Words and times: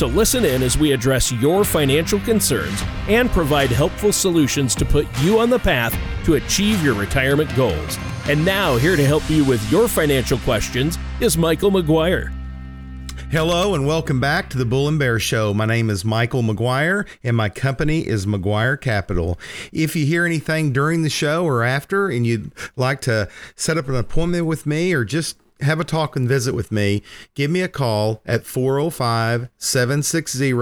So 0.00 0.06
listen 0.06 0.46
in 0.46 0.62
as 0.62 0.78
we 0.78 0.92
address 0.92 1.30
your 1.30 1.62
financial 1.62 2.20
concerns 2.20 2.82
and 3.06 3.30
provide 3.30 3.68
helpful 3.68 4.14
solutions 4.14 4.74
to 4.76 4.86
put 4.86 5.06
you 5.20 5.38
on 5.38 5.50
the 5.50 5.58
path 5.58 5.94
to 6.24 6.36
achieve 6.36 6.82
your 6.82 6.94
retirement 6.94 7.54
goals. 7.54 7.98
And 8.26 8.42
now, 8.42 8.76
here 8.76 8.96
to 8.96 9.04
help 9.04 9.28
you 9.28 9.44
with 9.44 9.70
your 9.70 9.88
financial 9.88 10.38
questions 10.38 10.96
is 11.20 11.36
Michael 11.36 11.70
McGuire. 11.70 12.32
Hello 13.30 13.74
and 13.74 13.86
welcome 13.86 14.20
back 14.20 14.48
to 14.48 14.56
the 14.56 14.64
Bull 14.64 14.88
and 14.88 14.98
Bear 14.98 15.18
Show. 15.18 15.52
My 15.52 15.66
name 15.66 15.90
is 15.90 16.02
Michael 16.02 16.42
McGuire 16.42 17.06
and 17.22 17.36
my 17.36 17.50
company 17.50 18.00
is 18.06 18.24
McGuire 18.24 18.80
Capital. 18.80 19.38
If 19.70 19.94
you 19.94 20.06
hear 20.06 20.24
anything 20.24 20.72
during 20.72 21.02
the 21.02 21.10
show 21.10 21.44
or 21.44 21.62
after 21.62 22.08
and 22.08 22.26
you'd 22.26 22.52
like 22.74 23.02
to 23.02 23.28
set 23.54 23.76
up 23.76 23.86
an 23.86 23.96
appointment 23.96 24.46
with 24.46 24.64
me 24.64 24.94
or 24.94 25.04
just 25.04 25.36
have 25.62 25.80
a 25.80 25.84
talk 25.84 26.16
and 26.16 26.28
visit 26.28 26.54
with 26.54 26.72
me, 26.72 27.02
give 27.34 27.50
me 27.50 27.60
a 27.62 27.68
call 27.68 28.22
at 28.26 28.46
405 28.46 29.48
760 29.58 30.52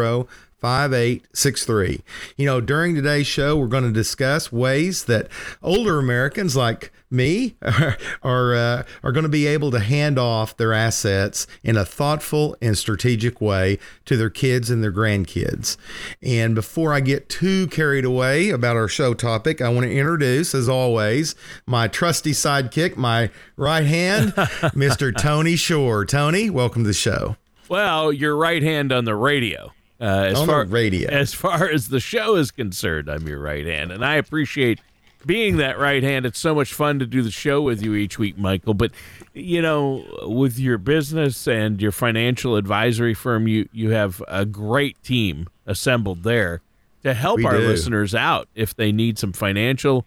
5863. 0.60 2.02
You 2.36 2.46
know, 2.46 2.60
during 2.60 2.94
today's 2.94 3.26
show, 3.26 3.56
we're 3.56 3.66
going 3.66 3.84
to 3.84 3.92
discuss 3.92 4.52
ways 4.52 5.04
that 5.04 5.28
older 5.62 5.98
Americans 5.98 6.56
like 6.56 6.92
me 7.10 7.56
are 7.62 7.96
are, 8.22 8.54
uh, 8.54 8.82
are 9.02 9.12
going 9.12 9.24
to 9.24 9.28
be 9.28 9.46
able 9.46 9.70
to 9.70 9.80
hand 9.80 10.18
off 10.18 10.56
their 10.56 10.72
assets 10.72 11.46
in 11.62 11.76
a 11.76 11.84
thoughtful 11.84 12.56
and 12.60 12.76
strategic 12.76 13.40
way 13.40 13.78
to 14.04 14.16
their 14.16 14.30
kids 14.30 14.70
and 14.70 14.82
their 14.82 14.92
grandkids. 14.92 15.76
And 16.22 16.54
before 16.54 16.92
I 16.92 17.00
get 17.00 17.28
too 17.28 17.66
carried 17.68 18.04
away 18.04 18.50
about 18.50 18.76
our 18.76 18.88
show 18.88 19.14
topic, 19.14 19.60
I 19.60 19.68
want 19.68 19.86
to 19.86 19.92
introduce, 19.94 20.54
as 20.54 20.68
always, 20.68 21.34
my 21.66 21.88
trusty 21.88 22.32
sidekick, 22.32 22.96
my 22.96 23.30
right 23.56 23.86
hand, 23.86 24.32
Mr. 24.74 25.16
Tony 25.16 25.56
Shore. 25.56 26.04
Tony, 26.04 26.50
welcome 26.50 26.82
to 26.82 26.88
the 26.88 26.94
show. 26.94 27.36
Well, 27.68 28.12
your 28.12 28.36
right 28.36 28.62
hand 28.62 28.92
on 28.92 29.04
the 29.04 29.14
radio. 29.14 29.72
Uh, 30.00 30.04
as 30.04 30.38
on 30.38 30.46
far, 30.46 30.64
radio. 30.64 31.10
As 31.10 31.34
far 31.34 31.68
as 31.68 31.88
the 31.88 32.00
show 32.00 32.36
is 32.36 32.50
concerned, 32.50 33.08
I'm 33.08 33.26
your 33.26 33.40
right 33.40 33.66
hand, 33.66 33.90
and 33.90 34.04
I 34.04 34.14
appreciate 34.14 34.80
being 35.26 35.56
that 35.56 35.78
right 35.78 36.02
hand. 36.02 36.24
It's 36.24 36.38
so 36.38 36.54
much 36.54 36.72
fun 36.72 37.00
to 37.00 37.06
do 37.06 37.22
the 37.22 37.30
show 37.30 37.60
with 37.62 37.82
you 37.82 37.94
each 37.94 38.18
week, 38.18 38.38
Michael. 38.38 38.74
But 38.74 38.92
you 39.34 39.60
know, 39.60 40.04
with 40.22 40.58
your 40.58 40.78
business 40.78 41.48
and 41.48 41.82
your 41.82 41.92
financial 41.92 42.56
advisory 42.56 43.14
firm, 43.14 43.48
you 43.48 43.68
you 43.72 43.90
have 43.90 44.22
a 44.28 44.44
great 44.44 45.02
team 45.02 45.48
assembled 45.66 46.22
there 46.22 46.60
to 47.02 47.14
help 47.14 47.38
we 47.38 47.44
our 47.44 47.58
do. 47.58 47.66
listeners 47.66 48.14
out 48.14 48.48
if 48.54 48.74
they 48.74 48.92
need 48.92 49.18
some 49.18 49.32
financial 49.32 50.06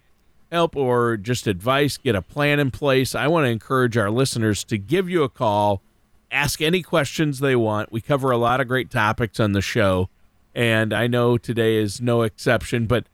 help 0.52 0.76
or 0.76 1.18
just 1.18 1.48
advice, 1.48 1.98
get 1.98 2.16
a 2.16 2.22
plan 2.22 2.60
in 2.60 2.72
place. 2.72 3.16
I 3.16 3.28
want 3.28 3.46
to 3.46 3.50
encourage 3.50 3.98
our 3.98 4.12
listeners 4.12 4.64
to 4.66 4.78
give 4.78 5.10
you 5.10 5.24
a 5.24 5.30
call 5.30 5.82
ask 6.32 6.62
any 6.62 6.82
questions 6.82 7.40
they 7.40 7.56
want. 7.56 7.92
We 7.92 8.02
cover 8.02 8.32
a 8.32 8.38
lot 8.38 8.62
of 8.62 8.68
great 8.68 8.90
topics 8.90 9.40
on 9.40 9.52
the 9.52 9.62
show, 9.62 10.10
and 10.56 10.94
I 10.94 11.08
know 11.08 11.38
today 11.38 11.76
is 11.78 12.02
no 12.02 12.22
exception, 12.24 12.88
but 12.88 13.06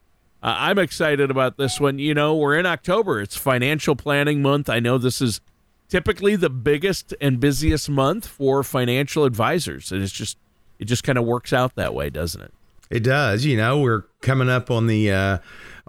uh, 0.44 0.56
I'm 0.58 0.80
excited 0.80 1.32
about 1.32 1.58
this 1.58 1.80
one. 1.80 2.00
You 2.00 2.14
know, 2.14 2.36
we're 2.36 2.58
in 2.58 2.66
October, 2.66 3.22
it's 3.22 3.36
financial 3.36 3.95
planning 3.95 4.42
month. 4.42 4.70
I 4.70 4.80
know 4.80 4.98
this 4.98 5.22
is 5.22 5.42
typically 5.89 6.36
the 6.36 6.50
biggest 6.50 7.14
and 7.20 7.39
busiest 7.39 7.89
month 7.89 8.27
for 8.27 8.64
financial 8.64 9.26
advisors, 9.26 9.92
and 9.92 10.04
it's 10.04 10.11
just 10.11 10.38
it 10.80 10.86
just 10.86 11.04
kind 11.04 11.17
of 11.17 11.26
works 11.26 11.54
out 11.54 11.76
that 11.76 11.94
way, 11.94 12.10
doesn't 12.10 12.42
it? 12.42 12.54
It 12.89 13.04
does. 13.04 13.45
You 13.45 13.58
know, 13.58 13.80
we're 13.80 14.04
coming 14.22 14.50
up 14.50 14.72
on 14.72 14.88
the 14.88 15.11
uh, 15.11 15.38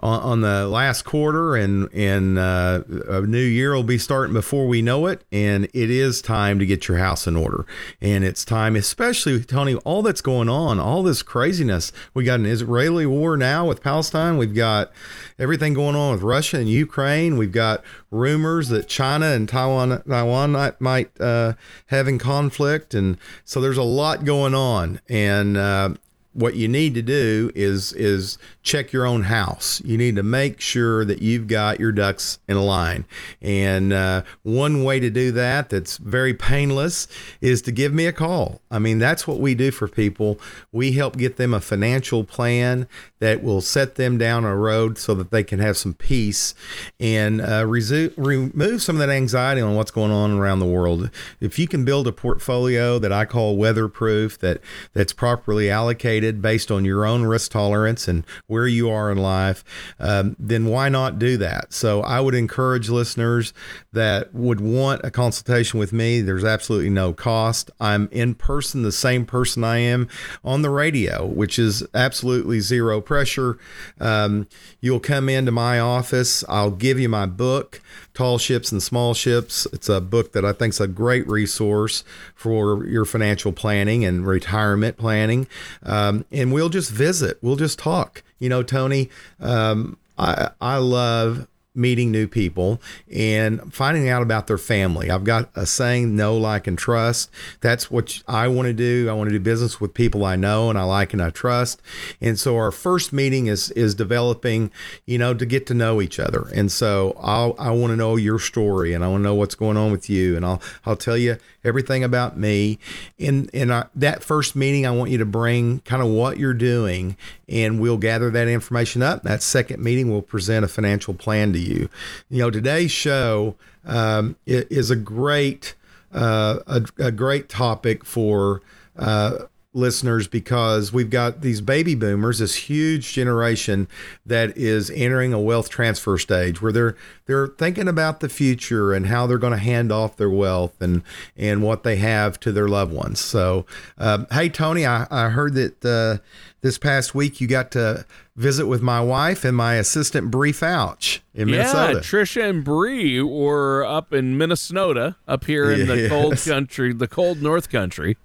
on, 0.01 0.21
on 0.21 0.41
the 0.41 0.67
last 0.67 1.03
quarter, 1.03 1.55
and 1.55 1.89
and 1.93 2.37
uh, 2.37 2.83
a 3.07 3.21
new 3.21 3.37
year 3.37 3.73
will 3.73 3.83
be 3.83 3.97
starting 3.97 4.33
before 4.33 4.67
we 4.67 4.81
know 4.81 5.05
it. 5.07 5.23
And 5.31 5.65
it 5.65 5.89
is 5.89 6.21
time 6.21 6.59
to 6.59 6.65
get 6.65 6.87
your 6.87 6.97
house 6.97 7.27
in 7.27 7.35
order. 7.35 7.65
And 8.01 8.23
it's 8.23 8.45
time, 8.45 8.75
especially 8.75 9.43
Tony, 9.43 9.75
all 9.75 10.01
that's 10.01 10.21
going 10.21 10.49
on, 10.49 10.79
all 10.79 11.03
this 11.03 11.21
craziness. 11.21 11.91
We 12.13 12.23
got 12.23 12.39
an 12.39 12.45
Israeli 12.45 13.05
war 13.05 13.37
now 13.37 13.65
with 13.65 13.81
Palestine. 13.81 14.37
We've 14.37 14.55
got 14.55 14.91
everything 15.37 15.73
going 15.73 15.95
on 15.95 16.13
with 16.13 16.21
Russia 16.21 16.57
and 16.57 16.69
Ukraine. 16.69 17.37
We've 17.37 17.51
got 17.51 17.83
rumors 18.11 18.69
that 18.69 18.87
China 18.87 19.27
and 19.27 19.47
Taiwan 19.47 20.01
Taiwan 20.03 20.51
might, 20.51 20.81
might 20.81 21.21
uh, 21.21 21.53
having 21.87 22.17
conflict, 22.17 22.93
and 22.93 23.17
so 23.45 23.61
there's 23.61 23.77
a 23.77 23.83
lot 23.83 24.25
going 24.25 24.53
on. 24.53 24.99
And 25.09 25.57
uh, 25.57 25.89
what 26.33 26.55
you 26.55 26.67
need 26.67 26.93
to 26.95 27.01
do 27.01 27.51
is 27.55 27.93
is 27.93 28.37
check 28.69 28.93
your 28.93 29.05
own 29.05 29.23
house. 29.23 29.81
You 29.83 29.97
need 29.97 30.15
to 30.17 30.23
make 30.23 30.61
sure 30.61 31.03
that 31.03 31.23
you've 31.23 31.47
got 31.47 31.79
your 31.79 31.91
ducks 31.91 32.37
in 32.47 32.55
a 32.55 32.63
line. 32.63 33.05
And 33.41 33.91
uh, 33.91 34.21
one 34.43 34.83
way 34.83 34.99
to 34.99 35.09
do 35.09 35.31
that 35.31 35.71
that's 35.71 35.97
very 35.97 36.35
painless 36.35 37.07
is 37.41 37.63
to 37.63 37.71
give 37.71 37.95
me 37.95 38.05
a 38.05 38.13
call. 38.13 38.61
I 38.69 38.77
mean, 38.77 38.99
that's 38.99 39.27
what 39.27 39.39
we 39.39 39.55
do 39.55 39.71
for 39.71 39.87
people. 39.87 40.39
We 40.71 40.91
help 40.91 41.17
get 41.17 41.37
them 41.37 41.51
a 41.51 41.61
financial 41.61 42.23
plan 42.23 42.87
that 43.17 43.41
will 43.43 43.61
set 43.61 43.95
them 43.95 44.19
down 44.19 44.45
a 44.45 44.55
road 44.55 44.99
so 44.99 45.15
that 45.15 45.31
they 45.31 45.43
can 45.43 45.57
have 45.57 45.75
some 45.75 45.95
peace 45.95 46.53
and 46.99 47.41
uh, 47.41 47.63
resu- 47.63 48.13
remove 48.17 48.83
some 48.83 48.95
of 48.95 48.99
that 48.99 49.09
anxiety 49.09 49.61
on 49.61 49.75
what's 49.75 49.91
going 49.91 50.11
on 50.11 50.37
around 50.37 50.59
the 50.59 50.65
world. 50.65 51.09
If 51.41 51.57
you 51.57 51.67
can 51.67 51.83
build 51.83 52.07
a 52.07 52.11
portfolio 52.11 52.99
that 52.99 53.11
I 53.11 53.25
call 53.25 53.57
weatherproof, 53.57 54.37
that 54.39 54.61
that's 54.93 55.11
properly 55.11 55.71
allocated 55.71 56.41
based 56.41 56.69
on 56.69 56.85
your 56.85 57.05
own 57.05 57.23
risk 57.23 57.51
tolerance 57.51 58.07
and 58.07 58.23
where 58.47 58.58
you 58.67 58.89
are 58.89 59.11
in 59.11 59.17
life, 59.17 59.63
um, 59.99 60.35
then 60.39 60.65
why 60.65 60.89
not 60.89 61.19
do 61.19 61.37
that? 61.37 61.73
So 61.73 62.01
I 62.01 62.19
would 62.19 62.35
encourage 62.35 62.89
listeners 62.89 63.53
that 63.93 64.33
would 64.33 64.61
want 64.61 65.01
a 65.03 65.11
consultation 65.11 65.79
with 65.79 65.93
me. 65.93 66.21
There's 66.21 66.43
absolutely 66.43 66.89
no 66.89 67.13
cost. 67.13 67.71
I'm 67.79 68.09
in 68.11 68.35
person, 68.35 68.83
the 68.83 68.91
same 68.91 69.25
person 69.25 69.63
I 69.63 69.77
am 69.77 70.07
on 70.43 70.61
the 70.61 70.69
radio, 70.69 71.25
which 71.25 71.57
is 71.59 71.85
absolutely 71.93 72.59
zero 72.59 73.01
pressure. 73.01 73.57
Um, 73.99 74.47
you'll 74.81 74.99
come 74.99 75.29
into 75.29 75.51
my 75.51 75.79
office. 75.79 76.43
I'll 76.47 76.71
give 76.71 76.99
you 76.99 77.09
my 77.09 77.25
book, 77.25 77.81
Tall 78.19 78.37
Ships 78.37 78.69
and 78.69 78.83
Small 78.83 79.13
Ships. 79.13 79.65
It's 79.71 79.87
a 79.87 80.01
book 80.01 80.33
that 80.33 80.43
I 80.43 80.51
think 80.51 80.73
is 80.73 80.81
a 80.81 80.89
great 80.89 81.25
resource 81.25 82.03
for 82.35 82.85
your 82.85 83.05
financial 83.05 83.53
planning 83.53 84.03
and 84.03 84.27
retirement 84.27 84.97
planning. 84.97 85.47
Um, 85.83 86.25
and 86.29 86.51
we'll 86.51 86.67
just 86.67 86.91
visit. 86.91 87.37
We'll 87.41 87.55
just 87.55 87.79
talk. 87.79 88.21
You 88.37 88.49
know, 88.49 88.61
Tony, 88.61 89.09
um, 89.39 89.97
I, 90.17 90.49
I 90.59 90.79
love 90.79 91.47
meeting 91.79 92.11
new 92.11 92.27
people 92.27 92.81
and 93.11 93.73
finding 93.73 94.09
out 94.09 94.21
about 94.21 94.47
their 94.47 94.57
family. 94.57 95.09
I've 95.09 95.23
got 95.23 95.49
a 95.55 95.65
saying, 95.65 96.15
know, 96.15 96.37
like, 96.37 96.67
and 96.67 96.77
trust. 96.77 97.31
That's 97.61 97.89
what 97.89 98.21
I 98.27 98.47
want 98.49 98.67
to 98.67 98.73
do. 98.73 99.07
I 99.09 99.13
want 99.13 99.29
to 99.29 99.31
do 99.31 99.39
business 99.39 99.79
with 99.79 99.93
people 99.93 100.25
I 100.25 100.35
know 100.35 100.69
and 100.69 100.77
I 100.77 100.83
like 100.83 101.13
and 101.13 101.21
I 101.21 101.29
trust. 101.29 101.81
And 102.19 102.37
so 102.37 102.57
our 102.57 102.71
first 102.71 103.13
meeting 103.13 103.47
is 103.47 103.71
is 103.71 103.95
developing, 103.95 104.71
you 105.05 105.17
know, 105.17 105.33
to 105.33 105.45
get 105.45 105.65
to 105.67 105.73
know 105.73 106.01
each 106.01 106.19
other. 106.19 106.49
And 106.53 106.71
so 106.71 107.15
I'll, 107.19 107.55
I 107.57 107.71
want 107.71 107.91
to 107.91 107.97
know 107.97 108.17
your 108.17 108.39
story 108.39 108.93
and 108.93 109.03
I 109.03 109.07
want 109.07 109.21
to 109.21 109.23
know 109.23 109.35
what's 109.35 109.55
going 109.55 109.77
on 109.77 109.91
with 109.91 110.09
you. 110.09 110.35
And 110.35 110.45
I'll 110.45 110.61
I'll 110.85 110.97
tell 110.97 111.17
you 111.17 111.37
everything 111.63 112.03
about 112.03 112.37
me. 112.37 112.79
In 113.17 113.49
in 113.53 113.71
our, 113.71 113.89
that 113.95 114.23
first 114.23 114.55
meeting, 114.55 114.85
I 114.85 114.91
want 114.91 115.11
you 115.11 115.17
to 115.17 115.25
bring 115.25 115.79
kind 115.81 116.01
of 116.01 116.09
what 116.09 116.37
you're 116.37 116.53
doing, 116.53 117.17
and 117.47 117.79
we'll 117.79 117.97
gather 117.97 118.29
that 118.29 118.47
information 118.47 119.01
up. 119.01 119.23
That 119.23 119.41
second 119.41 119.83
meeting, 119.83 120.11
we'll 120.11 120.21
present 120.21 120.65
a 120.65 120.67
financial 120.67 121.13
plan 121.13 121.53
to 121.53 121.59
you. 121.59 121.89
You 122.29 122.39
know, 122.39 122.51
today's 122.51 122.91
show 122.91 123.55
um, 123.85 124.35
is 124.45 124.89
a 124.89 124.95
great 124.95 125.75
uh, 126.13 126.59
a, 126.67 126.85
a, 126.97 127.11
great 127.11 127.49
topic 127.49 128.05
for. 128.05 128.61
Uh, 128.97 129.45
listeners 129.73 130.27
because 130.27 130.91
we've 130.91 131.11
got 131.11 131.41
these 131.41 131.61
baby 131.61 131.93
boomers, 131.93 132.39
this 132.39 132.55
huge 132.55 133.13
generation 133.13 133.87
that 134.25 134.57
is 134.57 134.89
entering 134.89 135.31
a 135.31 135.39
wealth 135.39 135.69
transfer 135.69 136.17
stage 136.17 136.61
where 136.61 136.71
they're 136.71 136.95
they're 137.27 137.47
thinking 137.47 137.87
about 137.87 138.19
the 138.19 138.29
future 138.29 138.93
and 138.93 139.05
how 139.05 139.27
they're 139.27 139.37
going 139.37 139.53
to 139.53 139.59
hand 139.59 139.91
off 139.91 140.17
their 140.17 140.29
wealth 140.29 140.81
and 140.81 141.03
and 141.37 141.61
what 141.61 141.83
they 141.83 141.97
have 141.97 142.39
to 142.39 142.51
their 142.51 142.67
loved 142.67 142.91
ones. 142.91 143.19
So, 143.19 143.65
um, 143.99 144.25
hey 144.31 144.49
Tony, 144.49 144.85
I, 144.85 145.05
I 145.11 145.29
heard 145.29 145.53
that 145.53 145.85
uh, 145.85 146.23
this 146.61 146.79
past 146.79 147.13
week 147.13 147.39
you 147.39 147.47
got 147.47 147.69
to 147.71 148.05
visit 148.35 148.65
with 148.65 148.81
my 148.81 149.01
wife 149.01 149.45
and 149.45 149.55
my 149.55 149.75
assistant 149.75 150.31
Bree 150.31 150.53
Fouch 150.53 151.19
in 151.35 151.47
yeah, 151.47 151.57
Minnesota. 151.57 151.99
Trisha 151.99 152.49
and 152.49 152.63
Bree 152.63 153.21
were 153.21 153.85
up 153.85 154.13
in 154.13 154.35
Minnesota, 154.35 155.15
up 155.27 155.45
here 155.45 155.71
in 155.71 155.87
the 155.87 155.97
yes. 156.01 156.09
cold 156.09 156.37
country, 156.39 156.91
the 156.91 157.07
cold 157.07 157.43
North 157.43 157.69
Country. 157.69 158.17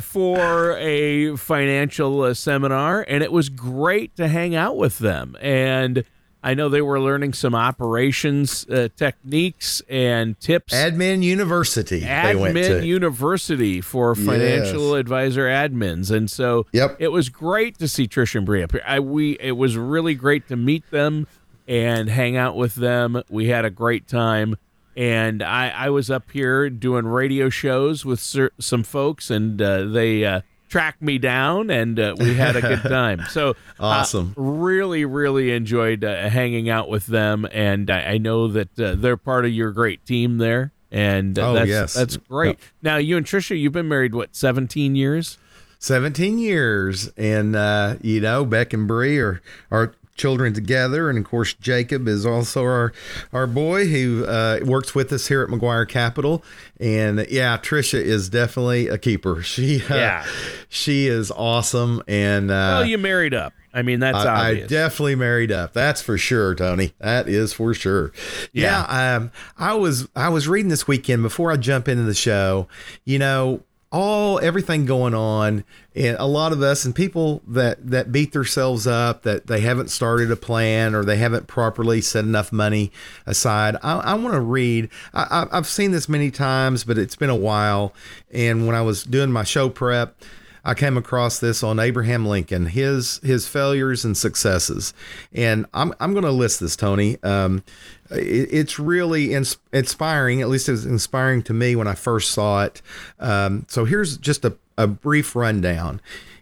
For 0.00 0.76
a 0.78 1.36
financial 1.36 2.22
uh, 2.22 2.34
seminar, 2.34 3.04
and 3.08 3.22
it 3.22 3.32
was 3.32 3.48
great 3.48 4.16
to 4.16 4.28
hang 4.28 4.54
out 4.54 4.76
with 4.76 4.98
them. 4.98 5.36
And 5.40 6.04
I 6.44 6.52
know 6.52 6.68
they 6.68 6.82
were 6.82 7.00
learning 7.00 7.32
some 7.32 7.54
operations 7.54 8.68
uh, 8.68 8.88
techniques 8.96 9.80
and 9.88 10.38
tips. 10.38 10.74
Admin 10.74 11.22
University. 11.22 12.02
Admin 12.02 12.84
University 12.84 13.80
for 13.80 14.14
financial 14.14 14.90
yes. 14.90 15.00
advisor 15.00 15.46
admins, 15.46 16.10
and 16.10 16.30
so 16.30 16.66
yep. 16.70 16.96
it 16.98 17.08
was 17.08 17.30
great 17.30 17.78
to 17.78 17.88
see 17.88 18.06
Trish 18.06 18.34
and 18.34 18.44
Bree 18.44 18.62
up 18.62 18.72
here. 18.72 18.82
I, 18.86 19.00
we 19.00 19.38
it 19.40 19.56
was 19.56 19.78
really 19.78 20.14
great 20.14 20.46
to 20.48 20.56
meet 20.56 20.88
them 20.90 21.26
and 21.66 22.10
hang 22.10 22.36
out 22.36 22.56
with 22.56 22.74
them. 22.74 23.22
We 23.30 23.46
had 23.46 23.64
a 23.64 23.70
great 23.70 24.06
time, 24.06 24.56
and 24.96 25.42
I, 25.42 25.68
I 25.70 25.90
was 25.90 26.10
up 26.10 26.30
here 26.30 26.70
doing 26.70 27.06
radio 27.06 27.48
shows 27.48 28.04
with 28.04 28.20
some 28.20 28.82
folks, 28.82 29.30
and 29.30 29.60
uh, 29.60 29.84
they. 29.84 30.24
Uh, 30.24 30.40
tracked 30.74 31.00
me 31.00 31.18
down 31.18 31.70
and 31.70 32.00
uh, 32.00 32.16
we 32.18 32.34
had 32.34 32.56
a 32.56 32.60
good 32.60 32.82
time. 32.88 33.24
So 33.30 33.50
uh, 33.78 33.86
awesome! 33.86 34.34
Really, 34.36 35.04
really 35.04 35.52
enjoyed 35.52 36.02
uh, 36.02 36.28
hanging 36.28 36.68
out 36.68 36.88
with 36.88 37.06
them, 37.06 37.46
and 37.52 37.88
I, 37.90 38.14
I 38.14 38.18
know 38.18 38.48
that 38.48 38.80
uh, 38.80 38.96
they're 38.96 39.16
part 39.16 39.44
of 39.44 39.52
your 39.52 39.70
great 39.70 40.04
team 40.04 40.38
there. 40.38 40.72
And 40.90 41.38
uh, 41.38 41.50
oh, 41.50 41.54
that's, 41.54 41.68
yes. 41.68 41.94
that's 41.94 42.16
great. 42.16 42.48
Yep. 42.48 42.58
Now, 42.82 42.96
you 42.96 43.16
and 43.16 43.24
Trisha, 43.24 43.58
you've 43.58 43.72
been 43.72 43.88
married 43.88 44.14
what, 44.14 44.34
seventeen 44.34 44.96
years? 44.96 45.38
17 45.80 46.38
years 46.38 47.08
and 47.18 47.54
uh, 47.54 47.96
you 48.00 48.18
know 48.18 48.42
beck 48.46 48.72
and 48.72 48.88
Bree 48.88 49.18
are 49.18 49.42
are 49.70 49.94
children 50.14 50.54
together. 50.54 51.08
And 51.10 51.18
of 51.18 51.24
course, 51.24 51.54
Jacob 51.54 52.08
is 52.08 52.24
also 52.24 52.62
our 52.64 52.92
our 53.32 53.46
boy 53.46 53.86
who 53.86 54.24
uh, 54.26 54.60
works 54.64 54.94
with 54.94 55.12
us 55.12 55.28
here 55.28 55.42
at 55.42 55.48
McGuire 55.48 55.88
Capital. 55.88 56.44
And 56.80 57.26
yeah, 57.30 57.58
Trisha 57.58 58.00
is 58.00 58.28
definitely 58.28 58.88
a 58.88 58.98
keeper. 58.98 59.42
She 59.54 59.82
uh, 59.88 59.94
yeah, 59.94 60.26
she 60.68 61.06
is 61.06 61.30
awesome. 61.30 62.02
And 62.08 62.50
uh, 62.50 62.80
well, 62.80 62.84
you 62.84 62.98
married 62.98 63.34
up. 63.34 63.52
I 63.72 63.82
mean, 63.82 64.00
that's 64.00 64.16
I, 64.16 64.48
obvious. 64.48 64.64
I 64.64 64.68
definitely 64.68 65.16
married 65.16 65.52
up. 65.52 65.72
That's 65.72 66.00
for 66.00 66.16
sure, 66.18 66.54
Tony. 66.54 66.92
That 66.98 67.28
is 67.28 67.52
for 67.52 67.74
sure. 67.74 68.12
Yeah. 68.52 68.86
yeah 68.88 69.16
um, 69.16 69.32
I 69.58 69.74
was 69.74 70.08
I 70.16 70.28
was 70.28 70.48
reading 70.48 70.70
this 70.70 70.88
weekend 70.88 71.22
before 71.22 71.52
I 71.52 71.56
jump 71.56 71.88
into 71.88 72.04
the 72.04 72.14
show. 72.14 72.68
You 73.04 73.18
know, 73.18 73.62
all 73.94 74.40
everything 74.40 74.84
going 74.86 75.14
on 75.14 75.62
and 75.94 76.16
a 76.18 76.26
lot 76.26 76.50
of 76.50 76.60
us 76.60 76.84
and 76.84 76.96
people 76.96 77.40
that 77.46 77.78
that 77.88 78.10
beat 78.10 78.32
themselves 78.32 78.88
up 78.88 79.22
that 79.22 79.46
they 79.46 79.60
haven't 79.60 79.88
started 79.88 80.32
a 80.32 80.36
plan 80.36 80.96
or 80.96 81.04
they 81.04 81.16
haven't 81.16 81.46
properly 81.46 82.00
set 82.00 82.24
enough 82.24 82.50
money 82.52 82.90
aside. 83.24 83.76
I, 83.84 83.98
I 83.98 84.14
want 84.14 84.34
to 84.34 84.40
read 84.40 84.88
I, 85.14 85.46
i've 85.52 85.68
seen 85.68 85.92
this 85.92 86.08
many 86.08 86.32
times 86.32 86.82
but 86.82 86.98
it's 86.98 87.14
been 87.14 87.30
a 87.30 87.36
while. 87.36 87.94
And 88.32 88.66
when 88.66 88.74
i 88.74 88.82
was 88.82 89.04
doing 89.04 89.30
my 89.30 89.44
show 89.44 89.68
prep 89.68 90.16
I 90.64 90.74
came 90.74 90.96
across 90.96 91.38
this 91.38 91.62
on 91.62 91.78
Abraham 91.78 92.24
Lincoln, 92.24 92.66
his 92.66 93.18
his 93.22 93.46
failures 93.46 94.04
and 94.04 94.16
successes, 94.16 94.94
and 95.32 95.66
I'm 95.74 95.92
I'm 96.00 96.12
going 96.12 96.24
to 96.24 96.30
list 96.30 96.60
this, 96.60 96.74
Tony. 96.74 97.22
Um, 97.22 97.62
it, 98.10 98.48
it's 98.50 98.78
really 98.78 99.34
ins- 99.34 99.58
inspiring. 99.72 100.40
At 100.40 100.48
least 100.48 100.68
it 100.68 100.72
was 100.72 100.86
inspiring 100.86 101.42
to 101.44 101.52
me 101.52 101.76
when 101.76 101.86
I 101.86 101.94
first 101.94 102.30
saw 102.30 102.64
it. 102.64 102.80
Um, 103.20 103.66
so 103.68 103.84
here's 103.84 104.16
just 104.16 104.44
a, 104.44 104.56
a 104.78 104.86
brief 104.86 105.36
rundown. 105.36 106.00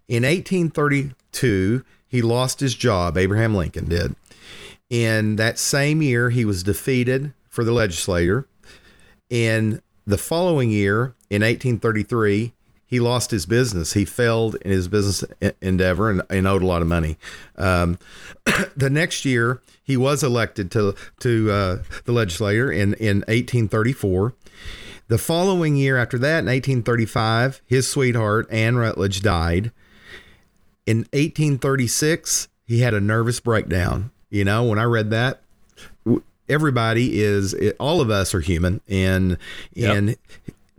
In 0.09 0.23
1832, 0.23 1.85
he 2.07 2.23
lost 2.23 2.61
his 2.61 2.75
job. 2.75 3.17
Abraham 3.17 3.55
Lincoln 3.55 3.89
did. 3.89 4.15
In 4.91 5.37
that 5.37 5.59
same 5.59 6.03
year, 6.03 6.31
he 6.31 6.45
was 6.45 6.63
defeated 6.63 7.33
for 7.49 7.65
the 7.65 7.73
legislature. 7.73 8.47
In 9.31 9.81
the 10.07 10.19
following 10.19 10.71
year, 10.71 11.15
in 11.31 11.41
1833, 11.41 12.53
he 12.93 13.01
lost 13.01 13.31
his 13.31 13.47
business. 13.47 13.95
He 13.95 14.05
failed 14.05 14.55
in 14.57 14.71
his 14.71 14.87
business 14.87 15.25
endeavor 15.63 16.11
and, 16.11 16.21
and 16.29 16.47
owed 16.47 16.63
a 16.63 16.67
lot 16.67 16.83
of 16.83 16.89
money. 16.89 17.17
Um, 17.57 17.99
the 18.77 18.91
next 18.91 19.25
year, 19.25 19.63
he 19.83 19.97
was 19.97 20.23
elected 20.23 20.71
to 20.73 20.95
to 21.21 21.51
uh, 21.51 21.79
the 22.05 22.13
legislature 22.13 22.71
in 22.71 22.93
in 22.95 23.21
1834. 23.21 24.35
The 25.09 25.17
following 25.17 25.75
year 25.75 25.97
after 25.97 26.19
that, 26.19 26.41
in 26.41 26.47
1835, 26.47 27.63
his 27.65 27.89
sweetheart 27.89 28.47
Ann 28.51 28.77
Rutledge 28.77 29.23
died. 29.23 29.73
In 30.85 30.99
1836, 31.15 32.49
he 32.67 32.81
had 32.81 32.93
a 32.93 33.01
nervous 33.01 33.41
breakdown. 33.41 34.11
You 34.29 34.45
know, 34.45 34.65
when 34.65 34.79
I 34.79 34.85
read 34.85 35.09
that, 35.09 35.41
everybody 36.47 37.23
is 37.23 37.55
all 37.81 38.03
of 38.03 38.11
us 38.11 38.35
are 38.35 38.41
human, 38.41 38.83
and 38.87 39.39
yep. 39.73 39.97
and 39.97 40.17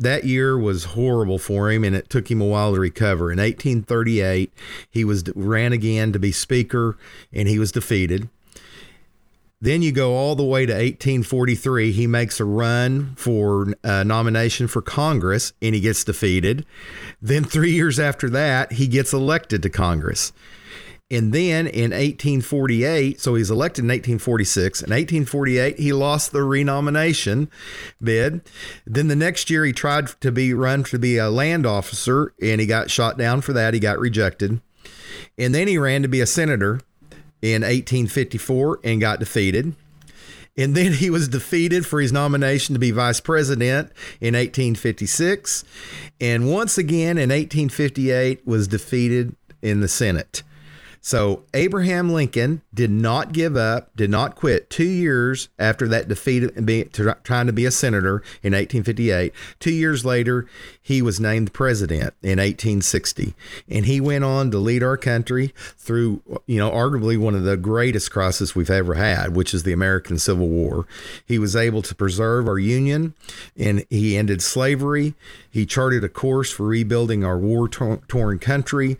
that 0.03 0.23
year 0.23 0.57
was 0.57 0.85
horrible 0.85 1.37
for 1.37 1.71
him 1.71 1.83
and 1.83 1.95
it 1.95 2.09
took 2.09 2.29
him 2.29 2.41
a 2.41 2.45
while 2.45 2.73
to 2.73 2.79
recover. 2.79 3.31
In 3.31 3.39
1838, 3.39 4.51
he 4.89 5.03
was 5.03 5.23
ran 5.35 5.73
again 5.73 6.13
to 6.13 6.19
be 6.19 6.31
speaker 6.31 6.97
and 7.31 7.47
he 7.47 7.59
was 7.59 7.71
defeated. 7.71 8.29
Then 9.63 9.81
you 9.81 9.93
go 9.93 10.15
all 10.15 10.35
the 10.35 10.43
way 10.43 10.65
to 10.65 10.73
1843. 10.73 11.93
He 11.93 12.05
makes 12.05 12.41
a 12.41 12.45
run 12.45 13.15
for 13.15 13.73
a 13.81 14.03
nomination 14.03 14.67
for 14.67 14.81
Congress 14.81 15.53
and 15.61 15.73
he 15.73 15.79
gets 15.79 16.03
defeated. 16.03 16.65
Then, 17.21 17.45
three 17.45 17.71
years 17.71 17.97
after 17.97 18.29
that, 18.31 18.73
he 18.73 18.87
gets 18.87 19.13
elected 19.13 19.63
to 19.63 19.69
Congress. 19.69 20.33
And 21.13 21.31
then 21.31 21.67
in 21.67 21.91
1848, 21.91 23.21
so 23.21 23.35
he's 23.35 23.51
elected 23.51 23.83
in 23.83 23.89
1846. 23.89 24.81
In 24.81 24.89
1848, 24.89 25.77
he 25.77 25.93
lost 25.93 26.31
the 26.31 26.41
renomination 26.41 27.51
bid. 28.01 28.41
Then 28.87 29.09
the 29.09 29.15
next 29.15 29.51
year, 29.51 29.63
he 29.63 29.73
tried 29.73 30.07
to 30.21 30.31
be 30.31 30.55
run 30.55 30.83
to 30.85 30.97
be 30.97 31.19
a 31.19 31.29
land 31.29 31.67
officer, 31.67 32.33
and 32.41 32.59
he 32.59 32.65
got 32.65 32.89
shot 32.89 33.15
down 33.15 33.41
for 33.41 33.53
that. 33.53 33.75
He 33.75 33.79
got 33.79 33.99
rejected. 33.99 34.59
And 35.37 35.53
then 35.53 35.67
he 35.67 35.77
ran 35.77 36.01
to 36.01 36.07
be 36.07 36.19
a 36.19 36.25
senator 36.25 36.81
in 37.43 37.61
1854 37.61 38.79
and 38.83 38.99
got 38.99 39.19
defeated. 39.19 39.75
And 40.57 40.73
then 40.73 40.93
he 40.93 41.11
was 41.11 41.27
defeated 41.27 41.85
for 41.85 42.01
his 42.01 42.11
nomination 42.11 42.73
to 42.73 42.79
be 42.79 42.89
vice 42.89 43.19
president 43.19 43.91
in 44.19 44.33
1856. 44.33 45.63
And 46.19 46.51
once 46.51 46.79
again 46.79 47.19
in 47.19 47.29
1858 47.29 48.47
was 48.47 48.67
defeated 48.67 49.35
in 49.61 49.81
the 49.81 49.87
Senate. 49.87 50.41
So 51.05 51.43
Abraham 51.53 52.13
Lincoln 52.13 52.61
did 52.73 52.89
not 52.89 53.33
give 53.33 53.57
up, 53.57 53.93
did 53.93 54.09
not 54.09 54.35
quit. 54.35 54.69
Two 54.69 54.85
years 54.85 55.49
after 55.59 55.85
that 55.89 56.07
defeat, 56.07 56.65
being, 56.65 56.87
trying 57.23 57.45
to 57.47 57.51
be 57.51 57.65
a 57.65 57.71
senator 57.71 58.23
in 58.41 58.53
1858, 58.53 59.33
two 59.59 59.73
years 59.73 60.05
later, 60.05 60.47
he 60.81 61.01
was 61.01 61.19
named 61.19 61.51
president 61.51 62.13
in 62.21 62.39
1860, 62.39 63.35
and 63.67 63.85
he 63.85 63.99
went 63.99 64.23
on 64.23 64.49
to 64.51 64.57
lead 64.57 64.81
our 64.81 64.95
country 64.95 65.53
through, 65.77 66.21
you 66.45 66.57
know, 66.57 66.71
arguably 66.71 67.17
one 67.17 67.35
of 67.35 67.43
the 67.43 67.57
greatest 67.57 68.09
crises 68.09 68.55
we've 68.55 68.69
ever 68.69 68.93
had, 68.93 69.35
which 69.35 69.53
is 69.53 69.63
the 69.63 69.73
American 69.73 70.17
Civil 70.17 70.47
War. 70.47 70.87
He 71.25 71.37
was 71.37 71.53
able 71.53 71.81
to 71.81 71.93
preserve 71.93 72.47
our 72.47 72.59
union, 72.59 73.13
and 73.57 73.85
he 73.89 74.15
ended 74.15 74.41
slavery. 74.41 75.15
He 75.51 75.65
charted 75.65 76.05
a 76.05 76.09
course 76.09 76.49
for 76.49 76.65
rebuilding 76.65 77.25
our 77.25 77.37
war 77.37 77.67
torn 77.67 78.39
country. 78.39 78.97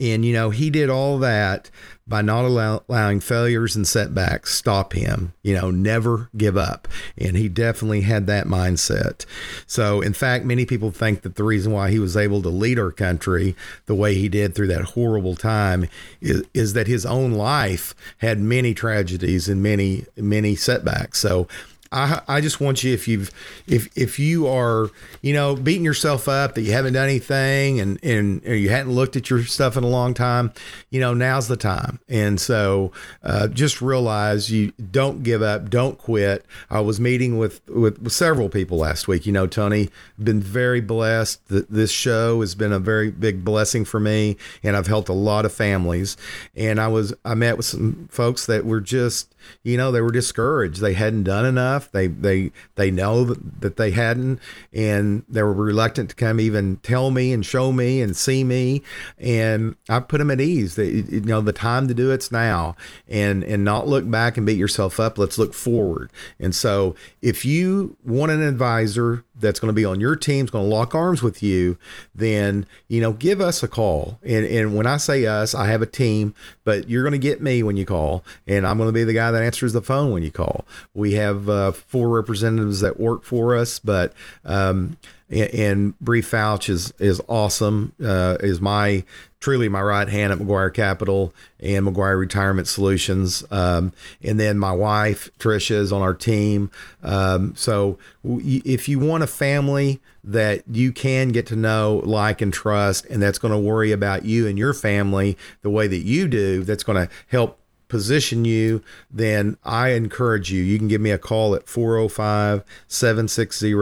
And, 0.00 0.24
you 0.24 0.32
know, 0.32 0.50
he 0.50 0.70
did 0.70 0.88
all 0.88 1.18
that 1.18 1.70
by 2.10 2.22
not 2.22 2.44
allow, 2.44 2.82
allowing 2.88 3.20
failures 3.20 3.76
and 3.76 3.86
setbacks 3.86 4.52
stop 4.52 4.94
him, 4.94 5.32
you 5.42 5.54
know, 5.54 5.70
never 5.70 6.28
give 6.36 6.56
up. 6.56 6.88
And 7.16 7.36
he 7.36 7.48
definitely 7.48 8.00
had 8.00 8.26
that 8.26 8.46
mindset. 8.46 9.24
So, 9.66 10.00
in 10.00 10.12
fact, 10.12 10.44
many 10.44 10.66
people 10.66 10.90
think 10.90 11.22
that 11.22 11.36
the 11.36 11.44
reason 11.44 11.72
why 11.72 11.90
he 11.90 12.00
was 12.00 12.16
able 12.16 12.42
to 12.42 12.48
lead 12.48 12.80
our 12.80 12.90
country 12.90 13.54
the 13.86 13.94
way 13.94 14.14
he 14.14 14.28
did 14.28 14.54
through 14.54 14.66
that 14.68 14.82
horrible 14.82 15.36
time 15.36 15.88
is, 16.20 16.42
is 16.52 16.72
that 16.72 16.88
his 16.88 17.06
own 17.06 17.32
life 17.32 17.94
had 18.18 18.40
many 18.40 18.74
tragedies 18.74 19.48
and 19.48 19.62
many, 19.62 20.06
many 20.16 20.56
setbacks. 20.56 21.20
So, 21.20 21.46
I, 21.92 22.22
I 22.28 22.40
just 22.40 22.60
want 22.60 22.84
you 22.84 22.94
if 22.94 23.08
you've 23.08 23.32
if 23.66 23.88
if 23.98 24.18
you 24.20 24.46
are 24.46 24.90
you 25.22 25.32
know 25.32 25.56
beating 25.56 25.84
yourself 25.84 26.28
up 26.28 26.54
that 26.54 26.62
you 26.62 26.70
haven't 26.72 26.92
done 26.92 27.08
anything 27.08 27.80
and 27.80 27.98
and 28.04 28.44
you 28.44 28.68
hadn't 28.70 28.92
looked 28.92 29.16
at 29.16 29.28
your 29.28 29.42
stuff 29.42 29.76
in 29.76 29.82
a 29.82 29.88
long 29.88 30.14
time, 30.14 30.52
you 30.90 31.00
know 31.00 31.14
now's 31.14 31.48
the 31.48 31.56
time. 31.56 31.98
And 32.08 32.40
so 32.40 32.92
uh, 33.24 33.48
just 33.48 33.82
realize 33.82 34.52
you 34.52 34.72
don't 34.92 35.24
give 35.24 35.42
up, 35.42 35.68
don't 35.68 35.98
quit. 35.98 36.46
I 36.70 36.80
was 36.80 37.00
meeting 37.00 37.38
with, 37.38 37.60
with 37.68 38.00
with 38.00 38.12
several 38.12 38.48
people 38.48 38.78
last 38.78 39.08
week. 39.08 39.26
You 39.26 39.32
know, 39.32 39.48
Tony, 39.48 39.90
been 40.22 40.40
very 40.40 40.80
blessed. 40.80 41.48
That 41.48 41.70
this 41.70 41.90
show 41.90 42.40
has 42.40 42.54
been 42.54 42.72
a 42.72 42.78
very 42.78 43.10
big 43.10 43.44
blessing 43.44 43.84
for 43.84 43.98
me, 43.98 44.36
and 44.62 44.76
I've 44.76 44.86
helped 44.86 45.08
a 45.08 45.14
lot 45.14 45.44
of 45.44 45.52
families. 45.52 46.16
And 46.54 46.80
I 46.80 46.86
was 46.86 47.14
I 47.24 47.34
met 47.34 47.56
with 47.56 47.66
some 47.66 48.08
folks 48.12 48.46
that 48.46 48.64
were 48.64 48.80
just 48.80 49.34
you 49.64 49.76
know 49.76 49.90
they 49.90 50.00
were 50.00 50.12
discouraged. 50.12 50.80
They 50.80 50.94
hadn't 50.94 51.24
done 51.24 51.44
enough 51.44 51.79
enough. 51.80 51.92
They 51.92 52.06
they 52.06 52.52
they 52.76 52.90
know 52.90 53.24
that 53.24 53.76
they 53.76 53.90
hadn't, 53.90 54.40
and 54.72 55.24
they 55.28 55.42
were 55.42 55.52
reluctant 55.52 56.10
to 56.10 56.16
come 56.16 56.40
even 56.40 56.76
tell 56.78 57.10
me 57.10 57.32
and 57.32 57.44
show 57.44 57.72
me 57.72 58.00
and 58.00 58.16
see 58.16 58.44
me. 58.44 58.82
And 59.18 59.76
I 59.88 60.00
put 60.00 60.18
them 60.18 60.30
at 60.30 60.40
ease. 60.40 60.74
That 60.76 60.86
you 60.86 61.20
know 61.20 61.40
the 61.40 61.52
time 61.52 61.88
to 61.88 61.94
do 61.94 62.10
it's 62.10 62.30
now, 62.30 62.76
and 63.08 63.42
and 63.44 63.64
not 63.64 63.88
look 63.88 64.08
back 64.10 64.36
and 64.36 64.46
beat 64.46 64.58
yourself 64.58 65.00
up. 65.00 65.18
Let's 65.18 65.38
look 65.38 65.54
forward. 65.54 66.10
And 66.38 66.54
so 66.54 66.94
if 67.22 67.44
you 67.44 67.96
want 68.04 68.32
an 68.32 68.42
advisor 68.42 69.24
that's 69.40 69.60
going 69.60 69.70
to 69.70 69.74
be 69.74 69.84
on 69.84 70.00
your 70.00 70.16
team 70.16 70.44
is 70.44 70.50
going 70.50 70.68
to 70.68 70.74
lock 70.74 70.94
arms 70.94 71.22
with 71.22 71.42
you, 71.42 71.78
then 72.14 72.66
you 72.88 73.00
know 73.00 73.12
give 73.12 73.40
us 73.40 73.62
a 73.62 73.68
call. 73.68 74.18
And 74.22 74.46
and 74.46 74.76
when 74.76 74.86
I 74.86 74.96
say 74.96 75.26
us, 75.26 75.54
I 75.54 75.66
have 75.66 75.82
a 75.82 75.86
team, 75.86 76.34
but 76.64 76.88
you're 76.88 77.02
going 77.02 77.12
to 77.12 77.18
get 77.18 77.42
me 77.42 77.62
when 77.62 77.76
you 77.76 77.86
call, 77.86 78.24
and 78.46 78.66
I'm 78.66 78.76
going 78.76 78.88
to 78.88 78.92
be 78.92 79.04
the 79.04 79.12
guy 79.12 79.30
that 79.30 79.42
answers 79.42 79.72
the 79.72 79.82
phone 79.82 80.12
when 80.12 80.22
you 80.22 80.30
call. 80.30 80.64
We 80.94 81.14
have 81.14 81.48
uh, 81.48 81.72
four 81.72 82.08
representatives 82.08 82.80
that 82.80 83.00
work 83.00 83.24
for 83.24 83.56
us, 83.56 83.78
but 83.78 84.12
um, 84.44 84.96
and, 85.30 85.54
and 85.54 85.98
Bree 86.00 86.22
Fouch 86.22 86.68
is 86.68 86.92
is 86.98 87.20
awesome. 87.28 87.92
Uh, 88.02 88.36
is 88.40 88.60
my 88.60 89.04
truly 89.40 89.70
my 89.70 89.80
right 89.80 90.08
hand 90.08 90.32
at 90.32 90.38
McGuire 90.38 90.72
Capital 90.72 91.34
and 91.58 91.86
McGuire 91.86 92.18
Retirement 92.18 92.68
Solutions. 92.68 93.42
Um, 93.50 93.92
and 94.22 94.38
then 94.38 94.58
my 94.58 94.72
wife, 94.72 95.30
Tricia, 95.38 95.76
is 95.76 95.92
on 95.92 96.02
our 96.02 96.14
team. 96.14 96.70
Um, 97.02 97.54
so 97.56 97.98
if 98.22 98.88
you 98.88 98.98
want 98.98 99.22
a 99.22 99.26
family 99.26 100.00
that 100.22 100.62
you 100.70 100.92
can 100.92 101.30
get 101.30 101.46
to 101.46 101.56
know, 101.56 102.02
like, 102.04 102.42
and 102.42 102.52
trust, 102.52 103.06
and 103.06 103.22
that's 103.22 103.38
going 103.38 103.52
to 103.52 103.58
worry 103.58 103.92
about 103.92 104.26
you 104.26 104.46
and 104.46 104.58
your 104.58 104.74
family 104.74 105.38
the 105.62 105.70
way 105.70 105.86
that 105.88 106.04
you 106.04 106.28
do, 106.28 106.62
that's 106.62 106.84
going 106.84 107.06
to 107.06 107.12
help 107.28 107.58
position 107.88 108.44
you, 108.44 108.82
then 109.10 109.56
I 109.64 109.90
encourage 109.90 110.52
you. 110.52 110.62
You 110.62 110.78
can 110.78 110.88
give 110.88 111.00
me 111.00 111.10
a 111.10 111.18
call 111.18 111.54
at 111.54 111.66
405 111.66 112.62
760 112.86 113.72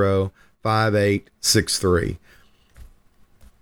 5863. 0.62 2.18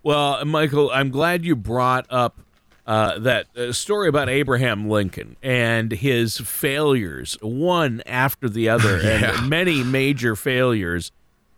Well, 0.07 0.45
Michael, 0.45 0.89
I'm 0.93 1.11
glad 1.11 1.45
you 1.45 1.57
brought 1.57 2.07
up 2.11 2.39
uh, 2.87 3.19
that 3.19 3.49
uh, 3.57 3.73
story 3.73 4.09
about 4.09 4.29
Abraham 4.29 4.89
Lincoln 4.89 5.37
and 5.43 5.91
his 5.91 6.39
failures, 6.39 7.37
one 7.43 8.05
after 8.07 8.49
the 8.49 8.69
other, 8.69 8.99
yeah. 9.03 9.37
and 9.37 9.51
many 9.51 9.83
major 9.83 10.37
failures 10.37 11.11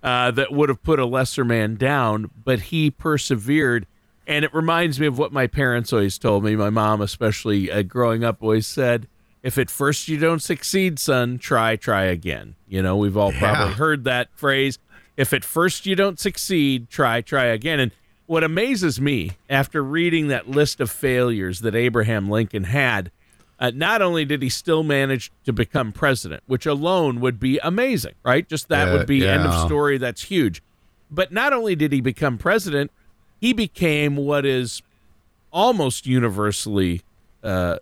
uh, 0.02 0.31
that 0.31 0.50
would 0.50 0.71
have 0.71 0.83
put 0.83 0.99
a 0.99 1.05
lesser 1.05 1.45
man 1.45 1.75
down, 1.75 2.31
but 2.43 2.59
he 2.61 2.90
persevered. 2.90 3.87
And 4.26 4.47
it 4.47 4.55
reminds 4.55 4.99
me 4.99 5.07
of 5.07 5.19
what 5.19 5.31
my 5.31 5.47
parents 5.47 5.93
always 5.93 6.17
told 6.17 6.43
me. 6.43 6.57
My 6.57 6.71
mom, 6.71 7.02
especially 7.02 7.71
uh, 7.71 7.83
growing 7.83 8.25
up, 8.25 8.43
always 8.43 8.67
said, 8.67 9.09
if 9.43 9.59
at 9.59 9.69
first 9.69 10.09
you 10.09 10.17
don't 10.17 10.40
succeed, 10.40 10.99
son, 10.99 11.37
try, 11.37 11.76
try 11.76 12.05
again. 12.05 12.55
You 12.67 12.81
know, 12.81 12.97
we've 12.97 13.14
all 13.14 13.33
probably 13.33 13.75
heard 13.75 14.05
that 14.05 14.31
phrase. 14.33 14.78
If 15.19 15.35
at 15.35 15.45
first 15.45 15.85
you 15.85 15.95
don't 15.95 16.19
succeed, 16.19 16.88
try, 16.88 17.21
try 17.21 17.45
again. 17.45 17.78
And 17.78 17.93
what 18.28 18.44
amazes 18.44 19.00
me 19.00 19.32
after 19.49 19.82
reading 19.82 20.28
that 20.28 20.50
list 20.50 20.80
of 20.80 20.90
failures 20.90 21.61
that 21.61 21.75
Abraham 21.75 22.28
Lincoln 22.28 22.64
had, 22.64 23.11
uh, 23.58 23.73
not 23.75 24.02
only 24.02 24.26
did 24.26 24.42
he 24.42 24.50
still 24.50 24.82
manage 24.82 25.32
to 25.47 25.52
become 25.52 25.92
president, 25.92 26.42
which 26.47 26.66
alone 26.66 27.20
would 27.20 27.40
be 27.40 27.58
amazing, 27.62 28.12
right? 28.23 28.47
Just 28.47 28.68
that 28.68 28.88
uh, 28.88 28.92
would 28.92 29.06
be 29.06 29.20
yeah. 29.20 29.28
end 29.32 29.44
of 29.44 29.66
story. 29.66 29.97
That's 29.97 30.25
huge. 30.25 30.62
But 31.11 31.32
not 31.32 31.54
only 31.54 31.75
did 31.75 31.90
he 31.90 32.02
become 32.02 32.37
president, 32.37 32.90
he 33.40 33.54
became 33.54 34.14
what 34.14 34.44
is 34.44 34.82
almost 35.50 36.06
universally 36.06 37.00
uh, 37.42 37.78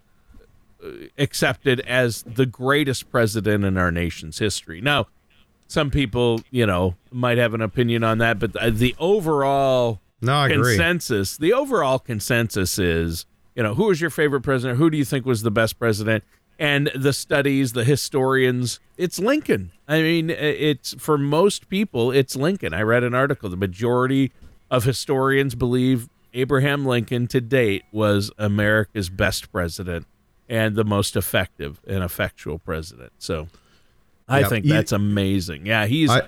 accepted 1.18 1.80
as 1.80 2.22
the 2.22 2.46
greatest 2.46 3.10
president 3.10 3.64
in 3.64 3.76
our 3.76 3.90
nation's 3.90 4.38
history. 4.38 4.80
Now, 4.80 5.08
some 5.66 5.90
people, 5.90 6.42
you 6.52 6.66
know, 6.66 6.94
might 7.10 7.36
have 7.36 7.52
an 7.52 7.62
opinion 7.62 8.04
on 8.04 8.18
that, 8.18 8.38
but 8.38 8.52
the 8.78 8.94
overall 9.00 9.98
no, 10.26 10.36
I 10.36 10.48
consensus. 10.48 11.36
Agree. 11.36 11.48
The 11.48 11.54
overall 11.54 11.98
consensus 11.98 12.78
is, 12.78 13.26
you 13.54 13.62
know, 13.62 13.74
who 13.74 13.84
was 13.84 14.00
your 14.00 14.10
favorite 14.10 14.42
president? 14.42 14.78
Who 14.78 14.90
do 14.90 14.98
you 14.98 15.04
think 15.04 15.24
was 15.24 15.42
the 15.42 15.50
best 15.50 15.78
president? 15.78 16.24
And 16.58 16.90
the 16.94 17.12
studies, 17.12 17.74
the 17.74 17.84
historians, 17.84 18.80
it's 18.96 19.18
Lincoln. 19.18 19.72
I 19.86 20.00
mean, 20.00 20.30
it's 20.30 20.94
for 20.98 21.18
most 21.18 21.68
people, 21.68 22.10
it's 22.10 22.34
Lincoln. 22.34 22.72
I 22.72 22.80
read 22.82 23.04
an 23.04 23.14
article. 23.14 23.50
The 23.50 23.56
majority 23.56 24.32
of 24.70 24.84
historians 24.84 25.54
believe 25.54 26.08
Abraham 26.32 26.84
Lincoln 26.84 27.26
to 27.28 27.40
date 27.40 27.84
was 27.92 28.30
America's 28.38 29.08
best 29.08 29.52
president 29.52 30.06
and 30.48 30.76
the 30.76 30.84
most 30.84 31.16
effective 31.16 31.80
and 31.86 32.02
effectual 32.02 32.58
president. 32.58 33.12
So 33.18 33.48
I 34.28 34.44
think 34.44 34.66
that's 34.66 34.92
amazing. 34.92 35.66
Yeah, 35.66 35.86
he's 35.86 36.10
I, 36.10 36.22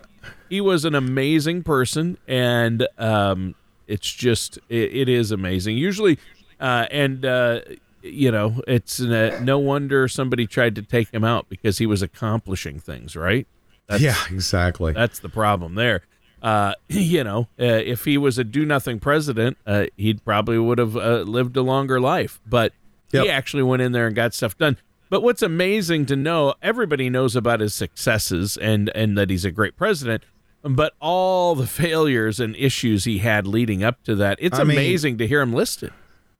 he 0.48 0.60
was 0.60 0.84
an 0.84 0.94
amazing 0.94 1.62
person 1.62 2.18
and 2.26 2.86
um, 2.98 3.54
it's 3.88 4.12
just 4.12 4.58
it, 4.68 4.94
it 4.94 5.08
is 5.08 5.32
amazing. 5.32 5.76
Usually, 5.76 6.18
uh, 6.60 6.86
and 6.90 7.24
uh, 7.24 7.60
you 8.02 8.30
know, 8.30 8.62
it's 8.68 9.00
uh, 9.00 9.40
no 9.42 9.58
wonder 9.58 10.06
somebody 10.06 10.46
tried 10.46 10.74
to 10.76 10.82
take 10.82 11.10
him 11.10 11.24
out 11.24 11.48
because 11.48 11.78
he 11.78 11.86
was 11.86 12.02
accomplishing 12.02 12.78
things, 12.78 13.16
right? 13.16 13.46
That's, 13.88 14.02
yeah, 14.02 14.16
exactly. 14.30 14.92
That's 14.92 15.18
the 15.18 15.28
problem 15.28 15.74
there. 15.74 16.02
Uh, 16.42 16.74
you 16.88 17.24
know, 17.24 17.48
uh, 17.58 17.64
if 17.64 18.04
he 18.04 18.18
was 18.18 18.38
a 18.38 18.44
do 18.44 18.64
nothing 18.64 19.00
president, 19.00 19.56
uh, 19.66 19.86
he 19.96 20.14
probably 20.14 20.58
would 20.58 20.78
have 20.78 20.96
uh, 20.96 21.20
lived 21.22 21.56
a 21.56 21.62
longer 21.62 22.00
life. 22.00 22.40
But 22.46 22.72
yep. 23.12 23.24
he 23.24 23.30
actually 23.30 23.62
went 23.62 23.82
in 23.82 23.92
there 23.92 24.06
and 24.06 24.14
got 24.14 24.34
stuff 24.34 24.56
done. 24.56 24.76
But 25.10 25.22
what's 25.22 25.40
amazing 25.40 26.04
to 26.06 26.16
know, 26.16 26.54
everybody 26.62 27.08
knows 27.08 27.34
about 27.34 27.60
his 27.60 27.74
successes 27.74 28.58
and 28.58 28.90
and 28.94 29.16
that 29.16 29.30
he's 29.30 29.46
a 29.46 29.50
great 29.50 29.74
president 29.76 30.22
but 30.62 30.94
all 31.00 31.54
the 31.54 31.66
failures 31.66 32.40
and 32.40 32.56
issues 32.56 33.04
he 33.04 33.18
had 33.18 33.46
leading 33.46 33.82
up 33.82 34.02
to 34.04 34.14
that, 34.16 34.38
it's 34.40 34.58
I 34.58 34.62
amazing 34.62 35.12
mean, 35.12 35.18
to 35.18 35.26
hear 35.26 35.40
him 35.40 35.52
listed. 35.52 35.92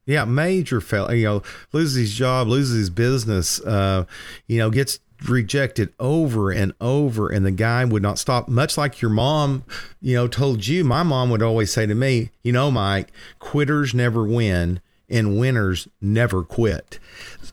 Yeah, 0.05 0.25
major 0.25 0.81
fail. 0.81 1.13
You 1.13 1.25
know, 1.25 1.43
loses 1.71 1.95
his 1.97 2.13
job, 2.13 2.47
loses 2.47 2.77
his 2.77 2.89
business. 2.89 3.61
Uh, 3.61 4.05
you 4.47 4.57
know, 4.57 4.69
gets 4.69 4.99
rejected 5.27 5.93
over 5.99 6.51
and 6.51 6.73
over, 6.81 7.29
and 7.29 7.45
the 7.45 7.51
guy 7.51 7.85
would 7.85 8.01
not 8.01 8.17
stop. 8.17 8.47
Much 8.47 8.77
like 8.77 9.01
your 9.01 9.11
mom, 9.11 9.63
you 10.01 10.15
know, 10.15 10.27
told 10.27 10.65
you. 10.65 10.83
My 10.83 11.03
mom 11.03 11.29
would 11.29 11.43
always 11.43 11.71
say 11.71 11.85
to 11.85 11.95
me, 11.95 12.31
"You 12.43 12.51
know, 12.51 12.71
Mike, 12.71 13.11
quitters 13.39 13.93
never 13.93 14.23
win." 14.23 14.81
and 15.09 15.39
winners 15.39 15.87
never 15.99 16.43
quit. 16.43 16.99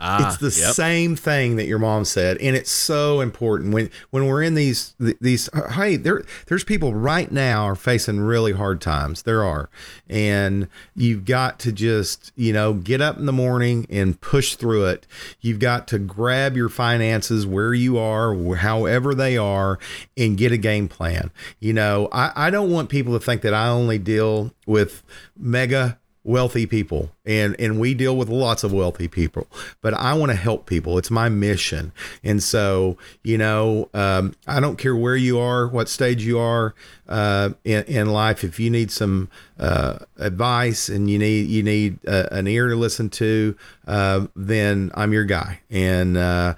Ah, 0.00 0.29
it's 0.29 0.38
the 0.38 0.61
yep. 0.61 0.75
same 0.75 1.17
thing 1.17 1.57
that 1.57 1.67
your 1.67 1.79
mom 1.79 2.05
said, 2.05 2.37
and 2.38 2.55
it's 2.55 2.71
so 2.71 3.21
important 3.21 3.73
when 3.73 3.91
when 4.11 4.26
we're 4.26 4.43
in 4.43 4.55
these 4.55 4.95
these. 4.99 5.49
Hey, 5.73 5.97
there 5.97 6.23
there's 6.47 6.65
people 6.65 6.95
right 6.95 7.31
now 7.31 7.65
are 7.65 7.75
facing 7.75 8.21
really 8.21 8.53
hard 8.53 8.81
times. 8.81 9.23
There 9.23 9.43
are, 9.43 9.71
and 10.09 10.69
you've 10.95 11.25
got 11.25 11.59
to 11.61 11.73
just 11.73 12.33
you 12.37 12.53
know 12.53 12.75
get 12.75 13.00
up 13.00 13.19
in 13.19 13.26
the 13.26 13.33
morning 13.33 13.87
and 13.88 14.21
push 14.21 14.55
through 14.55 14.87
it. 14.87 15.07
You've 15.41 15.61
got 15.61 15.88
to 15.88 15.99
grab 15.99 16.57
your 16.57 16.69
finances 16.69 17.47
where 17.47 17.75
you 17.75 17.99
are, 17.99 18.55
however 18.57 19.15
they 19.15 19.37
are, 19.37 19.79
and 20.17 20.37
get 20.37 20.53
a 20.53 20.59
game 20.59 20.88
plan. 20.88 21.31
You 21.61 21.73
know, 21.73 22.09
I 22.12 22.33
I 22.35 22.50
don't 22.50 22.71
want 22.71 22.91
people 22.91 23.19
to 23.19 23.25
think 23.25 23.43
that 23.43 23.55
I 23.55 23.69
only 23.69 23.99
deal 23.99 24.53
with 24.67 25.03
mega 25.38 25.99
wealthy 26.25 26.67
people 26.67 27.11
and 27.26 27.56
and 27.59 27.78
we 27.80 27.95
deal 27.95 28.16
with 28.16 28.28
lots 28.28 28.64
of 28.64 28.73
wealthy 28.73 29.09
people 29.09 29.47
but 29.80 29.95
i 29.95 30.14
want 30.14 30.30
to 30.30 30.37
help 30.37 30.66
people. 30.66 30.99
It's 30.99 31.11
my 31.11 31.28
mission. 31.28 31.92
And 32.23 32.42
so 32.42 32.97
you 33.23 33.38
know 33.38 33.88
um, 33.95 34.35
i 34.47 34.61
don't 34.61 34.76
care 34.76 34.95
where 34.95 35.16
you 35.16 35.38
are 35.38 35.66
what 35.66 35.88
stage 35.88 36.25
you 36.25 36.38
are 36.38 36.75
uh, 37.09 37.50
in, 37.64 37.85
in 37.85 38.12
life 38.12 38.42
if 38.42 38.59
you 38.59 38.68
need 38.68 38.90
some 38.90 39.28
uh, 39.59 39.99
advice 40.18 40.88
and 40.88 41.09
you 41.09 41.18
need 41.18 41.49
you 41.49 41.62
need 41.62 41.99
uh, 42.06 42.28
an 42.30 42.47
ear 42.47 42.68
to 42.68 42.76
listen 42.76 43.09
to 43.11 43.56
uh, 43.87 44.26
then 44.35 44.90
i'm 44.95 45.12
your 45.12 45.25
guy. 45.25 45.61
And 45.71 46.16
uh, 46.16 46.54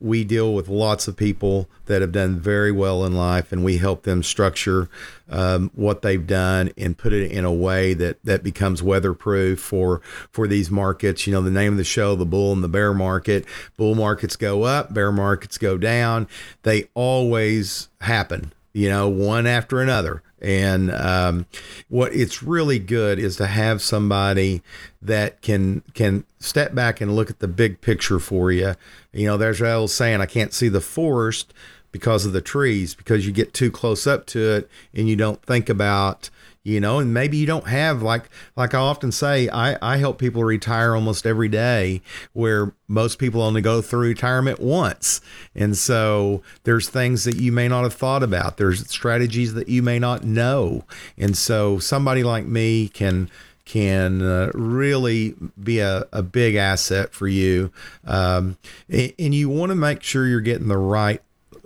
we 0.00 0.24
deal 0.24 0.54
with 0.54 0.68
lots 0.68 1.08
of 1.08 1.16
people 1.16 1.68
that 1.86 2.00
have 2.00 2.12
done 2.12 2.38
very 2.38 2.72
well 2.72 3.04
in 3.04 3.14
life 3.14 3.52
and 3.52 3.64
we 3.64 3.78
help 3.78 4.04
them 4.04 4.22
structure 4.22 4.88
um, 5.28 5.70
what 5.74 6.02
they've 6.02 6.26
done 6.26 6.70
and 6.76 6.96
put 6.96 7.12
it 7.12 7.30
in 7.30 7.44
a 7.44 7.52
way 7.52 7.94
that 7.94 8.22
that 8.24 8.42
becomes 8.42 8.82
weatherproof 8.82 9.60
for 9.60 9.89
for 10.30 10.46
these 10.46 10.70
markets. 10.70 11.26
You 11.26 11.32
know, 11.32 11.42
the 11.42 11.50
name 11.50 11.72
of 11.72 11.78
the 11.78 11.84
show, 11.84 12.14
the 12.16 12.24
bull 12.24 12.52
and 12.52 12.64
the 12.64 12.68
bear 12.68 12.94
market. 12.94 13.44
Bull 13.76 13.94
markets 13.94 14.36
go 14.36 14.62
up, 14.62 14.94
bear 14.94 15.12
markets 15.12 15.58
go 15.58 15.76
down. 15.76 16.28
They 16.62 16.88
always 16.94 17.88
happen. 18.00 18.52
You 18.72 18.88
know, 18.88 19.08
one 19.08 19.46
after 19.46 19.80
another. 19.80 20.22
And 20.40 20.90
um, 20.92 21.46
what 21.88 22.14
it's 22.14 22.42
really 22.42 22.78
good 22.78 23.18
is 23.18 23.36
to 23.36 23.46
have 23.46 23.82
somebody 23.82 24.62
that 25.02 25.42
can 25.42 25.82
can 25.92 26.24
step 26.38 26.74
back 26.74 27.00
and 27.00 27.14
look 27.14 27.28
at 27.28 27.40
the 27.40 27.48
big 27.48 27.80
picture 27.80 28.18
for 28.18 28.50
you. 28.50 28.74
You 29.12 29.26
know, 29.26 29.36
there's 29.36 29.58
that 29.58 29.74
old 29.74 29.90
saying, 29.90 30.20
"I 30.20 30.26
can't 30.26 30.54
see 30.54 30.68
the 30.68 30.80
forest." 30.80 31.52
because 31.92 32.24
of 32.24 32.32
the 32.32 32.40
trees 32.40 32.94
because 32.94 33.26
you 33.26 33.32
get 33.32 33.52
too 33.52 33.70
close 33.70 34.06
up 34.06 34.26
to 34.26 34.38
it 34.38 34.70
and 34.94 35.08
you 35.08 35.16
don't 35.16 35.42
think 35.42 35.68
about 35.68 36.30
you 36.62 36.80
know 36.80 36.98
and 36.98 37.14
maybe 37.14 37.36
you 37.36 37.46
don't 37.46 37.68
have 37.68 38.02
like 38.02 38.28
like 38.56 38.74
i 38.74 38.78
often 38.78 39.10
say 39.10 39.48
i 39.48 39.76
i 39.80 39.96
help 39.96 40.18
people 40.18 40.44
retire 40.44 40.94
almost 40.94 41.26
every 41.26 41.48
day 41.48 42.02
where 42.32 42.74
most 42.90 43.20
people 43.20 43.40
only 43.40 43.62
go 43.62 43.80
through 43.80 44.08
retirement 44.08 44.58
once. 44.58 45.20
And 45.54 45.78
so 45.78 46.42
there's 46.64 46.88
things 46.88 47.24
that 47.24 47.36
you 47.36 47.52
may 47.52 47.68
not 47.68 47.84
have 47.84 47.94
thought 47.94 48.24
about. 48.24 48.56
There's 48.56 48.90
strategies 48.90 49.54
that 49.54 49.68
you 49.68 49.80
may 49.80 50.00
not 50.00 50.24
know. 50.24 50.84
And 51.16 51.38
so 51.38 51.78
somebody 51.78 52.24
like 52.24 52.46
me 52.46 52.88
can 52.88 53.30
can 53.64 54.20
uh, 54.20 54.50
really 54.52 55.36
be 55.62 55.78
a, 55.78 56.04
a 56.12 56.24
big 56.24 56.56
asset 56.56 57.14
for 57.14 57.28
you. 57.28 57.70
Um, 58.04 58.56
and, 58.88 59.12
and 59.16 59.32
you 59.32 59.48
want 59.48 59.70
to 59.70 59.76
make 59.76 60.02
sure 60.02 60.26
you're 60.26 60.40
getting 60.40 60.66
the 60.66 60.76
right 60.76 61.22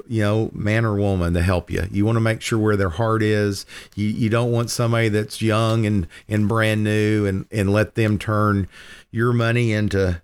you 0.09 0.23
know, 0.23 0.51
man 0.53 0.85
or 0.85 0.95
woman 0.97 1.35
to 1.35 1.43
help 1.43 1.71
you. 1.71 1.87
You 1.91 2.05
want 2.05 2.17
to 2.17 2.21
make 2.21 2.41
sure 2.41 2.59
where 2.59 2.77
their 2.77 2.91
heart 2.91 3.23
is. 3.23 3.67
You, 3.95 4.07
you 4.07 4.29
don't 4.29 4.53
want 4.53 4.71
somebody 4.71 5.09
that's 5.09 5.41
young 5.41 5.87
and, 5.87 6.07
and 6.29 6.49
brand 6.49 6.85
new 6.85 7.27
and, 7.27 7.47
and 7.51 7.73
let 7.73 7.95
them 7.95 8.19
turn 8.19 8.69
your 9.11 9.33
money 9.33 9.73
into 9.73 10.21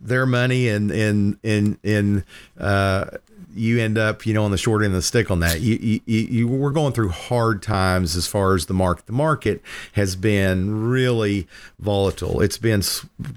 their 0.00 0.26
money 0.26 0.68
and, 0.68 0.90
and, 0.90 1.38
and, 1.44 1.78
and, 1.84 2.24
uh, 2.58 3.06
you 3.54 3.80
end 3.80 3.98
up, 3.98 4.26
you 4.26 4.34
know, 4.34 4.44
on 4.44 4.50
the 4.50 4.58
short 4.58 4.82
end 4.82 4.92
of 4.92 4.96
the 4.96 5.02
stick 5.02 5.30
on 5.30 5.40
that. 5.40 5.60
You, 5.60 6.00
you, 6.06 6.18
you, 6.20 6.48
we're 6.48 6.70
going 6.70 6.92
through 6.92 7.10
hard 7.10 7.62
times 7.62 8.16
as 8.16 8.26
far 8.26 8.54
as 8.54 8.66
the 8.66 8.74
market. 8.74 9.06
The 9.06 9.12
market 9.12 9.62
has 9.92 10.16
been 10.16 10.88
really 10.88 11.46
volatile. 11.78 12.40
It's 12.40 12.58
been 12.58 12.82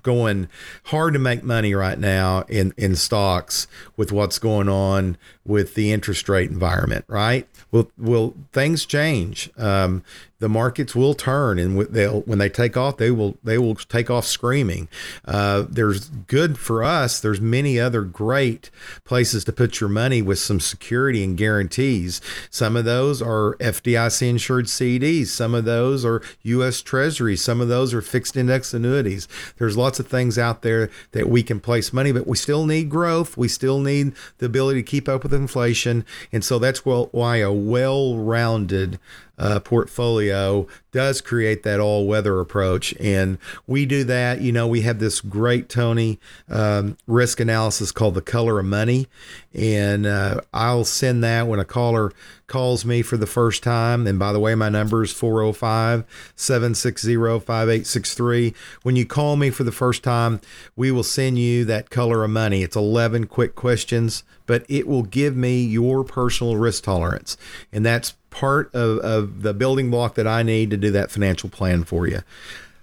going 0.04 0.50
hard 0.86 1.14
to 1.14 1.20
make 1.20 1.44
money 1.44 1.74
right 1.74 2.00
now 2.00 2.42
in, 2.50 2.74
in 2.78 2.96
stocks 2.96 3.68
with 3.96 4.12
what's 4.12 4.40
going 4.40 4.70
on 4.70 5.18
with 5.46 5.76
the 5.76 5.92
interest 5.92 6.28
rate 6.28 6.50
environment, 6.50 7.06
right? 7.08 7.48
Well, 7.72 7.92
will 7.98 8.36
things 8.52 8.86
change? 8.86 9.50
Um, 9.58 10.04
the 10.40 10.50
markets 10.50 10.96
will 10.96 11.16
turn, 11.16 11.58
and 11.58 11.80
they'll 11.88 12.22
when 12.22 12.38
they 12.38 12.50
take 12.50 12.78
off, 12.78 12.98
they 12.98 13.10
will 13.10 13.38
they 13.44 13.58
will 13.58 13.76
take 13.76 14.10
off 14.10 14.26
screaming. 14.26 14.88
Uh, 15.26 15.66
there's 15.68 16.10
good 16.10 16.60
for 16.60 16.84
us. 16.84 17.20
There's 17.20 17.42
many 17.42 17.80
other 17.80 18.04
great 18.04 18.70
places 19.04 19.44
to 19.46 19.52
put 19.52 19.82
your 19.82 19.90
money 19.90 20.22
with 20.22 20.38
some 20.38 20.60
security 20.60 21.24
and 21.24 21.36
guarantees. 21.36 22.22
Some 22.52 22.76
of 22.76 22.86
those 22.86 23.22
are 23.22 23.56
FDIC 23.56 24.30
insured 24.30 24.66
CDs. 24.66 25.28
Some 25.28 25.56
of 25.56 25.66
those 25.66 26.06
are 26.06 26.22
U.S. 26.44 26.82
Treasuries. 26.84 27.42
Some 27.42 27.60
of 27.60 27.68
those 27.68 27.94
are 27.94 28.02
fixed 28.02 28.38
index 28.38 28.74
annuities. 28.74 29.28
There's 29.58 29.78
lots 29.78 30.00
of 30.00 30.08
things 30.08 30.38
out 30.38 30.62
there 30.62 30.92
that 31.14 31.30
we 31.30 31.42
can 31.42 31.60
place 31.60 31.92
money, 31.92 32.12
but 32.12 32.28
we 32.28 32.38
still 32.38 32.68
need 32.68 32.90
growth. 32.90 33.38
We 33.38 33.48
still 33.48 33.80
need 33.80 34.14
the 34.38 34.46
ability 34.46 34.84
to 34.84 34.88
keep 34.88 35.10
up 35.10 35.24
with 35.24 35.34
inflation, 35.34 36.06
and 36.32 36.44
so 36.44 36.60
that's 36.60 36.86
why 36.86 37.38
a 37.38 37.52
well-rounded 37.52 39.00
uh, 39.38 39.60
portfolio 39.60 40.68
does 40.92 41.22
create 41.22 41.64
that 41.64 41.80
all 41.80 42.08
weather 42.08 42.40
approach. 42.40 42.94
And 43.00 43.38
we 43.68 43.86
do 43.86 44.04
that. 44.06 44.42
You 44.42 44.52
know, 44.52 44.68
we 44.68 44.82
have 44.82 45.00
this 45.00 45.22
great 45.22 45.70
Tony 45.70 46.20
um, 46.50 46.98
risk 47.06 47.40
analysis 47.40 47.92
called 47.92 48.16
the 48.16 48.22
color 48.22 48.60
of 48.60 48.66
money. 48.66 49.08
And 49.54 50.06
uh, 50.06 50.42
I'll 50.54 50.86
send 50.86 51.24
that 51.24 51.48
when 51.48 51.60
a 51.60 51.66
caller 51.66 52.12
calls 52.48 52.86
me 52.86 53.02
for 53.02 53.18
the 53.18 53.28
first 53.28 53.62
time. 53.62 54.08
And 54.08 54.18
by 54.18 54.32
the 54.32 54.40
way, 54.40 54.56
my 54.56 54.70
number 54.70 55.04
is 55.04 55.12
405 55.12 56.06
760 56.36 57.16
5863. 57.16 58.54
When 58.84 58.96
you 58.96 59.06
call 59.06 59.36
me 59.36 59.50
for 59.50 59.64
the 59.64 59.72
first 59.72 60.02
time, 60.02 60.40
we 60.76 60.90
will 60.90 61.04
send 61.04 61.38
you 61.38 61.66
that 61.66 61.90
color 61.90 62.24
of 62.24 62.30
money. 62.30 62.64
It's 62.64 62.76
11 62.76 63.28
quick 63.28 63.56
questions, 63.56 64.24
but 64.46 64.66
it 64.70 64.88
will 64.88 65.04
give 65.04 65.36
me 65.36 65.62
your 65.62 66.04
personal 66.06 66.56
risk 66.56 66.86
tolerance. 66.86 67.38
And 67.74 67.86
that's 67.86 68.16
part 68.30 68.74
of, 68.74 69.00
of 69.00 69.42
the 69.42 69.54
building 69.54 69.92
block 69.92 70.16
that 70.16 70.28
I 70.28 70.42
need 70.44 70.70
to 70.70 70.78
do 70.78 70.92
that 70.92 71.12
financial 71.12 71.50
plan 71.50 71.84
for 71.84 72.08
you. 72.08 72.22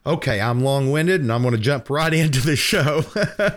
Okay, 0.06 0.38
I'm 0.38 0.60
long 0.60 0.90
winded 0.90 1.22
and 1.22 1.32
I'm 1.32 1.40
going 1.40 1.54
to 1.54 1.60
jump 1.60 1.88
right 1.88 2.12
into 2.14 2.42
the 2.42 2.56
show. 2.56 3.04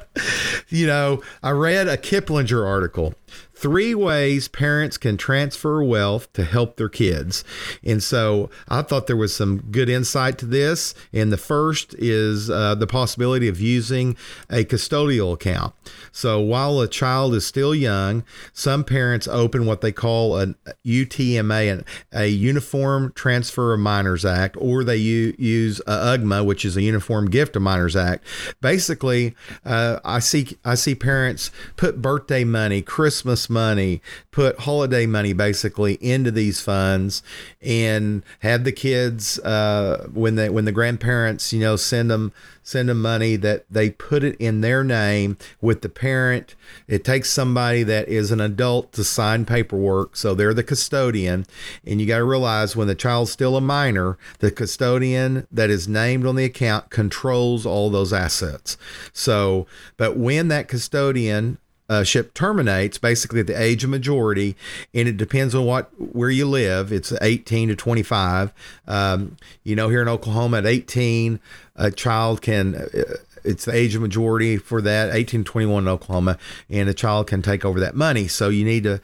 you 0.70 0.88
know, 0.88 1.22
I 1.44 1.50
read 1.50 1.90
a 1.90 1.98
Kiplinger 1.98 2.66
article 2.66 3.16
three 3.58 3.96
ways 3.96 4.48
parents 4.48 4.98
can 4.98 5.18
transfer 5.18 5.84
wealth 5.84 6.32
to 6.34 6.44
help 6.44 6.78
their 6.78 6.90
kids. 6.90 7.44
And 7.84 8.04
so 8.04 8.50
I 8.70 8.84
thought 8.84 9.08
there 9.08 9.18
was 9.18 9.36
some 9.36 9.64
good 9.72 9.90
insight 9.90 10.38
to 10.40 10.46
this. 10.46 10.94
And 11.12 11.32
the 11.32 11.38
first 11.38 11.96
is 11.96 12.50
uh, 12.50 12.76
the 12.76 12.88
possibility 12.88 13.48
of 13.48 13.60
using 13.60 14.16
a 14.50 14.64
custodial 14.64 15.34
account. 15.34 15.74
So 16.12 16.40
while 16.40 16.80
a 16.80 16.88
child 16.88 17.34
is 17.34 17.46
still 17.46 17.74
young, 17.74 18.24
some 18.54 18.84
parents 18.84 19.28
open 19.28 19.66
what 19.66 19.82
they 19.82 19.92
call 19.92 20.40
a 20.40 20.54
UTMA, 20.86 21.84
a 22.14 22.28
Uniform 22.28 23.12
Transfer 23.16 23.74
of 23.74 23.80
Minors 23.80 24.26
Act, 24.26 24.56
or 24.60 24.84
they 24.84 24.98
u- 24.98 25.36
use 25.38 25.80
a 25.88 26.18
UGMA, 26.18 26.46
which 26.46 26.64
is 26.66 26.78
a 26.78 26.82
Uniform 26.82 27.30
Gift 27.30 27.56
of 27.56 27.62
Minors 27.62 27.96
Act. 27.96 28.24
Basically, 28.62 29.36
uh, 29.66 30.00
I 30.04 30.20
see 30.20 30.58
I 30.64 30.76
see 30.76 30.96
parents 30.96 31.52
put 31.76 32.01
birthday 32.01 32.44
money, 32.44 32.81
Christmas 32.81 33.47
money, 33.50 34.01
put 34.31 34.60
holiday 34.62 35.05
money 35.05 35.33
basically 35.33 35.96
into 35.96 36.31
these 36.31 36.62
funds, 36.62 37.24
and 37.62 38.24
have 38.40 38.64
the 38.64 38.72
kids 38.72 39.40
uh, 39.40 40.07
when 40.14 40.36
they 40.36 40.50
when 40.50 40.66
the 40.66 40.72
grandparents 40.72 41.53
you 41.53 41.60
know 41.60 41.75
send 41.75 42.10
them 42.10 42.31
send 42.68 42.90
them 42.90 43.01
money 43.01 43.38
that 43.38 43.64
they 43.70 43.90
put 43.90 44.25
it 44.25 44.36
in 44.40 44.60
their 44.60 44.83
name 44.83 45.38
with 45.62 45.81
the 45.81 45.88
parent. 45.88 46.53
It 46.86 47.05
takes 47.05 47.31
somebody 47.31 47.83
that 47.83 48.10
is 48.10 48.29
an 48.29 48.42
adult 48.42 48.92
to 48.94 49.05
sign 49.05 49.46
paperwork, 49.46 50.18
so 50.18 50.36
they're 50.36 50.53
the 50.53 50.64
custodian. 50.64 51.46
And 51.86 52.01
you 52.01 52.07
got 52.07 52.18
to 52.18 52.25
realize 52.25 52.75
when 52.75 52.90
the 52.90 52.96
child's 52.96 53.31
still 53.31 53.55
a 53.55 53.62
minor, 53.62 54.18
the 54.40 54.51
custodian 54.51 55.48
that 55.50 55.70
is 55.70 55.88
named 55.88 56.25
on 56.25 56.36
the 56.36 56.44
account 56.44 56.90
controls 56.90 57.66
all 57.66 57.90
those 57.90 58.12
assets. 58.12 58.75
So, 59.14 59.66
but 59.96 60.18
when 60.18 60.50
that 60.50 60.68
custodian 60.68 61.60
uh, 61.90 62.04
ship 62.04 62.34
terminates 62.34 62.98
basically 62.98 63.40
at 63.40 63.48
the 63.48 63.60
age 63.60 63.84
of 63.84 63.90
majority, 63.90 64.56
and 64.94 65.08
it 65.08 65.18
depends 65.18 65.56
on 65.56 65.66
what 65.66 65.90
where 65.98 66.30
you 66.30 66.46
live. 66.46 66.92
It's 66.92 67.14
18 67.22 67.70
to 67.70 67.76
25. 67.76 68.54
Um, 68.88 69.38
you 69.64 69.76
know, 69.76 69.90
here 69.90 70.02
in 70.02 70.08
Oklahoma, 70.08 70.58
at 70.58 70.66
18, 70.66 71.40
a 71.76 71.92
child 71.92 72.42
can. 72.42 72.76
Uh, 72.76 73.16
it's 73.44 73.64
the 73.64 73.74
age 73.74 73.96
of 73.96 74.02
majority 74.02 74.58
for 74.58 74.82
that 74.82 75.16
18 75.16 75.46
to 75.46 75.52
21 75.52 75.84
in 75.84 75.88
oklahoma 75.88 76.38
and 76.70 76.90
a 76.90 76.94
child 76.94 77.28
can 77.28 77.42
take 77.42 77.64
over 77.64 77.80
that 77.80 77.96
money 77.96 78.28
so 78.28 78.50
you 78.50 78.66
need 78.66 78.84
to 78.84 79.00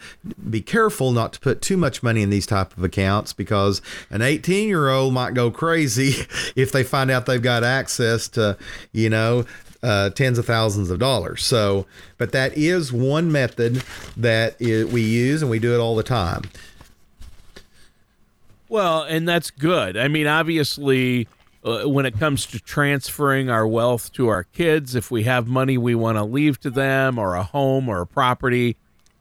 be 0.50 0.60
careful 0.60 1.12
not 1.14 1.32
to 1.34 1.40
put 1.40 1.62
too 1.62 1.78
much 1.78 2.04
money 2.04 2.22
in 2.22 2.30
these 2.30 2.46
type 2.46 2.76
of 2.76 2.84
accounts 2.84 3.32
because 3.32 3.82
an 4.10 4.22
18 4.22 4.68
year 4.68 4.90
old 4.90 5.14
might 5.14 5.34
go 5.34 5.50
crazy 5.50 6.28
if 6.56 6.74
they 6.74 6.84
find 6.84 7.10
out 7.10 7.26
they've 7.26 7.42
got 7.42 7.64
access 7.64 8.28
to 8.28 8.58
you 8.92 9.10
know 9.10 9.46
uh, 9.84 10.10
tens 10.12 10.40
of 10.40 10.46
thousands 10.46 10.90
of 10.90 10.98
dollars. 10.98 11.46
So, 11.46 11.86
but 12.18 12.32
that 12.32 12.58
is 12.58 12.92
one 12.92 13.32
method 13.32 13.84
that 14.18 14.56
is, 14.60 14.92
we 14.92 15.02
use 15.02 15.42
and 15.42 15.52
we 15.52 15.60
do 15.60 15.76
it 15.76 15.80
all 15.80 15.96
the 15.96 16.04
time. 16.04 16.44
Well, 18.70 19.04
and 19.04 19.28
that's 19.28 19.52
good. 19.52 19.98
I 19.98 20.08
mean, 20.08 20.26
obviously, 20.26 21.28
uh, 21.64 21.84
when 21.84 22.06
it 22.06 22.18
comes 22.18 22.46
to 22.48 22.60
transferring 22.60 23.50
our 23.50 23.68
wealth 23.68 24.12
to 24.14 24.30
our 24.30 24.46
kids, 24.46 24.96
if 24.96 25.12
we 25.12 25.24
have 25.24 25.48
money 25.48 25.78
we 25.78 25.94
want 25.94 26.18
to 26.18 26.24
leave 26.24 26.60
to 26.62 26.72
them, 26.72 27.20
or 27.20 27.36
a 27.36 27.44
home 27.44 27.88
or 27.88 28.02
a 28.02 28.08
property, 28.08 28.78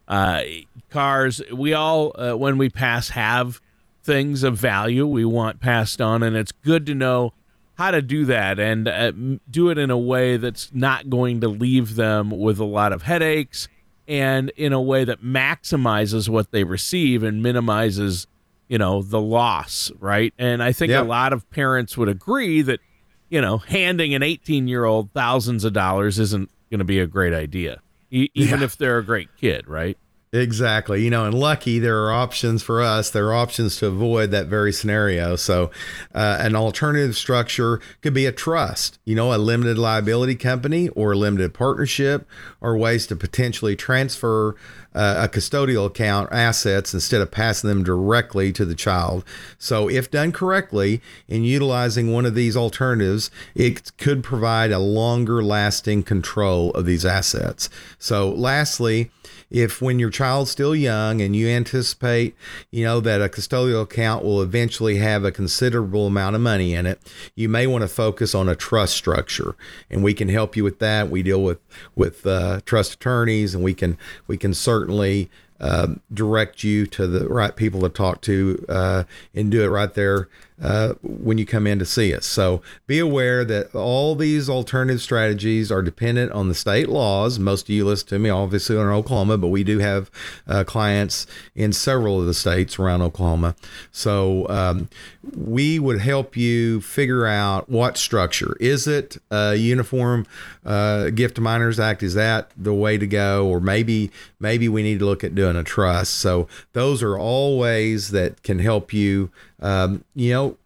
uh, 0.09 0.43
cars, 0.91 1.43
we 1.53 1.75
all, 1.75 2.13
uh, 2.19 2.35
when 2.35 2.57
we 2.57 2.71
pass, 2.71 3.11
have 3.11 3.61
things 4.03 4.43
of 4.43 4.57
value 4.57 5.07
we 5.07 5.25
want 5.25 5.61
passed 5.61 6.01
on. 6.01 6.23
And 6.23 6.35
it's 6.35 6.53
good 6.53 6.87
to 6.87 6.95
know 6.95 7.35
how 7.75 7.91
to 7.91 8.03
do 8.03 8.25
that 8.27 8.59
and 8.59 8.89
uh, 8.89 9.13
do 9.51 9.71
it 9.71 9.79
in 9.79 9.91
a 9.91 9.99
way 9.99 10.37
that's 10.37 10.73
not 10.73 11.09
going 11.09 11.41
to 11.41 11.49
leave 11.49 11.97
them 11.97 12.31
with 12.31 12.59
a 12.59 12.65
lot 12.65 12.93
of 12.93 13.03
headaches 13.03 13.69
and 14.07 14.51
in 14.57 14.73
a 14.73 14.81
way 14.81 15.05
that 15.05 15.23
maximizes 15.23 16.29
what 16.29 16.51
they 16.51 16.65
receive 16.65 17.23
and 17.23 17.43
minimizes 17.43 18.27
you 18.69 18.79
know 18.79 19.03
the 19.03 19.21
loss 19.21 19.91
right 20.01 20.35
and 20.39 20.63
i 20.63 20.73
think 20.73 20.91
yep. 20.91 21.05
a 21.05 21.09
lot 21.09 21.33
of 21.33 21.49
parents 21.51 21.97
would 21.97 22.09
agree 22.09 22.63
that 22.63 22.81
you 23.29 23.41
know 23.41 23.59
handing 23.59 24.15
an 24.15 24.23
18 24.23 24.69
year 24.69 24.85
old 24.85 25.11
thousands 25.13 25.65
of 25.65 25.73
dollars 25.73 26.19
isn't 26.19 26.51
going 26.71 26.79
to 26.79 26.85
be 26.85 26.99
a 26.99 27.07
great 27.07 27.35
idea 27.35 27.81
e- 28.11 28.31
even 28.35 28.61
yeah. 28.61 28.65
if 28.65 28.77
they're 28.77 28.99
a 28.99 29.05
great 29.05 29.29
kid 29.37 29.69
right 29.69 29.99
Exactly. 30.35 31.05
You 31.05 31.11
know, 31.11 31.27
and 31.27 31.35
lucky 31.35 31.79
there 31.79 32.05
are 32.05 32.11
options 32.13 32.63
for 32.63 32.81
us. 32.81 33.11
There 33.11 33.27
are 33.29 33.35
options 33.35 33.77
to 33.77 33.87
avoid 33.87 34.31
that 34.31 34.47
very 34.47 34.73
scenario. 34.73 35.37
So, 35.37 35.71
uh, 36.15 36.39
an 36.41 36.57
alternative 36.57 37.17
structure 37.17 37.81
could 38.01 38.15
be 38.15 38.25
a 38.25 38.33
trust, 38.33 38.99
you 39.05 39.15
know, 39.15 39.35
a 39.35 39.37
limited 39.37 39.77
liability 39.77 40.37
company 40.37 40.89
or 40.91 41.13
a 41.13 41.17
limited 41.19 41.53
partnership, 41.53 42.27
or 42.63 42.79
ways 42.79 43.07
to 43.09 43.17
potentially 43.17 43.77
transfer 43.77 44.57
uh, 44.95 45.27
a 45.27 45.29
custodial 45.29 45.85
account 45.87 46.31
assets 46.33 46.95
instead 46.95 47.21
of 47.21 47.31
passing 47.31 47.69
them 47.69 47.85
directly 47.85 48.53
to 48.53 48.65
the 48.65 48.75
child. 48.75 49.27
So, 49.59 49.91
if 49.91 50.11
done 50.11 50.33
correctly 50.33 51.03
in 51.29 51.45
utilizing 51.45 52.11
one 52.11 52.25
of 52.25 52.35
these 52.35 52.57
alternatives, 52.57 53.31
it 53.55 53.95
could 53.99 54.25
provide 54.25 54.73
a 54.73 54.79
longer 54.79 55.43
lasting 55.43 56.05
control 56.05 56.71
of 56.71 56.87
these 56.87 57.05
assets. 57.05 57.69
So, 57.99 58.31
lastly, 58.31 59.11
if 59.53 59.83
when 59.83 59.99
your 59.99 60.09
child's 60.09 60.51
still 60.51 60.75
young 60.75 61.21
and 61.21 61.37
you 61.37 61.47
anticipate, 61.47 62.35
you 62.71 62.85
know, 62.85 63.01
that 63.01 63.21
a 63.21 63.29
custodial 63.29 63.83
account 63.83 64.25
will 64.25 64.41
eventually 64.41 64.97
have 64.97 65.25
a 65.25 65.31
considerable 65.31 66.07
amount 66.07 66.35
of 66.35 66.41
money 66.41 66.75
in 66.75 66.87
it, 66.87 66.99
you 67.37 67.51
may 67.51 67.67
want 67.67 67.83
to 67.83 67.89
focus 67.89 68.35
on 68.35 68.49
a 68.49 68.57
trust 68.57 68.97
structure, 68.97 69.55
and 69.91 70.03
we 70.03 70.15
can 70.15 70.31
help 70.31 70.57
you 70.57 70.65
with 70.65 70.79
that. 70.79 71.11
We 71.11 71.23
deal 71.23 71.43
with 71.43 71.61
with 71.95 72.27
uh, 72.27 72.61
trust 72.65 72.95
attorneys, 72.95 73.55
and 73.55 73.63
we 73.63 73.75
can 73.75 73.99
we 74.27 74.39
can 74.39 74.55
certainly 74.55 75.31
uh, 75.61 75.89
direct 76.13 76.65
you 76.65 76.87
to 76.87 77.07
the 77.07 77.29
right 77.29 77.55
people 77.55 77.83
to 77.83 77.91
talk 77.91 78.23
to 78.23 78.65
uh, 78.71 79.05
and 79.35 79.51
do 79.51 79.63
it 79.63 79.69
right 79.69 79.93
there 79.93 80.29
uh, 80.63 80.95
when 81.03 81.39
you 81.39 81.45
come 81.45 81.67
in 81.67 81.79
to 81.81 81.85
see 81.85 82.15
us. 82.15 82.25
So 82.25 82.63
be 82.87 82.99
aware 82.99 83.45
that 83.45 83.75
all 83.75 84.15
these 84.15 84.49
alternative 84.49 85.03
strategies 85.03 85.73
are 85.73 85.83
dependent 85.83 86.33
on 86.33 86.49
the 86.49 86.55
state 86.55 86.89
laws. 86.89 87.39
Most 87.39 87.67
of 87.67 87.71
you 87.71 87.85
listen 87.85 88.09
to 88.09 88.19
me, 88.19 88.31
obviously, 88.31 88.77
in 88.77 88.83
Oklahoma, 88.83 89.39
but 89.39 89.49
we 89.49 89.65
do 89.65 89.81
have 89.81 90.11
uh, 90.47 90.65
clients 90.65 91.27
in 91.55 91.73
several 91.73 92.21
of 92.21 92.27
the 92.27 92.35
states 92.35 92.79
around 92.79 93.03
Oklahoma. 93.03 93.57
So 93.91 94.49
um, 94.49 94.89
we 95.37 95.79
would 95.79 96.01
help 96.01 96.37
you 96.37 96.81
figure 96.81 97.27
out 97.27 97.69
what 97.69 97.99
structure. 97.99 98.57
Is 98.61 98.87
it 98.87 99.17
a 99.31 99.57
uniform 99.57 100.27
uh, 100.65 101.11
gift 101.11 101.37
to 101.37 101.41
minors 101.41 101.81
act? 101.81 102.03
Is 102.03 102.15
that 102.15 102.51
the 102.57 102.75
way 102.75 102.99
to 102.99 103.07
go? 103.07 103.49
Or 103.49 103.61
maybe 103.61 104.11
maybe 104.39 104.69
we 104.69 104.83
need 104.83 105.01
to 105.01 105.05
look 105.05 105.25
at 105.25 105.35
doing 105.35 105.57
a 105.57 105.65
trust. 105.65 106.15
So 106.15 106.49
those 106.73 107.03
are 107.03 107.19
all 107.19 107.59
ways 107.59 108.11
that 108.11 108.43
can 108.43 108.61
help 108.61 108.93
you. 108.93 109.31
Um, 109.63 110.05
you 110.15 110.33
know, 110.33 110.57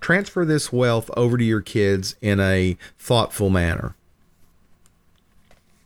transfer 0.00 0.44
this 0.44 0.70
wealth 0.70 1.10
over 1.16 1.38
to 1.38 1.44
your 1.44 1.62
kids 1.62 2.16
in 2.20 2.40
a 2.40 2.76
thoughtful 2.98 3.48
manner. 3.48 3.94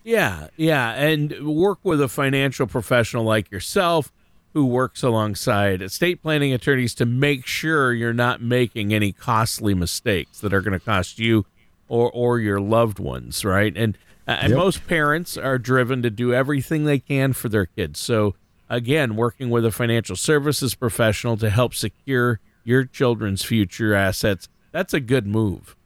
Yeah, 0.03 0.49
yeah, 0.57 0.92
and 0.92 1.47
work 1.47 1.79
with 1.83 2.01
a 2.01 2.09
financial 2.09 2.66
professional 2.66 3.25
like 3.25 3.51
yourself 3.51 4.12
who 4.55 4.64
works 4.64 5.03
alongside 5.03 5.83
estate 5.83 6.23
planning 6.23 6.53
attorneys 6.53 6.95
to 6.95 7.05
make 7.05 7.45
sure 7.45 7.92
you're 7.92 8.14
not 8.14 8.40
making 8.40 8.95
any 8.95 9.12
costly 9.12 9.75
mistakes 9.75 10.40
that 10.40 10.55
are 10.55 10.62
going 10.62 10.79
to 10.79 10.85
cost 10.85 11.19
you 11.19 11.45
or 11.88 12.11
or 12.12 12.38
your 12.38 12.61
loved 12.61 12.99
ones, 12.99 13.45
right? 13.45 13.77
And 13.77 13.99
uh, 14.27 14.38
and 14.40 14.55
most 14.55 14.87
parents 14.87 15.37
are 15.37 15.59
driven 15.59 16.03
to 16.03 16.11
do 16.11 16.33
everything 16.33 16.85
they 16.85 16.99
can 16.99 17.33
for 17.33 17.49
their 17.49 17.66
kids. 17.66 18.01
So 18.01 18.35
again, 18.71 19.16
working 19.16 19.51
with 19.51 19.64
a 19.64 19.71
financial 19.71 20.16
services 20.16 20.75
professional 20.75 21.37
to 21.37 21.51
help 21.51 21.75
secure 21.75 22.40
your 22.66 22.85
children's 22.85 23.44
future 23.44 23.94
assets, 23.94 24.48
that's 24.72 24.92
a 24.92 25.00
good 25.00 25.26
move. 25.26 25.76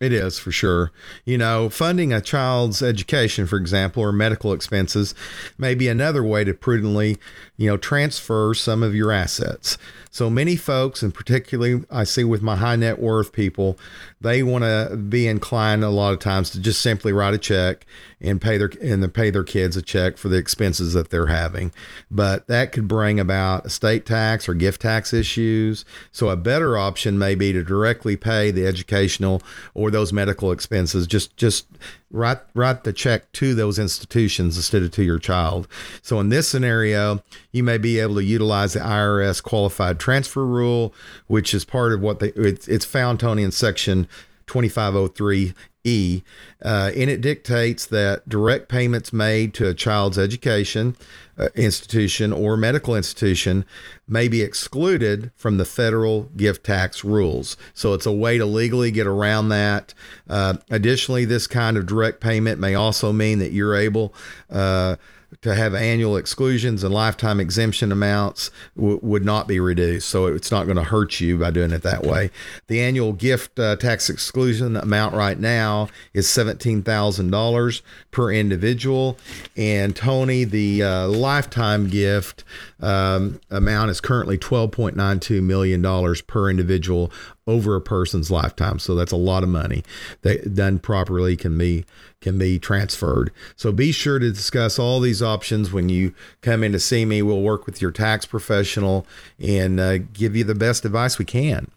It 0.00 0.12
is 0.12 0.38
for 0.38 0.50
sure. 0.50 0.90
You 1.24 1.38
know, 1.38 1.68
funding 1.68 2.12
a 2.12 2.20
child's 2.20 2.82
education, 2.82 3.46
for 3.46 3.56
example, 3.56 4.02
or 4.02 4.10
medical 4.10 4.52
expenses 4.52 5.14
may 5.58 5.76
be 5.76 5.86
another 5.86 6.24
way 6.24 6.42
to 6.42 6.54
prudently, 6.54 7.18
you 7.56 7.68
know, 7.68 7.76
transfer 7.76 8.52
some 8.52 8.82
of 8.82 8.96
your 8.96 9.12
assets. 9.12 9.78
So 10.10 10.28
many 10.28 10.56
folks, 10.56 11.02
and 11.02 11.14
particularly 11.14 11.84
I 11.88 12.04
see 12.04 12.24
with 12.24 12.42
my 12.42 12.56
high 12.56 12.76
net 12.76 12.98
worth 12.98 13.32
people, 13.32 13.78
they 14.22 14.42
want 14.42 14.64
to 14.64 14.96
be 14.96 15.26
inclined 15.26 15.84
a 15.84 15.90
lot 15.90 16.12
of 16.12 16.20
times 16.20 16.50
to 16.50 16.60
just 16.60 16.80
simply 16.80 17.12
write 17.12 17.34
a 17.34 17.38
check 17.38 17.84
and 18.20 18.40
pay 18.40 18.56
their 18.56 18.70
and 18.80 19.12
pay 19.12 19.30
their 19.30 19.42
kids 19.42 19.76
a 19.76 19.82
check 19.82 20.16
for 20.16 20.28
the 20.28 20.36
expenses 20.36 20.92
that 20.92 21.10
they're 21.10 21.26
having. 21.26 21.72
But 22.10 22.46
that 22.46 22.72
could 22.72 22.86
bring 22.86 23.18
about 23.18 23.66
estate 23.66 24.06
tax 24.06 24.48
or 24.48 24.54
gift 24.54 24.82
tax 24.82 25.12
issues. 25.12 25.84
So 26.12 26.28
a 26.28 26.36
better 26.36 26.78
option 26.78 27.18
may 27.18 27.34
be 27.34 27.52
to 27.52 27.64
directly 27.64 28.16
pay 28.16 28.50
the 28.50 28.66
educational 28.66 29.42
or 29.74 29.90
those 29.90 30.12
medical 30.12 30.52
expenses 30.52 31.06
just 31.06 31.36
just 31.36 31.66
write 32.12 32.38
write 32.54 32.84
the 32.84 32.92
check 32.92 33.32
to 33.32 33.54
those 33.54 33.78
institutions 33.78 34.56
instead 34.56 34.82
of 34.82 34.90
to 34.92 35.02
your 35.02 35.18
child. 35.18 35.66
So 36.02 36.20
in 36.20 36.28
this 36.28 36.48
scenario, 36.48 37.22
you 37.50 37.64
may 37.64 37.78
be 37.78 37.98
able 37.98 38.16
to 38.16 38.24
utilize 38.24 38.74
the 38.74 38.80
IRS 38.80 39.42
qualified 39.42 39.98
transfer 39.98 40.44
rule, 40.44 40.94
which 41.26 41.54
is 41.54 41.64
part 41.64 41.92
of 41.92 42.00
what 42.00 42.20
they 42.20 42.28
it's, 42.28 42.68
it's 42.68 42.84
found 42.84 43.18
Tony 43.18 43.42
in 43.42 43.50
section 43.50 44.06
2503 44.52 45.54
E, 45.84 46.22
uh, 46.62 46.92
and 46.94 47.10
it 47.10 47.20
dictates 47.20 47.86
that 47.86 48.28
direct 48.28 48.68
payments 48.68 49.12
made 49.12 49.52
to 49.54 49.68
a 49.68 49.74
child's 49.74 50.18
education 50.18 50.94
uh, 51.38 51.48
institution 51.54 52.32
or 52.32 52.56
medical 52.56 52.94
institution 52.94 53.64
may 54.06 54.28
be 54.28 54.42
excluded 54.42 55.32
from 55.34 55.56
the 55.56 55.64
federal 55.64 56.24
gift 56.36 56.64
tax 56.64 57.02
rules. 57.02 57.56
So 57.72 57.94
it's 57.94 58.06
a 58.06 58.12
way 58.12 58.38
to 58.38 58.44
legally 58.44 58.90
get 58.90 59.06
around 59.06 59.48
that. 59.48 59.94
Uh, 60.28 60.58
additionally, 60.70 61.24
this 61.24 61.46
kind 61.46 61.76
of 61.76 61.86
direct 61.86 62.20
payment 62.20 62.60
may 62.60 62.74
also 62.74 63.10
mean 63.10 63.38
that 63.38 63.52
you're 63.52 63.74
able 63.74 64.14
uh, 64.50 64.96
to 65.40 65.54
have 65.54 65.74
annual 65.74 66.16
exclusions 66.16 66.84
and 66.84 66.92
lifetime 66.92 67.40
exemption 67.40 67.90
amounts 67.90 68.50
w- 68.76 69.00
would 69.02 69.24
not 69.24 69.48
be 69.48 69.58
reduced. 69.58 70.08
So 70.08 70.26
it's 70.26 70.50
not 70.50 70.64
going 70.64 70.76
to 70.76 70.84
hurt 70.84 71.20
you 71.20 71.38
by 71.38 71.50
doing 71.50 71.72
it 71.72 71.82
that 71.82 72.04
way. 72.04 72.30
The 72.68 72.80
annual 72.80 73.12
gift 73.12 73.58
uh, 73.58 73.76
tax 73.76 74.10
exclusion 74.10 74.76
amount 74.76 75.14
right 75.14 75.38
now 75.38 75.88
is 76.12 76.26
$17,000 76.26 77.82
per 78.10 78.32
individual. 78.32 79.18
And 79.56 79.96
Tony, 79.96 80.44
the 80.44 80.82
uh, 80.82 81.08
lifetime 81.08 81.88
gift 81.88 82.44
um, 82.80 83.40
amount 83.50 83.90
is 83.90 84.00
currently 84.00 84.38
$12.92 84.38 85.42
million 85.42 85.82
per 86.26 86.50
individual 86.50 87.10
over 87.46 87.74
a 87.74 87.80
person's 87.80 88.30
lifetime. 88.30 88.78
So 88.78 88.94
that's 88.94 89.12
a 89.12 89.16
lot 89.16 89.42
of 89.42 89.48
money 89.48 89.82
that 90.22 90.54
done 90.54 90.78
properly 90.78 91.36
can 91.36 91.56
be 91.58 91.84
can 92.22 92.38
be 92.38 92.58
transferred. 92.58 93.30
So 93.56 93.72
be 93.72 93.92
sure 93.92 94.18
to 94.18 94.30
discuss 94.30 94.78
all 94.78 95.00
these 95.00 95.22
options 95.22 95.72
when 95.72 95.88
you 95.88 96.14
come 96.40 96.64
in 96.64 96.72
to 96.72 96.80
see 96.80 97.04
me. 97.04 97.20
We'll 97.20 97.42
work 97.42 97.66
with 97.66 97.82
your 97.82 97.90
tax 97.90 98.24
professional 98.24 99.06
and 99.38 99.78
uh, 99.78 99.98
give 99.98 100.34
you 100.34 100.44
the 100.44 100.54
best 100.54 100.84
advice 100.84 101.18
we 101.18 101.26
can. 101.26 101.70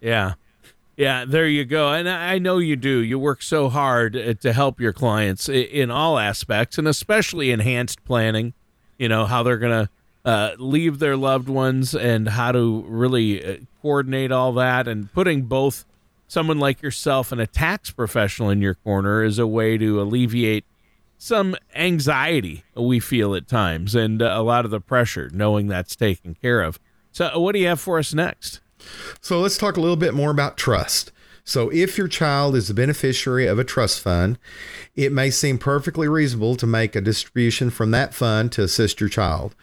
Yeah. 0.00 0.34
Yeah, 0.96 1.24
there 1.24 1.46
you 1.46 1.64
go. 1.64 1.92
And 1.92 2.08
I 2.08 2.38
know 2.38 2.58
you 2.58 2.74
do. 2.74 2.98
You 2.98 3.18
work 3.20 3.40
so 3.40 3.68
hard 3.68 4.16
uh, 4.16 4.34
to 4.34 4.52
help 4.52 4.80
your 4.80 4.92
clients 4.92 5.48
in 5.48 5.90
all 5.90 6.18
aspects 6.18 6.76
and 6.76 6.88
especially 6.88 7.50
enhanced 7.50 8.04
planning, 8.04 8.52
you 8.98 9.08
know, 9.08 9.24
how 9.24 9.44
they're 9.44 9.58
going 9.58 9.86
to 9.86 9.90
uh, 10.24 10.56
leave 10.58 10.98
their 10.98 11.16
loved 11.16 11.48
ones 11.48 11.94
and 11.94 12.28
how 12.28 12.50
to 12.50 12.84
really 12.88 13.44
uh, 13.44 13.56
coordinate 13.80 14.32
all 14.32 14.52
that 14.52 14.88
and 14.88 15.12
putting 15.12 15.42
both 15.42 15.84
someone 16.28 16.58
like 16.58 16.82
yourself 16.82 17.32
and 17.32 17.40
a 17.40 17.46
tax 17.46 17.90
professional 17.90 18.50
in 18.50 18.60
your 18.60 18.74
corner 18.74 19.24
is 19.24 19.38
a 19.38 19.46
way 19.46 19.76
to 19.78 20.00
alleviate 20.00 20.64
some 21.16 21.56
anxiety 21.74 22.62
we 22.76 23.00
feel 23.00 23.34
at 23.34 23.48
times 23.48 23.96
and 23.96 24.22
uh, 24.22 24.32
a 24.32 24.42
lot 24.42 24.64
of 24.64 24.70
the 24.70 24.80
pressure 24.80 25.28
knowing 25.32 25.66
that's 25.66 25.96
taken 25.96 26.34
care 26.34 26.62
of. 26.62 26.78
So, 27.10 27.36
what 27.40 27.52
do 27.52 27.58
you 27.58 27.66
have 27.66 27.80
for 27.80 27.98
us 27.98 28.14
next? 28.14 28.60
So, 29.20 29.40
let's 29.40 29.58
talk 29.58 29.76
a 29.76 29.80
little 29.80 29.96
bit 29.96 30.14
more 30.14 30.30
about 30.30 30.56
trust. 30.56 31.10
So, 31.42 31.70
if 31.70 31.98
your 31.98 32.06
child 32.08 32.54
is 32.54 32.68
the 32.68 32.74
beneficiary 32.74 33.46
of 33.46 33.58
a 33.58 33.64
trust 33.64 34.00
fund, 34.00 34.38
it 34.94 35.10
may 35.10 35.30
seem 35.30 35.58
perfectly 35.58 36.06
reasonable 36.06 36.54
to 36.56 36.66
make 36.66 36.94
a 36.94 37.00
distribution 37.00 37.70
from 37.70 37.90
that 37.90 38.14
fund 38.14 38.52
to 38.52 38.62
assist 38.62 39.00
your 39.00 39.08
child. 39.08 39.56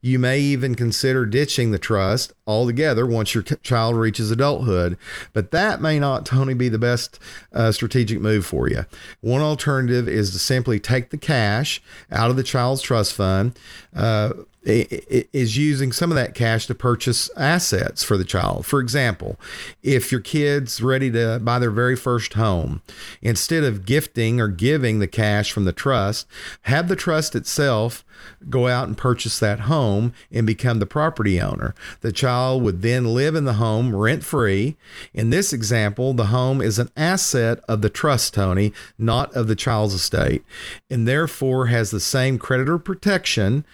You 0.00 0.20
may 0.20 0.38
even 0.38 0.76
consider 0.76 1.26
ditching 1.26 1.72
the 1.72 1.78
trust 1.78 2.32
altogether 2.46 3.04
once 3.04 3.34
your 3.34 3.42
child 3.42 3.96
reaches 3.96 4.30
adulthood, 4.30 4.96
but 5.32 5.50
that 5.50 5.80
may 5.80 5.98
not, 5.98 6.24
Tony, 6.24 6.54
be 6.54 6.68
the 6.68 6.78
best 6.78 7.18
uh, 7.52 7.72
strategic 7.72 8.20
move 8.20 8.46
for 8.46 8.68
you. 8.68 8.86
One 9.20 9.40
alternative 9.40 10.08
is 10.08 10.30
to 10.30 10.38
simply 10.38 10.78
take 10.78 11.10
the 11.10 11.18
cash 11.18 11.82
out 12.12 12.30
of 12.30 12.36
the 12.36 12.44
child's 12.44 12.80
trust 12.80 13.12
fund. 13.12 13.58
Uh, 13.94 14.34
is 14.64 15.56
using 15.56 15.92
some 15.92 16.10
of 16.10 16.16
that 16.16 16.34
cash 16.34 16.66
to 16.66 16.74
purchase 16.74 17.30
assets 17.36 18.02
for 18.02 18.16
the 18.16 18.24
child. 18.24 18.66
For 18.66 18.80
example, 18.80 19.38
if 19.82 20.10
your 20.10 20.20
kid's 20.20 20.82
ready 20.82 21.10
to 21.12 21.40
buy 21.42 21.58
their 21.58 21.70
very 21.70 21.96
first 21.96 22.34
home, 22.34 22.82
instead 23.22 23.64
of 23.64 23.86
gifting 23.86 24.40
or 24.40 24.48
giving 24.48 24.98
the 24.98 25.06
cash 25.06 25.52
from 25.52 25.64
the 25.64 25.72
trust, 25.72 26.26
have 26.62 26.88
the 26.88 26.96
trust 26.96 27.34
itself 27.34 28.04
go 28.48 28.66
out 28.66 28.88
and 28.88 28.98
purchase 28.98 29.38
that 29.38 29.60
home 29.60 30.12
and 30.32 30.46
become 30.46 30.80
the 30.80 30.86
property 30.86 31.40
owner. 31.40 31.74
The 32.00 32.12
child 32.12 32.62
would 32.62 32.82
then 32.82 33.14
live 33.14 33.34
in 33.34 33.44
the 33.44 33.54
home 33.54 33.94
rent 33.94 34.24
free. 34.24 34.76
In 35.14 35.30
this 35.30 35.52
example, 35.52 36.14
the 36.14 36.26
home 36.26 36.60
is 36.60 36.78
an 36.78 36.90
asset 36.96 37.60
of 37.68 37.80
the 37.80 37.90
trust, 37.90 38.34
Tony, 38.34 38.72
not 38.98 39.32
of 39.34 39.46
the 39.46 39.56
child's 39.56 39.94
estate, 39.94 40.44
and 40.90 41.06
therefore 41.06 41.66
has 41.66 41.90
the 41.90 42.00
same 42.00 42.38
creditor 42.38 42.78
protection 42.78 43.64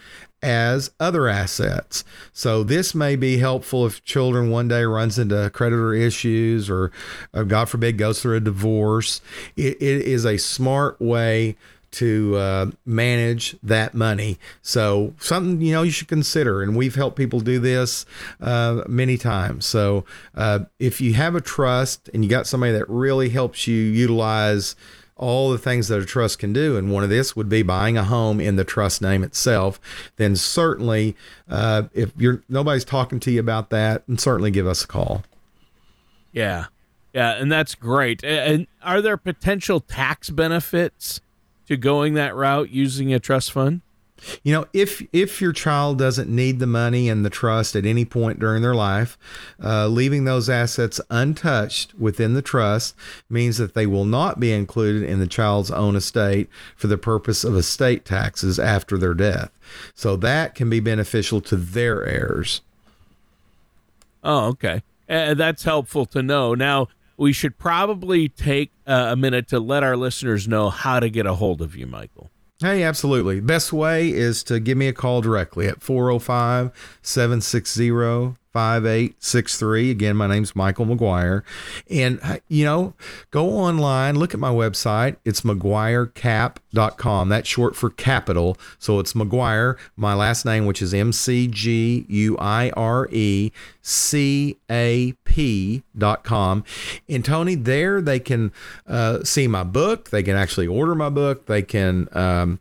as 0.44 0.90
other 1.00 1.26
assets. 1.26 2.04
So 2.33 2.62
this 2.62 2.94
may 2.94 3.16
be 3.16 3.38
helpful 3.38 3.87
if 3.87 4.04
children 4.04 4.50
one 4.50 4.68
day 4.68 4.85
runs 4.85 5.18
into 5.18 5.50
creditor 5.50 5.94
issues 5.94 6.68
or, 6.68 6.92
uh, 7.33 7.42
God 7.44 7.68
forbid, 7.68 7.98
goes 7.98 8.20
through 8.20 8.37
a 8.37 8.40
divorce. 8.40 9.20
it, 9.57 9.80
it 9.80 10.02
is 10.02 10.24
a 10.24 10.37
smart 10.37 11.00
way 11.00 11.57
to 11.94 12.37
uh, 12.37 12.66
manage 12.85 13.57
that 13.62 13.94
money. 13.94 14.37
So 14.62 15.14
something 15.20 15.61
you 15.61 15.72
know 15.72 15.83
you 15.83 15.92
should 15.92 16.09
consider, 16.09 16.61
and 16.61 16.76
we've 16.76 16.96
helped 16.96 17.16
people 17.16 17.38
do 17.38 17.61
this 17.61 18.04
uh, 18.40 18.83
many 18.88 19.16
times. 19.16 19.64
So 19.64 20.04
uh, 20.35 20.61
if 20.80 21.00
you 21.00 21.14
have 21.14 21.37
a 21.37 21.40
trust 21.40 22.11
and 22.12 22.24
you 22.24 22.30
got 22.30 22.48
somebody 22.48 22.72
that 22.72 22.88
really 22.88 23.28
helps 23.28 23.68
you 23.68 23.76
utilize 23.76 24.74
all 25.16 25.50
the 25.50 25.59
things 25.59 25.88
that 25.88 26.00
a 26.00 26.05
trust 26.05 26.38
can 26.38 26.53
do, 26.53 26.77
and 26.77 26.92
one 26.92 27.05
of 27.05 27.11
this 27.11 27.37
would 27.37 27.48
be 27.48 27.62
buying 27.62 27.96
a 27.96 28.05
home 28.05 28.40
in 28.40 28.57
the 28.57 28.64
trust 28.64 29.00
name 29.00 29.22
itself, 29.22 29.81
then 30.16 30.35
certainly, 30.35 31.16
uh, 31.48 31.85
if 31.92 32.12
you're 32.16 32.42
nobody's 32.48 32.85
talking 32.85 33.20
to 33.20 33.31
you 33.31 33.40
about 33.40 33.70
that, 33.70 34.03
and 34.09 34.20
certainly 34.20 34.50
give 34.50 34.66
us 34.66 34.85
a 34.85 34.87
call. 34.87 35.22
Yeah, 36.33 36.66
yeah, 37.12 37.33
and 37.33 37.50
that's 37.50 37.77
great. 37.77 38.24
And 38.24 38.66
are 38.83 39.00
there 39.00 39.16
potential 39.16 39.79
tax 39.79 40.31
benefits 40.31 41.20
to 41.68 41.77
going 41.77 42.14
that 42.14 42.35
route 42.35 42.70
using 42.70 43.14
a 43.14 43.20
trust 43.20 43.53
fund? 43.53 43.83
You 44.42 44.52
know, 44.52 44.66
if 44.72 45.02
if 45.12 45.40
your 45.40 45.52
child 45.52 45.98
doesn't 45.98 46.28
need 46.28 46.58
the 46.58 46.66
money 46.66 47.08
and 47.08 47.24
the 47.24 47.30
trust 47.30 47.76
at 47.76 47.84
any 47.84 48.04
point 48.04 48.38
during 48.38 48.62
their 48.62 48.74
life, 48.74 49.18
uh, 49.62 49.88
leaving 49.88 50.24
those 50.24 50.48
assets 50.48 51.00
untouched 51.10 51.94
within 51.94 52.34
the 52.34 52.42
trust 52.42 52.94
means 53.28 53.58
that 53.58 53.74
they 53.74 53.87
will 53.87 54.04
not 54.04 54.40
be 54.40 54.52
included 54.52 55.02
in 55.02 55.20
the 55.20 55.26
child's 55.26 55.70
own 55.70 55.96
estate 55.96 56.48
for 56.76 56.87
the 56.87 56.98
purpose 56.98 57.44
of 57.44 57.56
estate 57.56 58.04
taxes 58.04 58.58
after 58.58 58.98
their 58.98 59.14
death. 59.14 59.50
So 59.94 60.16
that 60.16 60.54
can 60.54 60.70
be 60.70 60.80
beneficial 60.80 61.40
to 61.42 61.56
their 61.56 62.04
heirs. 62.04 62.60
Oh, 64.22 64.46
okay. 64.48 64.82
Uh, 65.08 65.34
that's 65.34 65.64
helpful 65.64 66.06
to 66.06 66.22
know. 66.22 66.54
Now, 66.54 66.88
we 67.16 67.32
should 67.32 67.58
probably 67.58 68.28
take 68.28 68.70
uh, 68.87 69.08
a 69.10 69.16
minute 69.16 69.48
to 69.48 69.60
let 69.60 69.82
our 69.82 69.96
listeners 69.96 70.48
know 70.48 70.70
how 70.70 70.98
to 70.98 71.08
get 71.10 71.26
a 71.26 71.34
hold 71.34 71.60
of 71.60 71.76
you, 71.76 71.87
Michael. 71.87 72.30
Hey, 72.61 72.85
absolutely. 72.85 73.40
Best 73.40 73.73
way 73.73 74.11
is 74.11 74.45
to 74.45 74.61
give 74.61 74.79
me 74.79 74.87
a 74.87 74.93
call 74.93 75.21
directly 75.21 75.67
at 75.67 75.83
405 75.83 76.71
760 77.03 77.90
5863. 78.55 79.90
Again, 79.90 80.17
my 80.17 80.29
name's 80.29 80.55
Michael 80.55 80.87
McGuire. 80.87 81.43
And, 81.90 82.40
you 82.49 82.64
know, 82.64 82.95
go 83.33 83.51
online, 83.51 84.17
look 84.17 84.33
at 84.33 84.38
my 84.38 84.51
website. 84.51 85.17
It's 85.25 85.40
McGuireCap.com. 85.40 87.29
That's 87.29 87.49
short 87.49 87.75
for 87.75 87.90
capital. 87.90 88.57
So 88.79 89.01
it's 89.01 89.12
McGuire, 89.12 89.77
my 89.97 90.14
last 90.14 90.45
name, 90.45 90.67
which 90.67 90.81
is 90.81 90.95
M 90.95 91.12
C 91.12 91.49
G 91.49 92.07
U 92.09 92.38
I 92.38 92.71
R 92.77 93.09
E 93.11 93.51
C 93.83 94.57
A 94.71 95.14
P.com. 95.25 96.64
And 97.09 97.25
Tony, 97.25 97.57
there 97.57 98.01
they 98.01 98.21
can 98.21 98.53
uh, 98.87 99.25
see 99.25 99.49
my 99.49 99.64
book. 99.64 100.11
They 100.11 100.23
can 100.23 100.37
actually 100.37 100.69
order 100.69 100.95
my 100.95 101.09
book. 101.09 101.47
They 101.47 101.62
can, 101.62 102.09
um, 102.12 102.61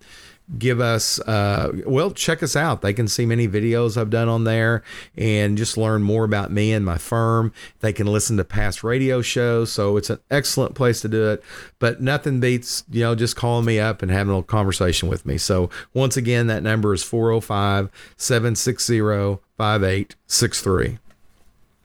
give 0.57 0.79
us 0.79 1.19
uh, 1.21 1.71
well 1.85 2.11
check 2.11 2.43
us 2.43 2.55
out. 2.55 2.81
They 2.81 2.93
can 2.93 3.07
see 3.07 3.25
many 3.25 3.47
videos 3.47 3.97
i've 3.97 4.09
done 4.09 4.27
on 4.27 4.43
there 4.43 4.83
and 5.15 5.57
just 5.57 5.77
learn 5.77 6.03
more 6.03 6.23
about 6.25 6.51
me 6.51 6.73
and 6.73 6.85
my 6.85 6.97
firm. 6.97 7.53
They 7.79 7.93
can 7.93 8.07
listen 8.07 8.37
to 8.37 8.43
past 8.43 8.83
radio 8.83 9.21
shows 9.21 9.71
so 9.71 9.97
it's 9.97 10.09
an 10.09 10.19
excellent 10.29 10.75
place 10.75 11.01
to 11.01 11.07
do 11.07 11.29
it. 11.29 11.43
But 11.79 12.01
nothing 12.01 12.39
beats 12.39 12.83
you 12.89 13.01
know 13.01 13.15
just 13.15 13.35
calling 13.35 13.65
me 13.65 13.79
up 13.79 14.01
and 14.01 14.11
having 14.11 14.35
a 14.35 14.43
conversation 14.43 15.09
with 15.09 15.25
me. 15.25 15.37
So 15.37 15.69
once 15.93 16.17
again 16.17 16.47
that 16.47 16.63
number 16.63 16.93
is 16.93 17.03
405 17.03 17.89
760 18.17 19.39
5863 19.57 20.99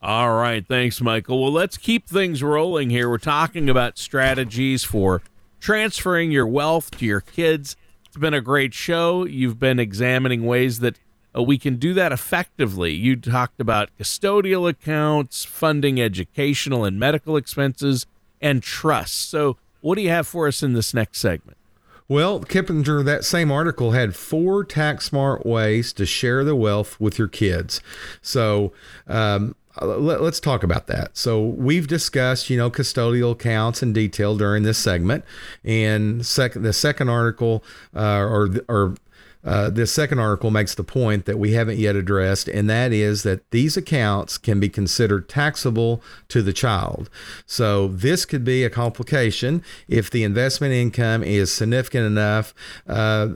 all 0.01 0.33
right. 0.33 0.64
Thanks 0.66 1.01
michael. 1.01 1.42
Well 1.42 1.53
let's 1.53 1.77
keep 1.77 2.09
things 2.09 2.42
rolling 2.42 2.90
here. 2.90 3.09
We're 3.09 3.18
talking 3.18 3.68
about 3.68 3.99
strategies 3.99 4.85
for 4.85 5.23
transferring 5.61 6.31
your 6.31 6.47
wealth 6.47 6.90
to 6.92 7.05
your 7.05 7.21
kids 7.21 7.77
been 8.16 8.35
a 8.35 8.40
great 8.40 8.75
show. 8.75 9.25
You've 9.25 9.59
been 9.59 9.79
examining 9.79 10.44
ways 10.44 10.81
that 10.81 10.99
uh, 11.37 11.42
we 11.42 11.59
can 11.59 11.77
do 11.77 11.94
that 11.94 12.12
effectively. 12.12 12.92
You 12.92 13.16
talked 13.16 13.61
about 13.61 13.90
custodial 13.99 14.68
accounts, 14.68 15.44
funding 15.44 16.01
educational 16.01 16.85
and 16.85 16.99
medical 16.99 17.37
expenses, 17.37 18.07
and 18.40 18.62
trusts. 18.62 19.16
So, 19.16 19.57
what 19.81 19.97
do 19.97 20.03
you 20.03 20.11
have 20.11 20.27
for 20.27 20.49
us 20.49 20.62
in 20.62 20.73
this 20.73 20.92
next 20.92 21.18
segment? 21.18 21.57
Well, 22.09 22.40
Kiplinger, 22.40 23.05
that 23.05 23.25
same 23.25 23.53
article 23.53 23.90
had 23.90 24.16
four 24.16 24.64
tax 24.64 25.05
smart 25.05 25.44
ways 25.44 25.92
to 25.92 26.07
share 26.07 26.42
the 26.42 26.57
wealth 26.57 26.99
with 26.99 27.18
your 27.18 27.29
kids. 27.29 27.83
So, 28.23 28.73
um, 29.07 29.55
let, 29.82 30.20
us 30.20 30.40
talk 30.40 30.62
about 30.62 30.86
that. 30.88 31.16
So 31.16 31.42
we've 31.42 31.86
discussed, 31.86 32.50
you 32.50 32.56
know, 32.56 32.70
custodial 32.70 33.32
accounts 33.32 33.82
in 33.82 33.92
detail 33.92 34.36
during 34.36 34.62
this 34.62 34.78
segment, 34.78 35.24
and 35.64 36.24
second, 36.24 36.62
the 36.62 36.72
second 36.72 37.08
article, 37.08 37.64
uh, 37.94 38.20
or 38.20 38.50
or 38.68 38.94
uh, 39.44 39.70
this 39.70 39.92
second 39.92 40.18
article 40.18 40.51
makes 40.51 40.74
the 40.74 40.83
point 40.83 41.24
that 41.27 41.38
we 41.38 41.53
haven't 41.53 41.79
yet 41.79 41.94
addressed, 41.94 42.48
and 42.48 42.68
that 42.68 42.92
is 42.92 43.22
that 43.22 43.48
these 43.51 43.77
accounts 43.77 44.37
can 44.37 44.59
be 44.59 44.68
considered 44.68 45.29
taxable 45.29 46.03
to 46.29 46.42
the 46.42 46.53
child. 46.53 47.09
So, 47.46 47.88
this 47.88 48.24
could 48.24 48.44
be 48.44 48.64
a 48.64 48.70
complication 48.70 49.62
if 49.87 50.11
the 50.11 50.24
investment 50.24 50.74
income 50.74 51.22
is 51.22 51.53
significant 51.53 52.07
enough. 52.07 52.53
Uh, 52.88 53.29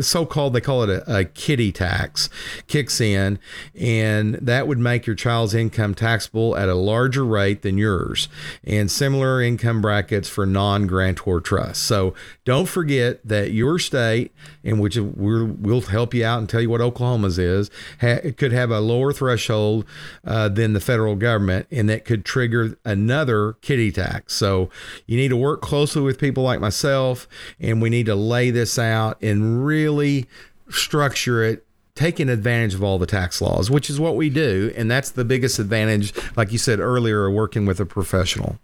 so 0.00 0.24
called, 0.24 0.54
they 0.54 0.60
call 0.60 0.82
it 0.84 0.90
a, 0.90 1.18
a 1.18 1.24
kiddie 1.24 1.72
tax, 1.72 2.30
kicks 2.66 3.00
in, 3.00 3.38
and 3.78 4.34
that 4.36 4.66
would 4.66 4.78
make 4.78 5.06
your 5.06 5.16
child's 5.16 5.54
income 5.54 5.94
taxable 5.94 6.56
at 6.56 6.70
a 6.70 6.74
larger 6.74 7.24
rate 7.24 7.60
than 7.60 7.76
yours, 7.76 8.28
and 8.64 8.90
similar 8.90 9.42
income 9.42 9.82
brackets 9.82 10.28
for 10.28 10.46
non 10.46 10.86
grantor 10.86 11.40
trusts. 11.40 11.84
So, 11.84 12.14
don't 12.46 12.66
forget 12.66 13.20
that 13.28 13.52
your 13.52 13.78
state, 13.78 14.32
in 14.64 14.78
which 14.78 14.96
we 15.02 15.44
will 15.44 15.80
help 15.82 16.14
you 16.14 16.24
out 16.24 16.38
and 16.38 16.48
tell 16.48 16.60
you 16.60 16.70
what 16.70 16.80
Oklahoma's 16.80 17.38
is. 17.38 17.70
Ha, 18.00 18.18
it 18.22 18.36
could 18.36 18.52
have 18.52 18.70
a 18.70 18.80
lower 18.80 19.12
threshold 19.12 19.84
uh, 20.24 20.48
than 20.48 20.72
the 20.72 20.80
federal 20.80 21.16
government, 21.16 21.66
and 21.70 21.88
that 21.88 22.04
could 22.04 22.24
trigger 22.24 22.76
another 22.84 23.54
kiddie 23.62 23.92
tax. 23.92 24.34
So 24.34 24.70
you 25.06 25.16
need 25.16 25.28
to 25.28 25.36
work 25.36 25.60
closely 25.62 26.02
with 26.02 26.18
people 26.18 26.42
like 26.42 26.60
myself, 26.60 27.28
and 27.60 27.82
we 27.82 27.90
need 27.90 28.06
to 28.06 28.14
lay 28.14 28.50
this 28.50 28.78
out 28.78 29.20
and 29.22 29.64
really 29.64 30.26
structure 30.68 31.42
it 31.44 31.66
taking 31.94 32.28
advantage 32.28 32.74
of 32.74 32.82
all 32.82 32.98
the 32.98 33.06
tax 33.06 33.40
laws, 33.42 33.70
which 33.70 33.90
is 33.90 34.00
what 34.00 34.16
we 34.16 34.30
do. 34.30 34.72
And 34.76 34.90
that's 34.90 35.10
the 35.10 35.24
biggest 35.24 35.58
advantage, 35.58 36.14
like 36.36 36.52
you 36.52 36.58
said 36.58 36.80
earlier, 36.80 37.30
working 37.30 37.66
with 37.66 37.80
a 37.80 37.86
professional. 37.86 38.58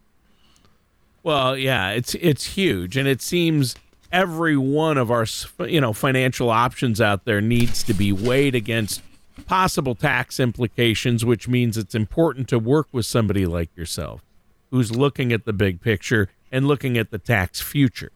Well, 1.23 1.57
yeah, 1.57 1.91
it's 1.91 2.15
it's 2.15 2.57
huge, 2.57 2.97
and 2.97 3.07
it 3.07 3.21
seems 3.21 3.75
every 4.13 4.57
one 4.57 4.97
of 4.97 5.11
our 5.11 5.27
you 5.67 5.81
know 5.81 5.93
financial 5.93 6.51
options 6.51 7.01
out 7.01 7.25
there 7.25 7.41
needs 7.41 7.83
to 7.83 7.95
be 7.95 8.13
weighed 8.13 8.55
against 8.55 9.03
possible 9.47 9.95
tax 9.95 10.41
implications 10.41 11.25
which 11.25 11.47
means 11.47 11.77
it's 11.77 11.95
important 11.95 12.49
to 12.49 12.59
work 12.59 12.89
with 12.91 13.07
somebody 13.07 13.47
like 13.47 13.75
yourself 13.77 14.25
who's 14.71 14.95
looking 14.95 15.33
at 15.33 15.45
the 15.45 15.53
big 15.53 15.81
picture 15.81 16.29
and 16.51 16.67
looking 16.67 16.99
at 16.99 17.11
the 17.11 17.19
tax 17.19 17.61
future 17.61 18.11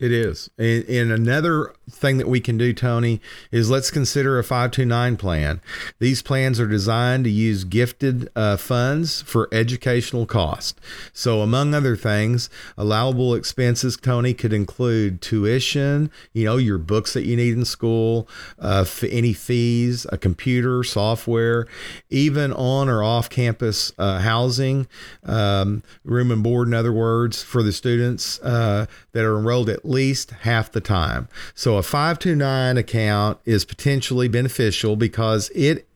it 0.00 0.10
is. 0.10 0.50
And, 0.58 0.84
and, 0.88 1.12
another 1.12 1.72
thing 1.88 2.18
that 2.18 2.26
we 2.26 2.40
can 2.40 2.58
do, 2.58 2.72
Tony, 2.72 3.20
is 3.52 3.70
let's 3.70 3.92
consider 3.92 4.40
a 4.40 4.42
529 4.42 5.16
plan. 5.16 5.60
These 6.00 6.20
plans 6.20 6.58
are 6.58 6.66
designed 6.66 7.22
to 7.24 7.30
use 7.30 7.62
gifted 7.62 8.28
uh, 8.34 8.56
funds 8.56 9.22
for 9.22 9.48
educational 9.52 10.26
cost. 10.26 10.80
So, 11.12 11.42
among 11.42 11.74
other 11.74 11.94
things, 11.94 12.50
allowable 12.76 13.34
expenses, 13.34 13.96
Tony, 13.96 14.34
could 14.34 14.52
include 14.52 15.20
tuition, 15.20 16.10
you 16.32 16.44
know, 16.44 16.56
your 16.56 16.78
books 16.78 17.12
that 17.12 17.24
you 17.24 17.36
need 17.36 17.54
in 17.54 17.64
school, 17.64 18.28
uh, 18.58 18.84
any 19.08 19.32
fees, 19.32 20.08
a 20.10 20.18
computer, 20.18 20.82
software, 20.82 21.68
even 22.10 22.52
on 22.52 22.88
or 22.88 23.04
off 23.04 23.30
campus 23.30 23.92
uh, 23.98 24.18
housing, 24.18 24.88
um, 25.22 25.84
room 26.02 26.32
and 26.32 26.42
board, 26.42 26.66
in 26.66 26.74
other 26.74 26.92
words, 26.92 27.44
for 27.44 27.62
the 27.62 27.72
students 27.72 28.40
uh, 28.40 28.86
that 29.12 29.24
are 29.24 29.38
enrolled 29.38 29.68
at 29.68 29.83
least 29.88 30.30
half 30.42 30.72
the 30.72 30.80
time. 30.80 31.28
So 31.54 31.76
a 31.76 31.82
529 31.82 32.76
account 32.76 33.38
is 33.44 33.64
potentially 33.64 34.28
beneficial 34.28 34.96
because 34.96 35.50
it 35.54 35.86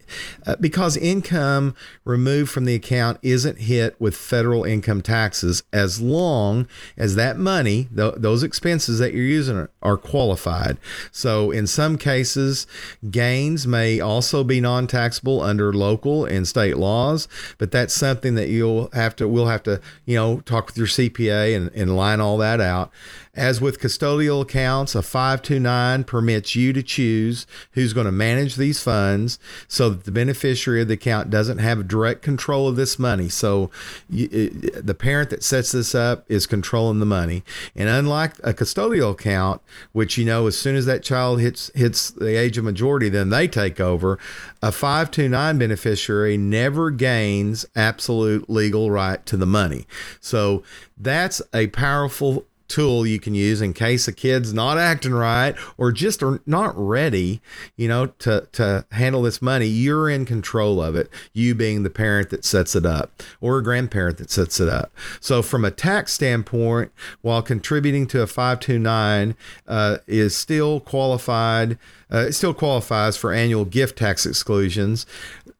uh, 0.46 0.56
because 0.60 0.96
income 0.96 1.74
removed 2.04 2.50
from 2.50 2.64
the 2.64 2.74
account 2.74 3.18
isn't 3.22 3.58
hit 3.58 3.98
with 4.00 4.16
federal 4.16 4.64
income 4.64 5.02
taxes 5.02 5.62
as 5.72 6.00
long 6.00 6.66
as 6.96 7.14
that 7.14 7.38
money, 7.38 7.88
th- 7.94 8.14
those 8.16 8.42
expenses 8.42 8.98
that 8.98 9.12
you're 9.12 9.24
using 9.24 9.56
are, 9.56 9.70
are 9.82 9.96
qualified. 9.96 10.78
So, 11.12 11.50
in 11.50 11.66
some 11.66 11.98
cases, 11.98 12.66
gains 13.10 13.66
may 13.66 14.00
also 14.00 14.44
be 14.44 14.60
non 14.60 14.86
taxable 14.86 15.40
under 15.40 15.72
local 15.72 16.24
and 16.24 16.46
state 16.46 16.76
laws, 16.76 17.28
but 17.58 17.70
that's 17.70 17.94
something 17.94 18.34
that 18.34 18.48
you'll 18.48 18.90
have 18.92 19.16
to, 19.16 19.28
we'll 19.28 19.46
have 19.46 19.62
to, 19.64 19.80
you 20.06 20.16
know, 20.16 20.40
talk 20.40 20.66
with 20.66 20.78
your 20.78 20.86
CPA 20.86 21.56
and, 21.56 21.70
and 21.74 21.96
line 21.96 22.20
all 22.20 22.38
that 22.38 22.60
out. 22.60 22.90
As 23.34 23.60
with 23.60 23.78
custodial 23.78 24.42
accounts, 24.42 24.96
a 24.96 25.02
529 25.02 26.02
permits 26.04 26.56
you 26.56 26.72
to 26.72 26.82
choose 26.82 27.46
who's 27.72 27.92
going 27.92 28.06
to 28.06 28.12
manage 28.12 28.56
these 28.56 28.82
funds 28.82 29.38
so 29.68 29.90
the 30.04 30.12
beneficiary 30.12 30.82
of 30.82 30.88
the 30.88 30.94
account 30.94 31.30
doesn't 31.30 31.58
have 31.58 31.88
direct 31.88 32.22
control 32.22 32.68
of 32.68 32.76
this 32.76 32.98
money. 32.98 33.28
So 33.28 33.70
you, 34.08 34.28
it, 34.30 34.86
the 34.86 34.94
parent 34.94 35.30
that 35.30 35.42
sets 35.42 35.72
this 35.72 35.94
up 35.94 36.24
is 36.28 36.46
controlling 36.46 36.98
the 36.98 37.06
money. 37.06 37.44
And 37.76 37.88
unlike 37.88 38.38
a 38.40 38.52
custodial 38.52 39.12
account, 39.12 39.62
which 39.92 40.18
you 40.18 40.24
know 40.24 40.46
as 40.46 40.56
soon 40.58 40.76
as 40.76 40.86
that 40.86 41.02
child 41.02 41.40
hits 41.40 41.70
hits 41.74 42.10
the 42.10 42.36
age 42.36 42.58
of 42.58 42.64
majority, 42.64 43.08
then 43.08 43.30
they 43.30 43.48
take 43.48 43.80
over, 43.80 44.18
a 44.62 44.72
529 44.72 45.58
beneficiary 45.58 46.36
never 46.36 46.90
gains 46.90 47.66
absolute 47.76 48.50
legal 48.50 48.90
right 48.90 49.24
to 49.26 49.36
the 49.36 49.46
money. 49.46 49.86
So 50.20 50.62
that's 50.96 51.40
a 51.54 51.68
powerful 51.68 52.46
tool 52.68 53.06
you 53.06 53.18
can 53.18 53.34
use 53.34 53.60
in 53.60 53.72
case 53.72 54.06
a 54.06 54.12
kid's 54.12 54.52
not 54.52 54.78
acting 54.78 55.12
right 55.12 55.56
or 55.76 55.90
just 55.90 56.22
are 56.22 56.40
not 56.46 56.72
ready, 56.76 57.40
you 57.76 57.88
know, 57.88 58.06
to 58.18 58.46
to 58.52 58.84
handle 58.92 59.22
this 59.22 59.42
money. 59.42 59.66
You're 59.66 60.08
in 60.08 60.24
control 60.24 60.80
of 60.80 60.94
it. 60.94 61.10
You 61.32 61.54
being 61.54 61.82
the 61.82 61.90
parent 61.90 62.30
that 62.30 62.44
sets 62.44 62.76
it 62.76 62.86
up 62.86 63.22
or 63.40 63.58
a 63.58 63.62
grandparent 63.62 64.18
that 64.18 64.30
sets 64.30 64.60
it 64.60 64.68
up. 64.68 64.92
So 65.20 65.42
from 65.42 65.64
a 65.64 65.70
tax 65.70 66.12
standpoint, 66.12 66.92
while 67.22 67.42
contributing 67.42 68.06
to 68.08 68.22
a 68.22 68.26
529 68.26 69.34
uh, 69.66 69.98
is 70.06 70.36
still 70.36 70.80
qualified, 70.80 71.78
uh, 72.12 72.26
it 72.28 72.32
still 72.32 72.54
qualifies 72.54 73.16
for 73.16 73.32
annual 73.32 73.64
gift 73.64 73.98
tax 73.98 74.26
exclusions. 74.26 75.06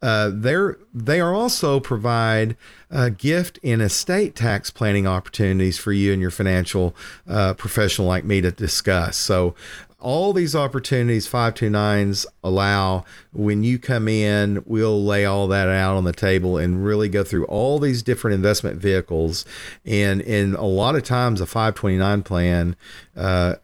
Uh, 0.01 0.31
they 0.33 1.21
are 1.21 1.35
also 1.35 1.81
provide 1.81 2.57
uh, 2.91 3.09
gift 3.09 3.59
and 3.65 3.83
estate 3.83 4.37
tax 4.37 4.71
planning 4.71 5.07
opportunities 5.07 5.77
for 5.77 5.93
you 5.93 6.13
and 6.13 6.23
your 6.23 6.31
financial 6.31 6.95
uh, 7.27 7.53
professional 7.55 8.07
like 8.07 8.25
me 8.25 8.41
to 8.41 8.53
discuss. 8.53 9.17
So 9.17 9.57
all 10.01 10.33
these 10.33 10.55
opportunities 10.55 11.27
529s 11.27 12.25
allow 12.45 13.05
when 13.33 13.65
you 13.65 13.81
come 13.81 14.07
in 14.07 14.63
we'll 14.65 15.05
lay 15.05 15.25
all 15.25 15.49
that 15.49 15.69
out 15.69 15.97
on 15.97 16.05
the 16.05 16.13
table 16.13 16.57
and 16.57 16.85
really 16.85 17.09
go 17.09 17.25
through 17.25 17.45
all 17.47 17.81
these 17.81 18.01
different 18.03 18.35
investment 18.37 18.81
vehicles 18.81 19.45
and 19.85 20.21
in 20.21 20.55
a 20.55 20.65
lot 20.65 20.95
of 20.95 21.03
times 21.03 21.41
a 21.41 21.47
529 21.47 22.23
plan 22.23 22.77
uh, 23.17 23.57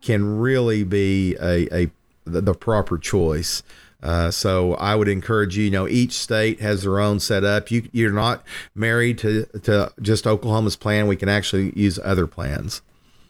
can 0.00 0.38
really 0.38 0.82
be 0.82 1.36
a, 1.36 1.68
a 1.74 1.90
the, 2.24 2.40
the 2.40 2.54
proper 2.54 2.96
choice 2.96 3.62
uh, 4.02 4.30
so 4.30 4.74
I 4.74 4.94
would 4.94 5.08
encourage 5.08 5.56
you. 5.56 5.64
You 5.64 5.70
know, 5.70 5.88
each 5.88 6.12
state 6.12 6.60
has 6.60 6.82
their 6.82 6.98
own 6.98 7.20
setup. 7.20 7.70
You 7.70 7.88
you're 7.92 8.12
not 8.12 8.44
married 8.74 9.18
to 9.18 9.46
to 9.62 9.92
just 10.00 10.26
Oklahoma's 10.26 10.76
plan. 10.76 11.06
We 11.06 11.16
can 11.16 11.28
actually 11.28 11.72
use 11.76 11.98
other 12.02 12.26
plans. 12.26 12.82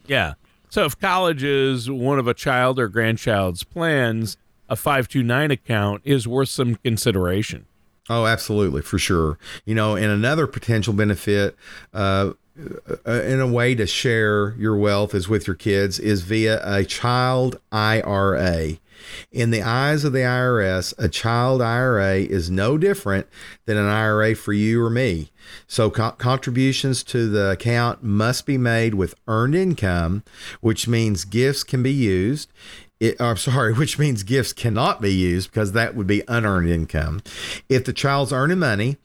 Yeah. 0.07 0.35
So 0.71 0.85
if 0.85 0.99
college 0.99 1.43
is 1.43 1.91
one 1.91 2.19
of 2.19 2.27
a 2.27 2.35
child 2.35 2.79
or 2.79 2.89
grandchild's 2.89 3.63
plans, 3.63 4.39
a 4.69 4.77
five 4.77 5.09
two 5.09 5.23
nine 5.23 5.51
account 5.51 6.03
is 6.05 6.27
worth 6.27 6.49
some 6.49 6.77
consideration. 6.77 7.67
Oh, 8.09 8.27
absolutely, 8.27 8.83
for 8.83 8.99
sure. 8.99 9.39
You 9.65 9.75
know, 9.75 9.95
and 9.97 10.07
another 10.07 10.47
potential 10.47 10.95
benefit. 10.95 11.57
Uh, 11.93 12.33
in 13.07 13.41
a 13.41 13.47
way 13.47 13.75
to 13.75 13.87
share 13.87 14.55
your 14.59 14.77
wealth 14.77 15.15
is 15.15 15.27
with 15.27 15.47
your 15.47 15.57
kids 15.57 15.99
is 15.99 16.21
via 16.21 16.61
a 16.63 16.85
child 16.85 17.59
IRA. 17.73 18.77
In 19.31 19.51
the 19.51 19.63
eyes 19.63 20.05
of 20.05 20.13
the 20.13 20.21
IRS, 20.21 20.95
a 20.99 21.09
child 21.09 21.63
IRA 21.63 22.17
is 22.17 22.51
no 22.51 22.79
different 22.79 23.27
than 23.67 23.77
an 23.77 23.87
IRA 23.87 24.35
for 24.35 24.53
you 24.53 24.83
or 24.83 24.91
me. 24.91 25.31
So 25.67 25.91
co- 25.91 26.13
contributions 26.13 27.03
to 27.05 27.29
the 27.29 27.51
account 27.51 28.03
must 28.03 28.47
be 28.47 28.59
made 28.59 28.95
with 28.95 29.15
earned 29.29 29.55
income, 29.55 30.23
which 30.61 30.89
means 30.89 31.25
gifts 31.25 31.65
can 31.65 31.83
be 31.83 31.93
used. 31.93 32.51
It, 33.01 33.21
I'm 33.21 33.37
sorry, 33.37 33.73
which 33.75 33.99
means 33.99 34.23
gifts 34.23 34.53
cannot 34.53 35.01
be 35.01 35.13
used 35.13 35.51
because 35.51 35.73
that 35.73 35.95
would 35.95 36.07
be 36.07 36.23
unearned 36.29 36.69
income. 36.69 37.23
If 37.69 37.85
the 37.85 37.93
child's 37.93 38.33
earning 38.33 38.59
money 38.59 38.97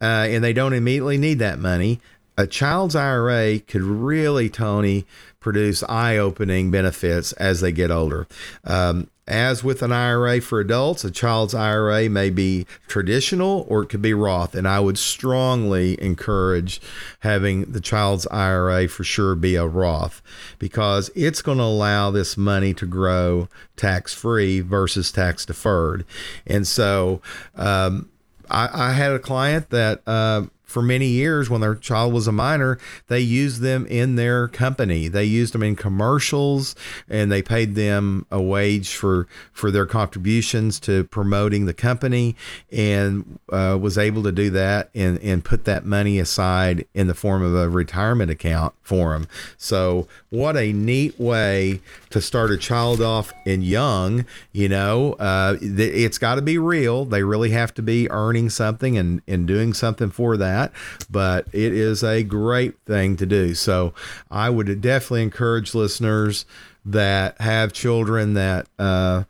uh, 0.00 0.26
and 0.28 0.44
they 0.44 0.52
don't 0.52 0.72
immediately 0.72 1.18
need 1.18 1.38
that 1.38 1.58
money, 1.58 2.00
a 2.38 2.46
child's 2.46 2.94
IRA 2.94 3.58
could 3.58 3.82
really, 3.82 4.48
Tony, 4.48 5.04
produce 5.40 5.82
eye 5.82 6.16
opening 6.16 6.70
benefits 6.70 7.32
as 7.32 7.60
they 7.60 7.72
get 7.72 7.90
older. 7.90 8.28
Um, 8.62 9.10
as 9.28 9.62
with 9.62 9.82
an 9.82 9.92
IRA 9.92 10.40
for 10.40 10.58
adults, 10.58 11.04
a 11.04 11.10
child's 11.10 11.54
IRA 11.54 12.08
may 12.08 12.30
be 12.30 12.66
traditional 12.88 13.66
or 13.68 13.82
it 13.82 13.88
could 13.88 14.02
be 14.02 14.14
Roth. 14.14 14.54
And 14.54 14.66
I 14.66 14.80
would 14.80 14.98
strongly 14.98 16.00
encourage 16.02 16.80
having 17.20 17.70
the 17.70 17.80
child's 17.80 18.26
IRA 18.28 18.88
for 18.88 19.04
sure 19.04 19.34
be 19.34 19.54
a 19.54 19.66
Roth 19.66 20.22
because 20.58 21.10
it's 21.14 21.42
going 21.42 21.58
to 21.58 21.64
allow 21.64 22.10
this 22.10 22.36
money 22.36 22.72
to 22.74 22.86
grow 22.86 23.48
tax 23.76 24.14
free 24.14 24.60
versus 24.60 25.12
tax 25.12 25.44
deferred. 25.44 26.04
And 26.46 26.66
so 26.66 27.20
um, 27.54 28.08
I, 28.50 28.88
I, 28.88 28.92
had 28.92 29.12
a 29.12 29.18
client 29.18 29.70
that. 29.70 30.02
Uh, 30.06 30.46
for 30.68 30.82
many 30.82 31.06
years 31.06 31.48
when 31.48 31.62
their 31.62 31.74
child 31.74 32.12
was 32.12 32.28
a 32.28 32.32
minor, 32.32 32.78
they 33.06 33.20
used 33.20 33.62
them 33.62 33.86
in 33.86 34.16
their 34.16 34.48
company. 34.48 35.08
They 35.08 35.24
used 35.24 35.54
them 35.54 35.62
in 35.62 35.74
commercials 35.76 36.76
and 37.08 37.32
they 37.32 37.40
paid 37.40 37.74
them 37.74 38.26
a 38.30 38.40
wage 38.40 38.94
for 38.94 39.26
for 39.52 39.70
their 39.70 39.86
contributions 39.86 40.78
to 40.80 41.04
promoting 41.04 41.64
the 41.64 41.72
company 41.72 42.36
and 42.70 43.38
uh, 43.50 43.78
was 43.80 43.96
able 43.96 44.22
to 44.22 44.30
do 44.30 44.50
that 44.50 44.90
and 44.94 45.18
and 45.20 45.42
put 45.42 45.64
that 45.64 45.86
money 45.86 46.18
aside 46.18 46.86
in 46.92 47.06
the 47.06 47.14
form 47.14 47.42
of 47.42 47.54
a 47.54 47.70
retirement 47.70 48.30
account 48.30 48.74
for 48.82 49.14
them. 49.14 49.26
So 49.56 50.06
what 50.28 50.58
a 50.58 50.74
neat 50.74 51.18
way 51.18 51.80
to 52.10 52.20
start 52.20 52.50
a 52.50 52.56
child 52.56 53.00
off 53.00 53.32
in 53.46 53.62
young. 53.62 54.26
You 54.52 54.68
know, 54.68 55.14
uh, 55.14 55.56
it's 55.60 56.18
got 56.18 56.34
to 56.34 56.42
be 56.42 56.58
real. 56.58 57.04
They 57.04 57.22
really 57.22 57.50
have 57.50 57.72
to 57.74 57.82
be 57.82 58.10
earning 58.10 58.50
something 58.50 58.98
and 58.98 59.22
and 59.26 59.46
doing 59.46 59.72
something 59.72 60.10
for 60.10 60.36
that 60.36 60.48
that, 60.48 60.72
but 61.10 61.46
it 61.52 61.72
is 61.72 62.02
a 62.02 62.22
great 62.22 62.78
thing 62.86 63.16
to 63.16 63.26
do. 63.26 63.54
So 63.54 63.94
I 64.30 64.50
would 64.50 64.80
definitely 64.80 65.22
encourage 65.22 65.74
listeners 65.74 66.44
that 66.84 67.40
have 67.40 67.72
children 67.72 68.34
that 68.34 68.66
uh, 68.78 69.24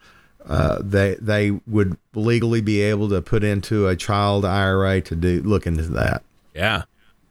uh, 0.46 0.78
they 0.80 1.16
they 1.20 1.50
would 1.66 1.96
legally 2.14 2.60
be 2.60 2.80
able 2.80 3.08
to 3.08 3.20
put 3.20 3.44
into 3.44 3.88
a 3.88 3.96
child 3.96 4.44
IRA 4.44 5.00
to 5.02 5.16
do 5.16 5.42
look 5.42 5.66
into 5.66 5.82
that. 5.82 6.22
Yeah. 6.54 6.82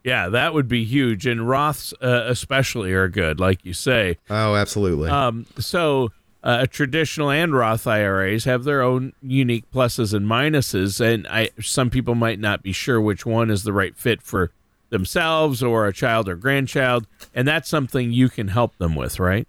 Yeah, 0.08 0.30
that 0.30 0.54
would 0.54 0.70
be 0.70 0.86
huge, 0.86 1.26
and 1.26 1.42
Roths 1.42 1.94
uh, 2.02 2.32
especially 2.32 2.94
are 2.94 3.10
good, 3.10 3.42
like 3.42 3.66
you 3.66 3.74
say. 3.74 4.18
Oh, 4.30 4.56
absolutely. 4.56 5.10
Um, 5.10 5.46
so 5.60 6.14
uh, 6.42 6.66
traditional 6.66 7.30
and 7.30 7.54
Roth 7.54 7.86
IRAs 7.86 8.46
have 8.46 8.64
their 8.64 8.82
own 8.82 9.12
unique 9.22 9.70
pluses 9.70 10.14
and 10.14 10.26
minuses, 10.26 11.02
and 11.02 11.28
I 11.28 11.50
some 11.60 11.90
people 11.90 12.16
might 12.16 12.40
not 12.40 12.64
be 12.64 12.72
sure 12.72 13.02
which 13.02 13.26
one 13.26 13.52
is 13.52 13.64
the 13.64 13.74
right 13.74 13.98
fit 13.98 14.22
for 14.22 14.52
themselves 14.92 15.62
or 15.62 15.88
a 15.88 15.92
child 15.92 16.30
or 16.30 16.38
grandchild, 16.38 17.06
and 17.36 17.46
that's 17.46 17.68
something 17.68 18.14
you 18.14 18.30
can 18.30 18.48
help 18.48 18.78
them 18.78 18.96
with, 18.96 19.20
right? 19.20 19.46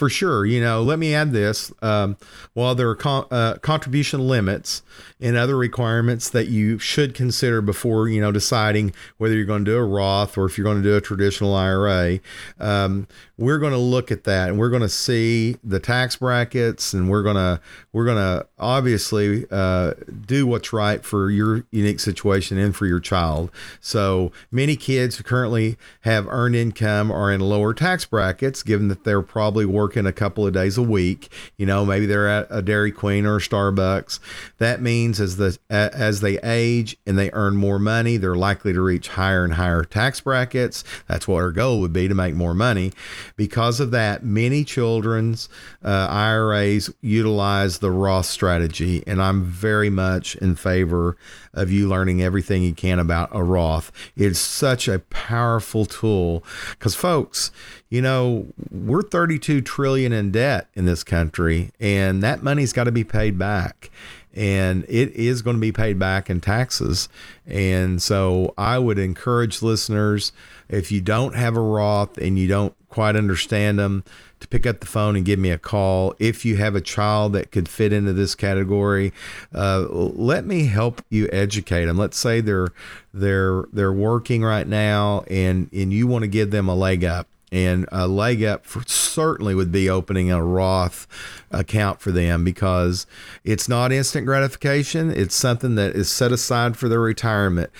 For 0.00 0.08
sure. 0.08 0.46
You 0.46 0.62
know, 0.62 0.82
let 0.82 0.98
me 0.98 1.14
add 1.14 1.32
this. 1.32 1.70
Um, 1.82 2.16
while 2.54 2.74
there 2.74 2.88
are 2.88 2.96
con- 2.96 3.26
uh, 3.30 3.56
contribution 3.56 4.26
limits 4.26 4.80
and 5.20 5.36
other 5.36 5.58
requirements 5.58 6.30
that 6.30 6.48
you 6.48 6.78
should 6.78 7.12
consider 7.12 7.60
before, 7.60 8.08
you 8.08 8.18
know, 8.18 8.32
deciding 8.32 8.94
whether 9.18 9.34
you're 9.34 9.44
going 9.44 9.62
to 9.62 9.70
do 9.70 9.76
a 9.76 9.84
Roth 9.84 10.38
or 10.38 10.46
if 10.46 10.56
you're 10.56 10.64
going 10.64 10.78
to 10.78 10.82
do 10.82 10.96
a 10.96 11.02
traditional 11.02 11.54
IRA, 11.54 12.20
um, 12.58 13.06
we're 13.40 13.58
going 13.58 13.72
to 13.72 13.78
look 13.78 14.12
at 14.12 14.24
that 14.24 14.50
and 14.50 14.58
we're 14.58 14.68
going 14.68 14.82
to 14.82 14.88
see 14.88 15.56
the 15.64 15.80
tax 15.80 16.16
brackets 16.16 16.92
and 16.92 17.08
we're 17.08 17.22
going 17.22 17.36
to 17.36 17.58
we're 17.90 18.04
going 18.04 18.18
to 18.18 18.46
obviously 18.58 19.46
uh, 19.50 19.94
do 20.26 20.46
what's 20.46 20.74
right 20.74 21.04
for 21.04 21.30
your 21.30 21.64
unique 21.70 22.00
situation 22.00 22.58
and 22.58 22.76
for 22.76 22.84
your 22.84 23.00
child 23.00 23.50
so 23.80 24.30
many 24.50 24.76
kids 24.76 25.16
who 25.16 25.24
currently 25.24 25.78
have 26.02 26.28
earned 26.28 26.54
income 26.54 27.10
are 27.10 27.32
in 27.32 27.40
lower 27.40 27.72
tax 27.72 28.04
brackets 28.04 28.62
given 28.62 28.88
that 28.88 29.04
they're 29.04 29.22
probably 29.22 29.64
working 29.64 29.89
a 29.96 30.12
couple 30.12 30.46
of 30.46 30.52
days 30.52 30.78
a 30.78 30.82
week 30.82 31.28
you 31.56 31.66
know 31.66 31.84
maybe 31.84 32.06
they're 32.06 32.28
at 32.28 32.46
a 32.50 32.62
dairy 32.62 32.92
queen 32.92 33.26
or 33.26 33.36
a 33.36 33.40
starbucks. 33.40 34.18
That 34.58 34.80
means 34.80 35.20
as 35.20 35.36
the 35.36 35.58
as 35.68 36.20
they 36.20 36.38
age 36.40 36.96
and 37.06 37.18
they 37.18 37.30
earn 37.32 37.56
more 37.56 37.78
money 37.78 38.16
they're 38.16 38.34
likely 38.34 38.72
to 38.72 38.80
reach 38.80 39.08
higher 39.08 39.44
and 39.44 39.54
higher 39.54 39.84
tax 39.84 40.20
brackets. 40.20 40.84
That's 41.08 41.26
what 41.26 41.42
our 41.42 41.50
goal 41.52 41.80
would 41.80 41.92
be 41.92 42.08
to 42.08 42.14
make 42.14 42.34
more 42.34 42.54
money. 42.54 42.92
Because 43.36 43.80
of 43.80 43.90
that, 43.90 44.24
many 44.24 44.64
children's 44.64 45.48
uh, 45.84 46.06
IRAs 46.10 46.90
utilize 47.00 47.78
the 47.78 47.90
Roth 47.90 48.26
strategy, 48.26 49.02
and 49.06 49.20
I'm 49.20 49.44
very 49.44 49.90
much 49.90 50.36
in 50.36 50.54
favor 50.54 51.16
of 51.52 51.70
you 51.70 51.88
learning 51.88 52.22
everything 52.22 52.62
you 52.62 52.74
can 52.74 52.98
about 52.98 53.28
a 53.32 53.42
Roth. 53.42 53.90
It's 54.16 54.38
such 54.38 54.88
a 54.88 55.00
powerful 55.00 55.84
tool 55.86 56.44
because, 56.70 56.94
folks, 56.94 57.50
you 57.88 58.00
know, 58.00 58.46
we're 58.70 59.02
32 59.02 59.60
trillion 59.62 60.12
in 60.12 60.30
debt 60.30 60.68
in 60.74 60.84
this 60.84 61.02
country, 61.02 61.70
and 61.80 62.22
that 62.22 62.42
money's 62.42 62.72
got 62.72 62.84
to 62.84 62.92
be 62.92 63.04
paid 63.04 63.38
back 63.38 63.90
and 64.34 64.84
it 64.88 65.12
is 65.14 65.42
going 65.42 65.56
to 65.56 65.60
be 65.60 65.72
paid 65.72 65.98
back 65.98 66.30
in 66.30 66.40
taxes. 66.40 67.08
And 67.46 68.00
so 68.00 68.54
I 68.56 68.78
would 68.78 68.98
encourage 68.98 69.62
listeners 69.62 70.32
if 70.68 70.92
you 70.92 71.00
don't 71.00 71.34
have 71.34 71.56
a 71.56 71.60
Roth 71.60 72.16
and 72.18 72.38
you 72.38 72.46
don't 72.46 72.74
quite 72.88 73.16
understand 73.16 73.78
them, 73.78 74.04
to 74.40 74.48
pick 74.48 74.66
up 74.66 74.80
the 74.80 74.86
phone 74.86 75.16
and 75.16 75.24
give 75.24 75.38
me 75.38 75.50
a 75.50 75.58
call. 75.58 76.14
If 76.18 76.44
you 76.44 76.56
have 76.56 76.74
a 76.74 76.80
child 76.80 77.34
that 77.34 77.52
could 77.52 77.68
fit 77.68 77.92
into 77.92 78.12
this 78.12 78.34
category, 78.34 79.12
uh, 79.54 79.86
let 79.90 80.44
me 80.46 80.66
help 80.66 81.02
you 81.10 81.28
educate 81.30 81.84
them. 81.84 81.98
Let's 81.98 82.18
say 82.18 82.40
they're 82.40 82.68
they're 83.12 83.64
they're 83.72 83.92
working 83.92 84.42
right 84.42 84.66
now, 84.66 85.24
and 85.28 85.68
and 85.72 85.92
you 85.92 86.06
want 86.06 86.22
to 86.22 86.28
give 86.28 86.50
them 86.50 86.68
a 86.68 86.74
leg 86.74 87.04
up. 87.04 87.28
And 87.52 87.86
a 87.90 88.06
leg 88.06 88.44
up 88.44 88.64
for, 88.64 88.82
certainly 88.86 89.54
would 89.54 89.72
be 89.72 89.90
opening 89.90 90.30
a 90.30 90.42
Roth 90.42 91.06
account 91.50 92.00
for 92.00 92.12
them 92.12 92.44
because 92.44 93.06
it's 93.42 93.68
not 93.68 93.92
instant 93.92 94.26
gratification. 94.26 95.10
It's 95.10 95.34
something 95.34 95.74
that 95.74 95.96
is 95.96 96.08
set 96.08 96.30
aside 96.30 96.76
for 96.76 96.88
their 96.88 97.00
retirement 97.00 97.70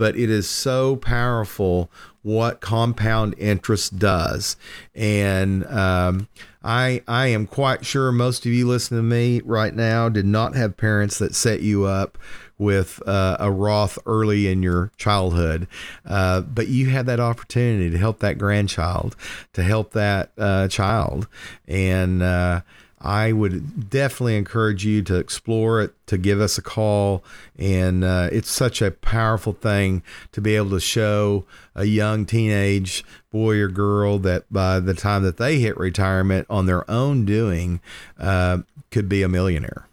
but 0.00 0.16
it 0.16 0.30
is 0.30 0.48
so 0.48 0.96
powerful 0.96 1.90
what 2.22 2.62
compound 2.62 3.34
interest 3.36 3.98
does. 3.98 4.56
And 4.94 5.66
um, 5.66 6.26
I 6.64 7.02
I 7.06 7.26
am 7.26 7.46
quite 7.46 7.84
sure 7.84 8.10
most 8.10 8.46
of 8.46 8.52
you 8.52 8.66
listening 8.66 9.00
to 9.00 9.02
me 9.02 9.42
right 9.44 9.74
now 9.74 10.08
did 10.08 10.24
not 10.24 10.54
have 10.54 10.78
parents 10.78 11.18
that 11.18 11.34
set 11.34 11.60
you 11.60 11.84
up 11.84 12.16
with 12.60 13.02
uh, 13.08 13.36
a 13.40 13.50
Roth 13.50 13.98
early 14.06 14.46
in 14.46 14.62
your 14.62 14.92
childhood, 14.98 15.66
uh, 16.06 16.42
but 16.42 16.68
you 16.68 16.90
had 16.90 17.06
that 17.06 17.18
opportunity 17.18 17.90
to 17.90 17.98
help 17.98 18.20
that 18.20 18.38
grandchild, 18.38 19.16
to 19.54 19.62
help 19.62 19.92
that 19.92 20.30
uh, 20.38 20.68
child, 20.68 21.26
and 21.66 22.22
uh, 22.22 22.60
I 23.00 23.32
would 23.32 23.88
definitely 23.88 24.36
encourage 24.36 24.84
you 24.84 25.00
to 25.02 25.16
explore 25.16 25.80
it, 25.80 25.94
to 26.06 26.18
give 26.18 26.38
us 26.40 26.58
a 26.58 26.62
call. 26.62 27.24
And 27.58 28.04
uh, 28.04 28.28
it's 28.30 28.50
such 28.50 28.82
a 28.82 28.90
powerful 28.90 29.54
thing 29.54 30.02
to 30.32 30.40
be 30.42 30.54
able 30.54 30.70
to 30.70 30.80
show 30.80 31.46
a 31.74 31.84
young 31.84 32.26
teenage 32.26 33.02
boy 33.30 33.58
or 33.58 33.68
girl 33.68 34.18
that 34.18 34.52
by 34.52 34.80
the 34.80 34.92
time 34.92 35.22
that 35.22 35.38
they 35.38 35.58
hit 35.60 35.78
retirement 35.78 36.46
on 36.50 36.66
their 36.66 36.88
own 36.90 37.24
doing, 37.24 37.80
uh, 38.18 38.58
could 38.90 39.08
be 39.08 39.22
a 39.22 39.28
millionaire. 39.28 39.86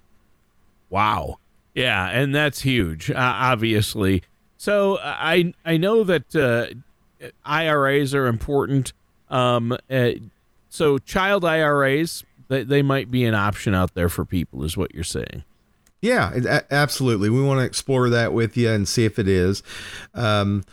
Wow. 0.90 1.38
Yeah. 1.78 2.08
And 2.10 2.34
that's 2.34 2.62
huge, 2.62 3.12
uh, 3.12 3.16
obviously. 3.18 4.24
So 4.58 4.98
I, 5.02 5.54
I 5.64 5.78
know 5.78 6.04
that 6.04 6.36
uh, 6.36 7.28
IRAs 7.46 8.16
are 8.16 8.26
important. 8.26 8.94
Um, 9.30 9.78
uh, 9.90 10.12
so 10.70 10.98
child 10.98 11.46
IRAs, 11.46 12.24
they, 12.48 12.64
they 12.64 12.82
might 12.82 13.12
be 13.12 13.26
an 13.26 13.36
option 13.36 13.74
out 13.76 13.94
there 13.94 14.10
for 14.10 14.26
people, 14.26 14.64
is 14.64 14.76
what 14.76 14.94
you're 14.96 15.04
saying. 15.04 15.44
Yeah, 16.02 16.62
absolutely. 16.70 17.30
We 17.30 17.42
want 17.42 17.60
to 17.60 17.66
explore 17.66 18.10
that 18.10 18.34
with 18.34 18.56
you 18.56 18.70
and 18.70 18.88
see 18.88 19.06
if 19.06 19.18
it 19.18 19.28
is. 19.28 19.64
Um, 20.14 20.64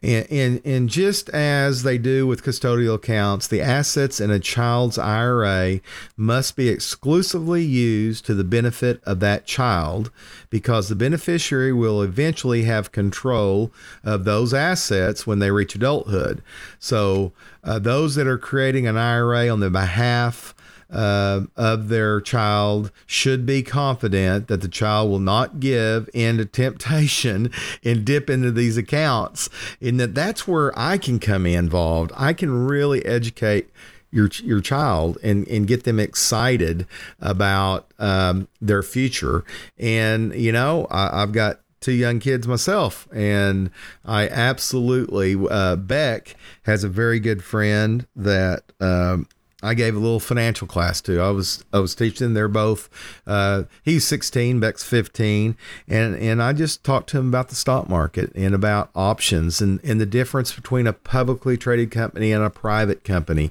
and, 0.00 0.26
and, 0.30 0.60
and 0.64 0.88
just 0.88 1.28
as 1.30 1.82
they 1.82 1.98
do 1.98 2.24
with 2.24 2.44
custodial 2.44 2.94
accounts, 2.94 3.48
the 3.48 3.60
assets 3.60 4.20
in 4.20 4.30
a 4.30 4.38
child's 4.38 4.96
IRA 4.96 5.80
must 6.16 6.54
be 6.54 6.68
exclusively 6.68 7.64
used 7.64 8.24
to 8.26 8.34
the 8.34 8.44
benefit 8.44 9.02
of 9.04 9.18
that 9.20 9.44
child 9.44 10.12
because 10.50 10.88
the 10.88 10.94
beneficiary 10.94 11.72
will 11.72 12.00
eventually 12.00 12.62
have 12.62 12.92
control 12.92 13.72
of 14.04 14.24
those 14.24 14.54
assets 14.54 15.26
when 15.26 15.40
they 15.40 15.50
reach 15.50 15.74
adulthood. 15.74 16.42
So, 16.78 17.32
uh, 17.64 17.80
those 17.80 18.14
that 18.14 18.28
are 18.28 18.38
creating 18.38 18.86
an 18.86 18.96
IRA 18.96 19.48
on 19.48 19.58
the 19.58 19.68
behalf 19.68 20.54
uh, 20.90 21.42
of 21.56 21.88
their 21.88 22.20
child 22.20 22.90
should 23.06 23.44
be 23.44 23.62
confident 23.62 24.48
that 24.48 24.62
the 24.62 24.68
child 24.68 25.10
will 25.10 25.18
not 25.18 25.60
give 25.60 26.08
in 26.14 26.38
to 26.38 26.44
temptation 26.44 27.50
and 27.84 28.04
dip 28.04 28.30
into 28.30 28.50
these 28.50 28.76
accounts. 28.76 29.48
And 29.80 30.00
that 30.00 30.14
that's 30.14 30.48
where 30.48 30.76
I 30.78 30.98
can 30.98 31.18
come 31.18 31.46
involved. 31.46 32.12
I 32.16 32.32
can 32.32 32.66
really 32.66 33.04
educate 33.04 33.70
your 34.10 34.30
your 34.42 34.60
child 34.60 35.18
and 35.22 35.46
and 35.48 35.66
get 35.66 35.84
them 35.84 36.00
excited 36.00 36.86
about 37.20 37.92
um, 37.98 38.48
their 38.60 38.82
future. 38.82 39.44
And 39.78 40.34
you 40.34 40.52
know, 40.52 40.86
I, 40.90 41.22
I've 41.22 41.32
got 41.32 41.60
two 41.80 41.92
young 41.92 42.18
kids 42.18 42.48
myself, 42.48 43.06
and 43.12 43.70
I 44.04 44.28
absolutely 44.28 45.36
uh, 45.50 45.76
Beck 45.76 46.34
has 46.64 46.84
a 46.84 46.88
very 46.88 47.20
good 47.20 47.44
friend 47.44 48.06
that 48.16 48.62
um, 48.80 49.28
I 49.62 49.74
gave 49.74 49.96
a 49.96 49.98
little 49.98 50.20
financial 50.20 50.68
class 50.68 51.00
to. 51.02 51.20
I 51.20 51.30
was 51.30 51.64
I 51.72 51.80
was 51.80 51.94
teaching. 51.94 52.34
They're 52.34 52.46
both. 52.46 52.88
Uh, 53.26 53.64
he's 53.82 54.06
16, 54.06 54.60
Beck's 54.60 54.84
15, 54.84 55.56
and 55.88 56.14
and 56.14 56.42
I 56.42 56.52
just 56.52 56.84
talked 56.84 57.10
to 57.10 57.18
him 57.18 57.28
about 57.28 57.48
the 57.48 57.56
stock 57.56 57.88
market 57.88 58.30
and 58.36 58.54
about 58.54 58.90
options 58.94 59.60
and 59.60 59.80
and 59.82 60.00
the 60.00 60.06
difference 60.06 60.52
between 60.52 60.86
a 60.86 60.92
publicly 60.92 61.56
traded 61.56 61.90
company 61.90 62.30
and 62.32 62.44
a 62.44 62.50
private 62.50 63.04
company, 63.04 63.50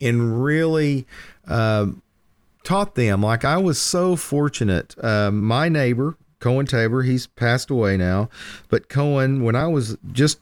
and 0.00 0.42
really. 0.42 1.06
Um, 1.48 2.02
taught 2.64 2.96
them 2.96 3.22
like 3.22 3.44
I 3.44 3.58
was 3.58 3.80
so 3.80 4.16
fortunate. 4.16 4.96
Um, 5.00 5.40
my 5.40 5.68
neighbor, 5.68 6.16
Cohen 6.40 6.66
Tabor, 6.66 7.04
he's 7.04 7.28
passed 7.28 7.70
away 7.70 7.96
now, 7.96 8.28
but 8.68 8.88
Cohen, 8.88 9.44
when 9.44 9.54
I 9.54 9.68
was 9.68 9.96
just 10.10 10.40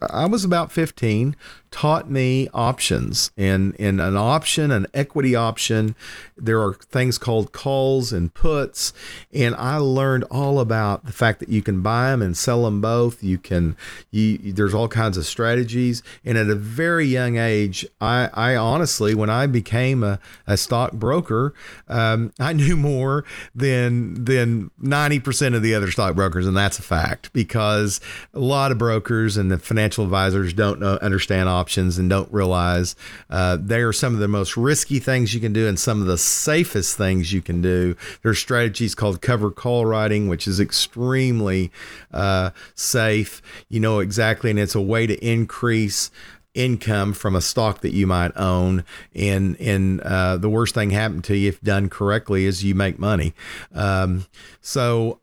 I 0.00 0.26
was 0.26 0.44
about 0.44 0.70
15, 0.72 1.34
taught 1.78 2.10
me 2.10 2.48
options. 2.52 3.30
And 3.36 3.72
in 3.76 4.00
an 4.00 4.16
option, 4.16 4.72
an 4.72 4.88
equity 4.94 5.36
option, 5.36 5.94
there 6.36 6.60
are 6.60 6.74
things 6.74 7.18
called 7.18 7.52
calls 7.52 8.12
and 8.12 8.34
puts. 8.34 8.92
And 9.32 9.54
I 9.54 9.76
learned 9.76 10.24
all 10.24 10.58
about 10.58 11.06
the 11.06 11.12
fact 11.12 11.38
that 11.38 11.48
you 11.48 11.62
can 11.62 11.80
buy 11.80 12.10
them 12.10 12.20
and 12.20 12.36
sell 12.36 12.64
them 12.64 12.80
both. 12.80 13.22
You 13.22 13.38
can, 13.38 13.76
you, 14.10 14.52
there's 14.52 14.74
all 14.74 14.88
kinds 14.88 15.16
of 15.16 15.24
strategies. 15.24 16.02
And 16.24 16.36
at 16.36 16.50
a 16.50 16.56
very 16.56 17.06
young 17.06 17.36
age, 17.36 17.86
I, 18.00 18.28
I 18.34 18.56
honestly, 18.56 19.14
when 19.14 19.30
I 19.30 19.46
became 19.46 20.02
a, 20.02 20.18
a 20.48 20.56
stockbroker, 20.56 21.54
um, 21.86 22.32
I 22.40 22.54
knew 22.54 22.76
more 22.76 23.24
than, 23.54 24.24
than 24.24 24.72
90% 24.82 25.54
of 25.54 25.62
the 25.62 25.76
other 25.76 25.92
stockbrokers. 25.92 26.44
And 26.44 26.56
that's 26.56 26.80
a 26.80 26.82
fact 26.82 27.32
because 27.32 28.00
a 28.34 28.40
lot 28.40 28.72
of 28.72 28.78
brokers 28.78 29.36
and 29.36 29.48
the 29.48 29.60
financial 29.60 30.02
advisors 30.02 30.52
don't 30.52 30.80
know, 30.80 30.98
understand 31.00 31.48
options 31.48 31.67
and 31.76 32.08
don't 32.08 32.32
realize 32.32 32.96
uh, 33.28 33.58
they 33.60 33.80
are 33.80 33.92
some 33.92 34.14
of 34.14 34.20
the 34.20 34.28
most 34.28 34.56
risky 34.56 34.98
things 34.98 35.34
you 35.34 35.40
can 35.40 35.52
do 35.52 35.68
and 35.68 35.78
some 35.78 36.00
of 36.00 36.06
the 36.06 36.16
safest 36.16 36.96
things 36.96 37.32
you 37.32 37.42
can 37.42 37.60
do. 37.60 37.96
There's 38.22 38.38
strategies 38.38 38.94
called 38.94 39.20
cover 39.20 39.50
call 39.50 39.84
writing, 39.84 40.28
which 40.28 40.48
is 40.48 40.60
extremely 40.60 41.70
uh, 42.12 42.50
safe. 42.74 43.42
You 43.68 43.80
know 43.80 43.98
exactly, 43.98 44.50
and 44.50 44.58
it's 44.58 44.74
a 44.74 44.80
way 44.80 45.06
to 45.06 45.16
increase 45.24 46.10
income 46.54 47.12
from 47.12 47.36
a 47.36 47.40
stock 47.40 47.82
that 47.82 47.92
you 47.92 48.06
might 48.06 48.32
own 48.36 48.82
and 49.14 49.54
and 49.60 50.00
uh, 50.00 50.36
the 50.36 50.48
worst 50.48 50.74
thing 50.74 50.90
happened 50.90 51.22
to 51.22 51.36
you 51.36 51.48
if 51.48 51.60
done 51.60 51.88
correctly 51.88 52.46
is 52.46 52.64
you 52.64 52.74
make 52.74 52.98
money 52.98 53.32
um, 53.74 54.26
so 54.60 55.20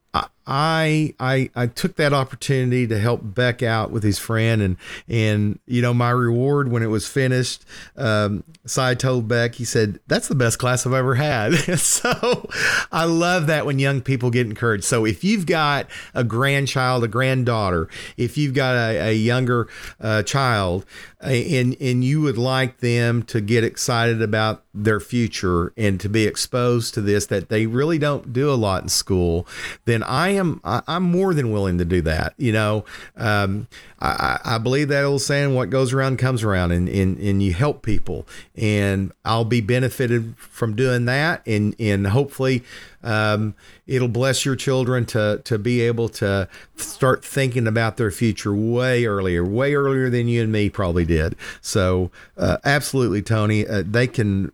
I 0.48 1.50
I 1.56 1.68
took 1.68 1.96
that 1.96 2.14
opportunity 2.14 2.88
to 2.88 3.00
help 3.00 3.22
Beck 3.24 3.64
out 3.64 3.92
with 3.92 4.04
his 4.04 4.20
friend 4.20 4.62
and 4.62 4.78
and 5.08 5.60
you 5.66 5.82
know 5.82 5.94
my 5.94 6.12
reward 6.12 6.72
when 6.72 6.84
it 6.84 6.88
was 6.88 7.08
finished. 7.08 7.66
Um, 7.98 8.44
I 8.78 8.94
told 8.94 9.28
Beck, 9.28 9.56
he 9.56 9.66
said 9.66 10.00
that's 10.08 10.28
the 10.28 10.36
best 10.36 10.60
class 10.60 10.86
I've 10.86 10.94
ever 10.94 11.16
had. 11.16 11.54
so 11.80 12.48
I 12.92 13.06
love 13.06 13.48
that 13.48 13.66
when 13.66 13.80
young 13.80 14.02
people 14.02 14.30
get 14.30 14.46
encouraged. 14.46 14.84
So 14.84 15.06
if 15.06 15.24
you've 15.24 15.46
got 15.46 15.88
a 16.14 16.24
grandchild, 16.24 17.04
a 17.04 17.08
granddaughter, 17.08 17.90
if 18.18 18.38
you've 18.38 18.54
got 18.54 18.76
a, 18.76 19.10
a 19.10 19.14
younger 19.14 19.68
uh, 20.00 20.24
child, 20.24 20.86
and 21.22 21.76
and 21.80 22.04
you 22.04 22.22
would 22.22 22.38
like 22.38 22.80
them 22.80 23.24
to 23.24 23.42
get 23.42 23.64
excited 23.64 24.22
about 24.22 24.64
their 24.74 25.00
future 25.00 25.74
and 25.78 26.00
to 26.00 26.10
be 26.10 26.26
exposed 26.26 26.94
to 26.94 27.02
this 27.02 27.26
that 27.28 27.50
they 27.50 27.66
really 27.66 27.98
don't 27.98 28.34
do 28.34 28.52
a 28.52 28.56
lot 28.56 28.84
in 28.84 28.90
school, 28.90 29.48
then 29.86 30.04
I 30.04 30.30
am 30.36 30.62
I'm 30.64 31.04
more 31.04 31.34
than 31.34 31.52
willing 31.52 31.78
to 31.78 31.86
do 31.86 32.02
that. 32.02 32.34
You 32.38 32.54
know, 32.54 32.86
um, 33.18 33.68
I, 34.00 34.40
I 34.44 34.58
believe 34.58 34.90
that 34.90 35.04
old 35.04 35.22
saying, 35.22 35.56
"What 35.56 35.70
goes 35.70 35.94
around 35.94 36.18
comes 36.18 36.44
around," 36.44 36.72
and, 36.72 36.88
and 36.90 37.18
and 37.18 37.42
you 37.42 37.54
help 37.54 37.82
people, 37.82 38.28
and 38.56 39.12
I'll 39.24 39.46
be 39.46 39.62
benefited 39.62 40.36
from 40.38 40.76
doing 40.76 41.06
that, 41.06 41.42
and 41.46 41.76
and 41.80 42.08
hopefully. 42.08 42.64
Um, 43.04 43.54
it'll 43.86 44.08
bless 44.08 44.46
your 44.46 44.56
children 44.56 45.06
to 45.06 45.40
to 45.44 45.60
be 45.60 45.82
able 45.82 46.10
to 46.10 46.50
start 46.76 47.24
thinking 47.24 47.68
about 47.68 47.98
their 47.98 48.10
future 48.10 48.54
way 48.54 49.06
earlier, 49.06 49.46
way 49.46 49.76
earlier 49.76 50.10
than 50.10 50.28
you 50.28 50.42
and 50.42 50.52
me 50.52 50.72
probably 50.72 51.06
did. 51.06 51.36
So, 51.62 52.10
uh, 52.36 52.58
absolutely, 52.66 53.22
Tony, 53.22 53.68
uh, 53.68 53.84
they 53.86 54.08
can 54.08 54.52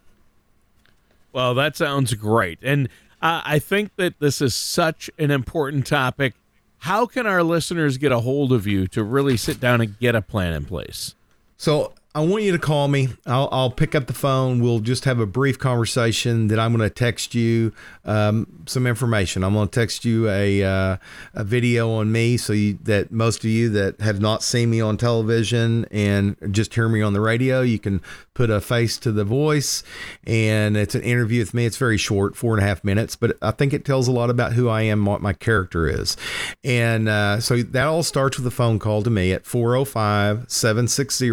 Well, 1.32 1.54
that 1.56 1.76
sounds 1.76 2.14
great. 2.16 2.60
And 2.62 2.89
uh, 3.22 3.41
I 3.45 3.60
think 3.60 3.95
that 3.97 4.20
this 4.20 4.41
is 4.41 4.56
such 4.56 5.10
an 5.18 5.32
important 5.32 5.86
topic. 5.86 6.34
How 6.80 7.06
can 7.06 7.28
our 7.28 7.43
listeners 7.43 7.97
get 7.97 8.12
a 8.12 8.22
hold 8.22 8.52
of 8.52 8.66
you 8.66 8.88
to 8.88 9.04
really 9.04 9.38
sit 9.38 9.60
down 9.60 9.82
and 9.82 10.00
get 10.00 10.16
a 10.16 10.22
plan 10.22 10.54
in 10.54 10.66
place? 10.66 11.14
So 11.58 11.93
I 12.16 12.22
want 12.22 12.41
you 12.41 12.51
to 12.53 12.60
call 12.60 12.88
me. 12.88 13.10
I'll, 13.28 13.47
I'll 13.51 13.70
pick 13.70 13.93
up 13.93 14.07
the 14.07 14.14
phone. 14.14 14.62
We'll 14.62 14.80
just 14.80 15.05
have 15.05 15.20
a 15.20 15.28
brief 15.28 15.60
conversation. 15.60 16.47
That 16.47 16.57
I'm 16.57 16.76
going 16.76 16.88
to 16.88 16.93
text 16.93 17.36
you 17.36 17.72
um, 18.03 18.64
some 18.66 18.88
information. 18.88 19.43
I'm 19.43 19.53
going 19.53 19.68
to 19.68 19.80
text 19.80 20.05
you 20.05 20.28
a 20.28 20.64
uh, 20.64 20.97
a 21.36 21.43
video 21.43 21.91
on 21.91 22.12
me, 22.12 22.38
so 22.38 22.51
you, 22.53 22.80
that 22.84 23.12
most 23.12 23.43
of 23.43 23.51
you 23.51 23.70
that 23.70 24.01
have 24.01 24.20
not 24.20 24.41
seen 24.41 24.72
me 24.72 24.82
on 24.82 24.97
television 24.97 25.86
and 25.91 26.36
just 26.49 26.74
hear 26.74 26.89
me 26.89 27.03
on 27.03 27.14
the 27.14 27.22
radio, 27.22 27.62
you 27.62 27.78
can 27.78 28.01
put 28.34 28.49
a 28.49 28.60
face 28.60 28.97
to 28.97 29.12
the 29.12 29.26
voice. 29.26 29.84
And 30.26 30.78
it's 30.78 30.95
an 30.95 31.01
interview 31.01 31.41
with 31.41 31.53
me. 31.53 31.66
It's 31.66 31.78
very 31.78 31.97
short, 31.97 32.36
four 32.36 32.55
and 32.55 32.64
a 32.64 32.68
half 32.68 32.84
minutes, 32.84 33.16
but 33.16 33.38
I 33.41 33.51
think 33.51 33.72
it 33.74 33.86
tells 33.86 34.07
a 34.07 34.14
lot 34.14 34.30
about 34.30 34.53
who 34.53 34.68
I 34.68 34.82
am, 34.84 35.05
what 35.05 35.22
my 35.22 35.34
character 35.34 35.88
is. 35.88 36.18
And 36.64 37.07
uh, 37.07 37.41
so 37.41 37.62
that 37.62 37.86
all 37.86 38.01
starts 38.01 38.38
with 38.38 38.47
a 38.47 38.51
phone 38.51 38.80
call 38.80 39.03
to 39.03 39.10
me 39.10 39.32
at 39.32 39.45
405 39.45 40.49
760 40.49 41.32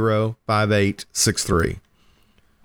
5863. 0.69 1.81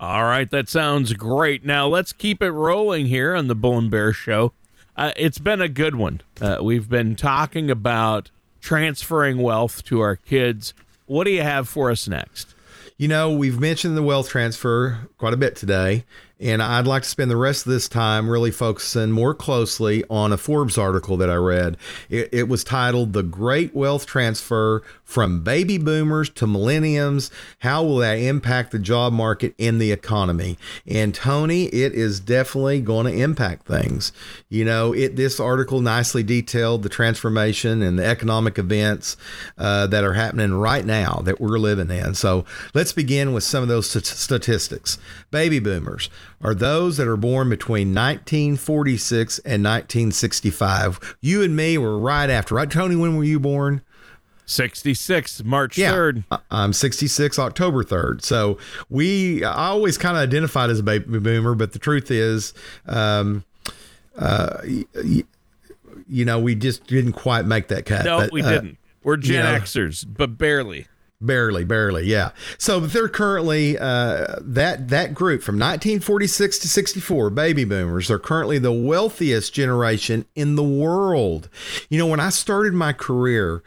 All 0.00 0.24
right, 0.24 0.50
that 0.50 0.68
sounds 0.68 1.12
great. 1.12 1.64
Now 1.64 1.86
let's 1.86 2.12
keep 2.12 2.42
it 2.42 2.50
rolling 2.50 3.06
here 3.06 3.36
on 3.36 3.46
the 3.46 3.54
Bull 3.54 3.78
and 3.78 3.90
Bear 3.90 4.12
Show. 4.12 4.52
Uh, 4.96 5.12
it's 5.16 5.38
been 5.38 5.60
a 5.60 5.68
good 5.68 5.94
one. 5.94 6.20
Uh, 6.40 6.58
we've 6.60 6.88
been 6.88 7.14
talking 7.14 7.70
about 7.70 8.30
transferring 8.60 9.38
wealth 9.38 9.84
to 9.84 10.00
our 10.00 10.16
kids. 10.16 10.74
What 11.06 11.24
do 11.24 11.30
you 11.30 11.42
have 11.42 11.68
for 11.68 11.90
us 11.90 12.08
next? 12.08 12.54
You 12.98 13.08
know, 13.08 13.32
we've 13.32 13.58
mentioned 13.58 13.96
the 13.96 14.02
wealth 14.02 14.28
transfer 14.28 15.08
quite 15.18 15.34
a 15.34 15.36
bit 15.36 15.56
today, 15.56 16.04
and 16.38 16.62
I'd 16.62 16.86
like 16.86 17.02
to 17.02 17.08
spend 17.08 17.30
the 17.30 17.36
rest 17.36 17.66
of 17.66 17.72
this 17.72 17.88
time 17.88 18.28
really 18.28 18.50
focusing 18.50 19.10
more 19.10 19.34
closely 19.34 20.04
on 20.10 20.32
a 20.32 20.36
Forbes 20.36 20.78
article 20.78 21.16
that 21.16 21.30
I 21.30 21.34
read. 21.34 21.76
It, 22.10 22.28
it, 22.32 22.48
was 22.48 22.62
titled 22.62 23.12
The 23.12 23.22
Great 23.22 23.74
Wealth 23.74 24.06
Transfer 24.06 24.82
from 25.12 25.42
Baby 25.42 25.76
Boomers 25.76 26.30
to 26.30 26.46
millennials. 26.46 27.30
How 27.58 27.84
will 27.84 27.98
that 27.98 28.14
impact 28.14 28.70
the 28.70 28.78
job 28.78 29.12
market 29.12 29.54
and 29.58 29.78
the 29.78 29.92
economy? 29.92 30.56
And 30.86 31.14
Tony, 31.14 31.66
it 31.66 31.92
is 31.92 32.18
definitely 32.18 32.80
going 32.80 33.04
to 33.04 33.12
impact 33.12 33.66
things. 33.66 34.12
You 34.48 34.64
know, 34.64 34.94
it 34.94 35.16
this 35.16 35.38
article 35.38 35.82
nicely 35.82 36.22
detailed 36.22 36.82
the 36.82 36.88
transformation 36.88 37.82
and 37.82 37.98
the 37.98 38.06
economic 38.06 38.58
events 38.58 39.18
uh, 39.58 39.86
that 39.88 40.02
are 40.02 40.14
happening 40.14 40.54
right 40.54 40.84
now 40.84 41.20
that 41.24 41.42
we're 41.42 41.58
living 41.58 41.90
in. 41.90 42.14
So 42.14 42.46
let's 42.72 42.94
begin 42.94 43.34
with 43.34 43.44
some 43.44 43.62
of 43.62 43.68
those 43.68 43.90
statistics. 43.90 44.96
Baby 45.30 45.58
boomers 45.58 46.08
are 46.40 46.54
those 46.54 46.96
that 46.96 47.06
are 47.06 47.18
born 47.18 47.50
between 47.50 47.88
1946 47.88 49.40
and 49.40 49.62
1965. 49.62 51.16
You 51.20 51.42
and 51.42 51.54
me 51.54 51.76
were 51.76 51.98
right 51.98 52.30
after, 52.30 52.54
right? 52.54 52.70
Tony, 52.70 52.96
when 52.96 53.14
were 53.14 53.24
you 53.24 53.38
born? 53.38 53.82
66 54.46 55.44
March 55.44 55.78
yeah, 55.78 55.92
3rd. 55.92 56.24
I'm 56.50 56.72
66 56.72 57.38
October 57.38 57.84
3rd. 57.84 58.22
So 58.22 58.58
we 58.90 59.44
I 59.44 59.68
always 59.68 59.96
kind 59.98 60.16
of 60.16 60.22
identified 60.22 60.70
as 60.70 60.80
a 60.80 60.82
baby 60.82 61.18
boomer, 61.18 61.54
but 61.54 61.72
the 61.72 61.78
truth 61.78 62.10
is 62.10 62.54
um 62.86 63.44
uh 64.18 64.58
you 66.08 66.24
know, 66.24 66.38
we 66.38 66.54
just 66.54 66.86
didn't 66.86 67.12
quite 67.12 67.46
make 67.46 67.68
that 67.68 67.86
cut. 67.86 68.04
No, 68.04 68.18
but, 68.18 68.32
we 68.32 68.42
uh, 68.42 68.50
didn't. 68.50 68.78
We're 69.02 69.16
Gen 69.16 69.36
you 69.36 69.52
know, 69.52 69.58
Xers, 69.58 70.04
but 70.06 70.38
barely. 70.38 70.86
Barely, 71.22 71.62
barely, 71.62 72.04
yeah. 72.04 72.32
So 72.58 72.80
they're 72.80 73.08
currently 73.08 73.78
uh, 73.78 74.40
that 74.40 74.88
that 74.88 75.14
group 75.14 75.44
from 75.44 75.54
1946 75.54 76.58
to 76.58 76.68
64, 76.68 77.30
baby 77.30 77.64
boomers, 77.64 78.10
are 78.10 78.18
currently 78.18 78.58
the 78.58 78.72
wealthiest 78.72 79.54
generation 79.54 80.26
in 80.34 80.56
the 80.56 80.64
world. 80.64 81.48
You 81.88 81.98
know, 81.98 82.08
when 82.08 82.18
I 82.18 82.30
started 82.30 82.74
my 82.74 82.92
career, 82.92 83.62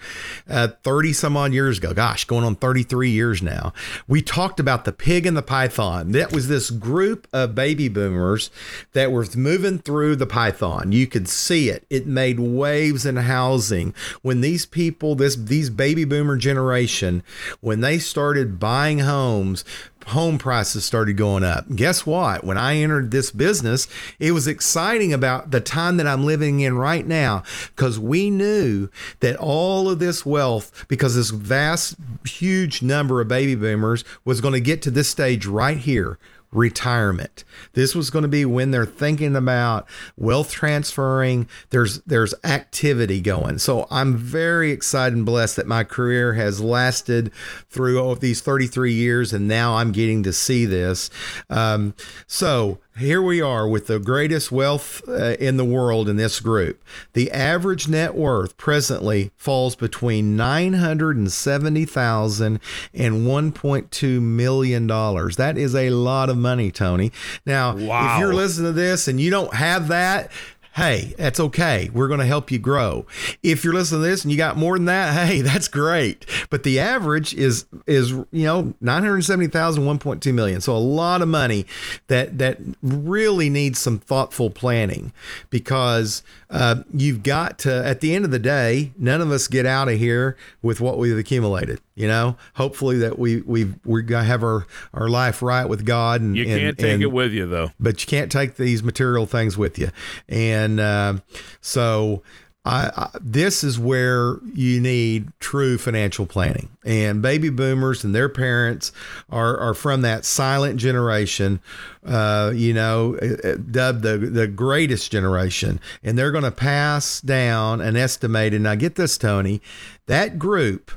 uh, 0.50 0.68
30 0.84 1.14
some 1.14 1.38
odd 1.38 1.54
years 1.54 1.78
ago, 1.78 1.94
gosh, 1.94 2.26
going 2.26 2.44
on 2.44 2.58
33 2.58 3.10
years 3.10 3.42
now, 3.42 3.72
we 4.06 4.22
talked 4.22 4.60
about 4.60 4.84
the 4.84 4.92
pig 4.92 5.26
and 5.26 5.38
the 5.38 5.42
python. 5.42 6.12
That 6.12 6.34
was 6.34 6.50
this 6.50 6.70
group 6.70 7.26
of 7.32 7.56
baby 7.56 7.88
boomers 7.88 8.52
that 8.92 9.14
were 9.14 9.26
moving 9.34 9.80
through 9.80 10.18
the 10.18 10.28
python. 10.28 10.92
You 10.92 11.08
could 11.08 11.30
see 11.30 11.70
it. 11.70 11.86
It 11.90 12.06
made 12.06 12.38
waves 12.38 13.06
in 13.06 13.16
housing 13.16 13.94
when 14.24 14.42
these 14.42 14.66
people, 14.66 15.16
this 15.16 15.38
these 15.38 15.70
baby 15.70 16.04
boomer 16.04 16.36
generation 16.36 17.24
when 17.62 17.82
they 17.82 18.00
started 18.00 18.60
buying 18.60 19.00
homes, 19.00 19.64
home 20.08 20.38
prices 20.38 20.86
started 20.86 21.18
going 21.18 21.44
up. 21.44 21.66
Guess 21.76 22.06
what? 22.06 22.44
When 22.44 22.58
I 22.58 22.78
entered 22.78 23.12
this 23.12 23.32
business, 23.32 23.88
it 24.20 24.32
was 24.32 24.48
exciting 24.48 25.14
about 25.14 25.52
the 25.52 25.62
time 25.62 25.98
that 25.98 26.08
I'm 26.08 26.26
living 26.26 26.60
in 26.60 26.78
right 26.78 27.06
now 27.06 27.44
because 27.76 28.00
we 28.00 28.30
knew 28.30 28.90
that 29.22 29.36
all 29.38 29.90
of 29.90 30.00
this 30.00 30.26
wealth, 30.26 30.86
because 30.88 31.16
this 31.16 31.32
vast, 31.32 31.96
huge 32.26 32.82
number 32.82 33.20
of 33.20 33.28
baby 33.28 33.56
boomers 33.56 34.04
was 34.24 34.42
going 34.42 34.54
to 34.54 34.60
get 34.60 34.82
to 34.84 34.92
this 34.92 35.10
stage 35.10 35.46
right 35.46 35.78
here 35.78 36.20
retirement. 36.56 37.44
This 37.74 37.94
was 37.94 38.10
going 38.10 38.24
to 38.24 38.30
be 38.30 38.46
when 38.46 38.72
they're 38.72 38.86
thinking 38.86 39.36
about 39.36 39.88
wealth 40.18 40.52
transferring. 40.52 41.48
There's 41.70 42.02
there's 42.02 42.34
activity 42.44 43.22
going. 43.22 43.60
So 43.60 43.88
I'm 43.92 44.16
very 44.18 44.72
excited 44.72 45.16
and 45.16 45.26
blessed 45.26 45.58
that 45.58 45.68
my 45.68 45.84
career 45.84 46.34
has 46.34 46.62
lasted 46.62 47.32
through 47.70 48.00
all 48.00 48.12
of 48.12 48.20
these 48.20 48.42
33 48.42 48.94
years, 48.94 49.34
and 49.34 49.48
now 49.48 49.76
I'm 49.76 49.92
getting 49.92 50.24
to 50.24 50.34
see 50.34 50.66
this. 50.66 51.10
Um, 51.50 51.94
so 52.28 52.80
here 52.98 53.22
we 53.22 53.42
are 53.42 53.68
with 53.68 53.88
the 53.88 54.00
greatest 54.00 54.54
wealth 54.54 55.02
uh, 55.08 55.36
in 55.40 55.58
the 55.58 55.66
world 55.66 56.08
in 56.08 56.16
this 56.16 56.40
group. 56.40 56.82
The 57.14 57.30
average 57.32 57.90
net 57.90 58.16
worth 58.16 58.56
presently 58.58 59.32
falls 59.36 59.76
between 59.76 60.38
970,000 60.38 62.60
and 62.94 63.28
1.2 63.28 64.22
million 64.22 64.88
dollars. 64.88 65.36
That 65.36 65.58
is 65.58 65.76
a 65.76 65.90
lot 65.90 66.30
of 66.30 66.38
money, 66.38 66.72
Tony. 66.72 67.12
Now, 67.46 67.76
wow. 67.76 68.16
if 68.16 68.20
you're 68.20 68.34
listening 68.34 68.68
to 68.68 68.74
this 68.74 69.10
and 69.10 69.20
you 69.20 69.30
don't 69.30 69.54
have 69.54 69.90
that, 69.90 70.32
hey, 70.76 71.14
that's 71.18 71.40
okay. 71.40 71.90
We're 71.94 72.10
going 72.10 72.20
to 72.20 72.26
help 72.26 72.52
you 72.52 72.60
grow. 72.60 73.06
If 73.42 73.64
you're 73.64 73.74
listening 73.74 74.02
to 74.02 74.08
this 74.08 74.24
and 74.24 74.32
you 74.32 74.38
got 74.38 74.58
more 74.58 74.78
than 74.78 74.86
that, 74.86 75.14
hey, 75.28 75.42
that's 75.42 75.68
great. 75.68 76.26
But 76.50 76.64
the 76.64 76.80
average 76.80 77.34
is 77.34 77.66
is 77.88 78.12
you 78.12 78.28
know 78.32 78.74
970,000 78.82 79.84
1.2 79.84 80.34
million. 80.34 80.62
So 80.62 80.76
a 80.76 80.78
lot 80.78 81.22
of 81.22 81.28
money 81.28 81.66
that 82.08 82.38
that 82.38 82.60
really 82.82 83.50
needs 83.50 83.80
some 83.80 84.00
thoughtful 84.00 84.50
planning 84.50 85.14
because 85.50 86.24
uh, 86.56 86.84
you've 86.94 87.22
got 87.22 87.60
to 87.60 87.86
at 87.86 88.00
the 88.00 88.16
end 88.16 88.24
of 88.24 88.32
the 88.32 88.40
day, 88.40 88.94
none 88.98 89.20
of 89.20 89.30
us 89.30 89.48
get 89.50 89.66
out 89.66 89.90
of 89.90 89.98
here 90.00 90.38
with 90.62 90.80
what 90.80 90.98
we've 90.98 91.18
accumulated. 91.18 91.82
You 91.96 92.08
know, 92.08 92.38
hopefully 92.56 92.98
that 93.00 93.20
we 93.20 93.42
we 93.42 93.74
we're 93.84 94.02
gonna 94.02 94.24
have 94.24 94.42
our 94.42 94.66
our 94.94 95.10
life 95.10 95.42
right 95.42 95.66
with 95.66 95.86
God. 95.86 96.22
And 96.22 96.36
you 96.36 96.46
can't 96.46 96.62
and, 96.62 96.78
take 96.78 96.94
and, 96.94 97.04
it 97.04 97.12
with 97.12 97.34
you 97.34 97.46
though. 97.46 97.72
But 97.78 98.02
you 98.02 98.08
can't 98.08 98.32
take 98.32 98.56
these 98.56 98.84
material 98.84 99.26
things 99.26 99.58
with 99.58 99.78
you, 99.78 99.90
and 100.30 100.80
uh, 100.80 101.18
so. 101.62 102.24
I, 102.66 102.92
I, 102.96 103.10
this 103.22 103.64
is 103.64 103.78
where 103.78 104.40
you 104.54 104.82
need 104.82 105.30
true 105.40 105.78
financial 105.78 106.26
planning. 106.26 106.70
And 106.84 107.22
baby 107.22 107.50
boomers 107.50 108.04
and 108.04 108.14
their 108.14 108.28
parents 108.28 108.92
are, 109.30 109.58
are 109.58 109.76
from 109.76 110.02
that 110.02 110.26
silent 110.26 110.78
generation, 110.78 111.60
uh, 112.06 112.52
you 112.56 112.74
know, 112.74 113.18
uh, 113.22 113.48
uh, 113.48 113.58
dubbed 113.70 114.02
the, 114.02 114.18
the 114.18 114.48
greatest 114.48 115.12
generation. 115.12 115.80
And 116.04 116.18
they're 116.18 116.32
going 116.32 116.44
to 116.44 116.52
pass 116.52 117.22
down 117.22 117.82
an 117.82 117.96
estimated, 117.96 118.62
now 118.62 118.74
get 118.74 118.96
this, 118.96 119.18
Tony, 119.18 119.62
that 120.08 120.40
group 120.40 120.92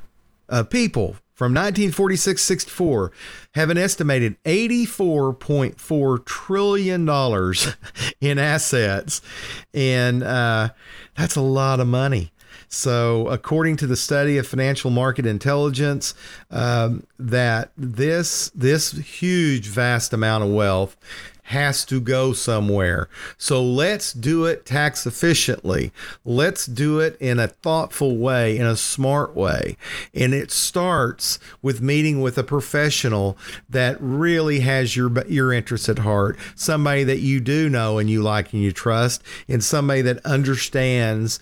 of 0.49 0.71
people 0.71 1.17
from 1.39 1.53
1946 1.53 2.43
64 2.43 3.13
have 3.55 3.71
an 3.71 3.79
estimated 3.79 4.43
$84.4 4.43 6.25
trillion 6.25 7.09
in 8.21 8.39
assets. 8.41 9.21
And 9.73 10.25
uh, 10.25 10.71
that's 11.19 11.35
a 11.35 11.43
lot 11.43 11.81
of 11.81 11.89
money. 11.89 12.31
So, 12.69 13.27
according 13.29 13.77
to 13.79 13.87
the 13.87 13.97
study 13.97 14.39
of 14.39 14.47
financial 14.47 14.91
market 14.91 15.27
intelligence, 15.27 16.15
um, 16.51 17.07
that 17.19 17.73
this 17.77 18.51
this 18.55 18.93
huge, 18.93 19.67
vast 19.67 20.13
amount 20.13 20.45
of 20.45 20.51
wealth 20.51 20.97
has 21.49 21.85
to 21.87 22.01
go 22.01 22.33
somewhere. 22.33 23.09
So 23.39 23.63
let's 23.63 24.13
do 24.13 24.45
it 24.45 24.67
tax 24.67 25.07
efficiently. 25.07 25.93
Let's 26.25 26.67
do 26.67 27.01
it 27.01 27.17
in 27.21 27.39
a 27.39 27.49
thoughtful 27.49 28.19
way, 28.19 28.57
in 28.59 28.67
a 28.67 28.77
smart 28.77 29.35
way. 29.35 29.77
And 30.15 30.35
it 30.35 30.51
starts 30.51 31.39
with 31.63 31.81
meeting 31.81 32.21
with 32.21 32.37
a 32.37 32.45
professional 32.45 33.37
that 33.69 33.97
really 34.01 34.61
has 34.61 34.97
your 34.97 35.11
your 35.27 35.53
interests 35.53 35.89
at 35.89 36.01
heart, 36.01 36.39
somebody 36.55 37.05
that 37.05 37.21
you 37.21 37.41
do 37.41 37.69
know 37.69 37.99
and 37.99 38.11
you 38.11 38.23
like 38.23 38.53
and 38.53 38.63
you 38.63 38.73
trust, 38.73 39.23
and 39.49 39.65
somebody 39.65 40.03
that 40.03 40.25
understands 40.27 41.41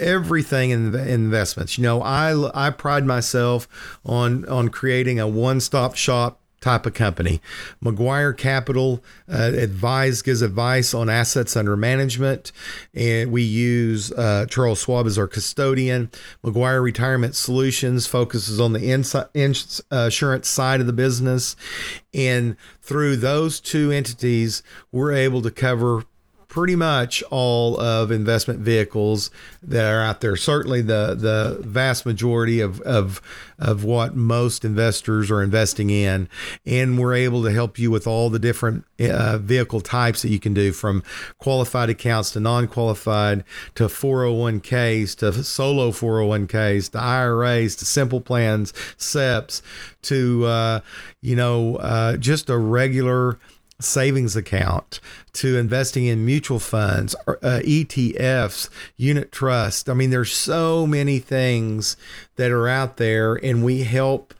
everything 0.00 0.70
in 0.70 0.94
investments. 0.94 1.76
You 1.76 1.82
know, 1.82 2.02
I 2.02 2.50
I 2.54 2.70
pride 2.70 3.04
myself 3.04 3.68
on 4.04 4.48
on 4.48 4.70
creating 4.70 5.20
a 5.20 5.28
one-stop 5.28 5.94
shop 5.94 6.41
type 6.62 6.86
of 6.86 6.94
company. 6.94 7.40
McGuire 7.84 8.34
Capital 8.36 9.02
uh, 9.30 9.52
advise 9.54 10.22
gives 10.22 10.40
advice 10.40 10.94
on 10.94 11.10
assets 11.10 11.56
under 11.56 11.76
management, 11.76 12.52
and 12.94 13.30
we 13.30 13.42
use 13.42 14.10
uh, 14.12 14.46
Charles 14.48 14.80
Schwab 14.80 15.06
as 15.06 15.18
our 15.18 15.26
custodian. 15.26 16.10
McGuire 16.42 16.82
Retirement 16.82 17.34
Solutions 17.34 18.06
focuses 18.06 18.60
on 18.60 18.72
the 18.72 18.80
insi- 18.80 19.28
ins- 19.34 19.82
insurance 19.90 20.48
side 20.48 20.80
of 20.80 20.86
the 20.86 20.92
business, 20.92 21.56
and 22.14 22.56
through 22.80 23.16
those 23.16 23.60
two 23.60 23.90
entities, 23.90 24.62
we're 24.90 25.12
able 25.12 25.42
to 25.42 25.50
cover 25.50 26.04
pretty 26.52 26.76
much 26.76 27.22
all 27.30 27.80
of 27.80 28.10
investment 28.10 28.60
vehicles 28.60 29.30
that 29.62 29.90
are 29.90 30.02
out 30.02 30.20
there. 30.20 30.36
Certainly, 30.36 30.82
the 30.82 31.14
the 31.14 31.58
vast 31.66 32.04
majority 32.04 32.60
of 32.60 32.78
of 32.82 33.22
of 33.58 33.84
what 33.84 34.14
most 34.14 34.62
investors 34.62 35.30
are 35.30 35.42
investing 35.42 35.88
in, 35.88 36.28
and 36.66 36.98
we're 36.98 37.14
able 37.14 37.42
to 37.42 37.50
help 37.50 37.78
you 37.78 37.90
with 37.90 38.06
all 38.06 38.28
the 38.28 38.38
different 38.38 38.84
uh, 39.00 39.38
vehicle 39.38 39.80
types 39.80 40.20
that 40.20 40.28
you 40.28 40.38
can 40.38 40.52
do, 40.52 40.72
from 40.72 41.02
qualified 41.38 41.88
accounts 41.88 42.32
to 42.32 42.40
non-qualified 42.40 43.44
to 43.74 43.84
401ks 43.84 45.16
to 45.16 45.32
solo 45.42 45.90
401ks 45.90 46.90
to 46.90 46.98
IRAs 46.98 47.76
to 47.76 47.86
simple 47.86 48.20
plans, 48.20 48.74
SEPs 48.98 49.62
to 50.02 50.44
uh, 50.44 50.80
you 51.22 51.34
know 51.34 51.76
uh, 51.76 52.18
just 52.18 52.50
a 52.50 52.58
regular 52.58 53.38
savings 53.84 54.36
account 54.36 55.00
to 55.34 55.56
investing 55.56 56.06
in 56.06 56.24
mutual 56.24 56.58
funds, 56.58 57.14
uh, 57.26 57.60
ETFs, 57.64 58.68
unit 58.96 59.32
trust. 59.32 59.88
I 59.88 59.94
mean, 59.94 60.10
there's 60.10 60.32
so 60.32 60.86
many 60.86 61.18
things 61.18 61.96
that 62.36 62.50
are 62.50 62.68
out 62.68 62.96
there, 62.96 63.34
and 63.34 63.64
we 63.64 63.82
help 63.82 64.34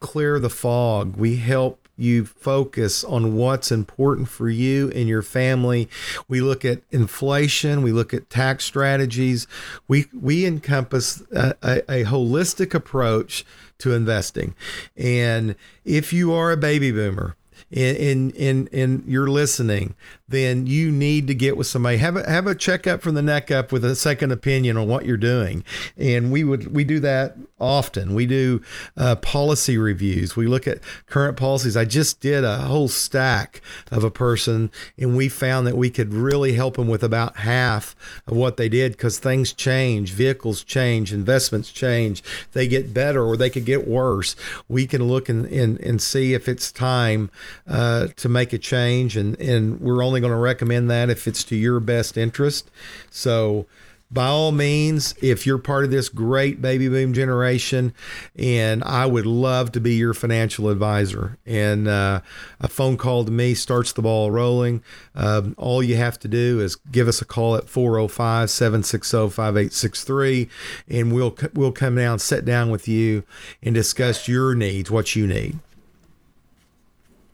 clear 0.00 0.38
the 0.38 0.50
fog. 0.50 1.16
We 1.16 1.36
help 1.36 1.80
you 2.00 2.24
focus 2.24 3.04
on 3.04 3.34
what's 3.34 3.70
important 3.70 4.28
for 4.28 4.48
you 4.48 4.90
and 4.94 5.06
your 5.06 5.22
family. 5.22 5.88
We 6.28 6.40
look 6.40 6.64
at 6.64 6.80
inflation, 6.90 7.82
we 7.82 7.92
look 7.92 8.14
at 8.14 8.30
tax 8.30 8.64
strategies. 8.64 9.46
We 9.86 10.06
we 10.18 10.46
encompass 10.46 11.22
a, 11.30 11.54
a, 11.62 11.78
a 12.00 12.04
holistic 12.04 12.72
approach 12.72 13.44
to 13.78 13.92
investing. 13.92 14.54
And 14.96 15.56
if 15.84 16.12
you 16.12 16.32
are 16.32 16.52
a 16.52 16.56
baby 16.56 16.90
boomer, 16.90 17.36
and 17.70 18.34
and 18.36 18.68
and 18.72 19.04
you're 19.06 19.28
listening, 19.28 19.94
then 20.30 20.66
you 20.66 20.92
need 20.92 21.26
to 21.26 21.34
get 21.34 21.56
with 21.56 21.66
somebody. 21.66 21.98
Have 21.98 22.16
a 22.16 22.28
have 22.28 22.46
a 22.46 22.54
checkup 22.54 23.02
from 23.02 23.14
the 23.14 23.22
neck 23.22 23.50
up 23.50 23.72
with 23.72 23.84
a 23.84 23.96
second 23.96 24.30
opinion 24.30 24.76
on 24.76 24.88
what 24.88 25.04
you're 25.04 25.16
doing. 25.16 25.64
And 25.96 26.30
we 26.30 26.44
would 26.44 26.72
we 26.72 26.84
do 26.84 27.00
that 27.00 27.36
often. 27.58 28.14
We 28.14 28.26
do 28.26 28.62
uh, 28.96 29.16
policy 29.16 29.76
reviews. 29.76 30.36
We 30.36 30.46
look 30.46 30.66
at 30.66 30.78
current 31.06 31.36
policies. 31.36 31.76
I 31.76 31.84
just 31.84 32.20
did 32.20 32.44
a 32.44 32.58
whole 32.58 32.88
stack 32.88 33.60
of 33.90 34.04
a 34.04 34.10
person, 34.10 34.70
and 34.96 35.16
we 35.16 35.28
found 35.28 35.66
that 35.66 35.76
we 35.76 35.90
could 35.90 36.14
really 36.14 36.54
help 36.54 36.76
them 36.76 36.88
with 36.88 37.02
about 37.02 37.38
half 37.38 37.96
of 38.26 38.36
what 38.36 38.56
they 38.56 38.68
did 38.68 38.92
because 38.92 39.18
things 39.18 39.52
change, 39.52 40.12
vehicles 40.12 40.62
change, 40.62 41.12
investments 41.12 41.72
change. 41.72 42.22
They 42.52 42.68
get 42.68 42.94
better 42.94 43.24
or 43.24 43.36
they 43.36 43.50
could 43.50 43.64
get 43.64 43.86
worse. 43.86 44.36
We 44.68 44.86
can 44.86 45.08
look 45.08 45.28
and 45.28 45.44
and, 45.46 45.80
and 45.80 46.00
see 46.00 46.34
if 46.34 46.48
it's 46.48 46.70
time 46.70 47.30
uh, 47.68 48.08
to 48.16 48.28
make 48.28 48.52
a 48.52 48.58
change, 48.58 49.16
and 49.16 49.38
and 49.40 49.80
we're 49.80 50.04
only 50.04 50.19
going 50.20 50.32
to 50.32 50.38
recommend 50.38 50.90
that 50.90 51.10
if 51.10 51.26
it's 51.26 51.44
to 51.44 51.56
your 51.56 51.80
best 51.80 52.16
interest. 52.16 52.70
So 53.10 53.66
by 54.12 54.26
all 54.26 54.50
means, 54.50 55.14
if 55.22 55.46
you're 55.46 55.58
part 55.58 55.84
of 55.84 55.92
this 55.92 56.08
great 56.08 56.60
baby 56.60 56.88
boom 56.88 57.12
generation, 57.12 57.94
and 58.36 58.82
I 58.82 59.06
would 59.06 59.26
love 59.26 59.70
to 59.72 59.80
be 59.80 59.94
your 59.94 60.14
financial 60.14 60.68
advisor. 60.68 61.38
And 61.46 61.86
uh, 61.86 62.20
a 62.60 62.66
phone 62.66 62.96
call 62.96 63.24
to 63.24 63.30
me 63.30 63.54
starts 63.54 63.92
the 63.92 64.02
ball 64.02 64.32
rolling. 64.32 64.82
Um, 65.14 65.54
all 65.56 65.80
you 65.80 65.96
have 65.96 66.18
to 66.20 66.28
do 66.28 66.58
is 66.58 66.74
give 66.74 67.06
us 67.06 67.22
a 67.22 67.24
call 67.24 67.54
at 67.54 67.68
405 67.68 68.50
760 68.50 69.28
5863, 69.28 70.48
and 70.88 71.12
we'll, 71.12 71.36
we'll 71.54 71.72
come 71.72 71.94
down, 71.94 72.18
sit 72.18 72.44
down 72.44 72.70
with 72.70 72.88
you, 72.88 73.22
and 73.62 73.76
discuss 73.76 74.26
your 74.26 74.56
needs, 74.56 74.90
what 74.90 75.14
you 75.14 75.26
need. 75.28 75.60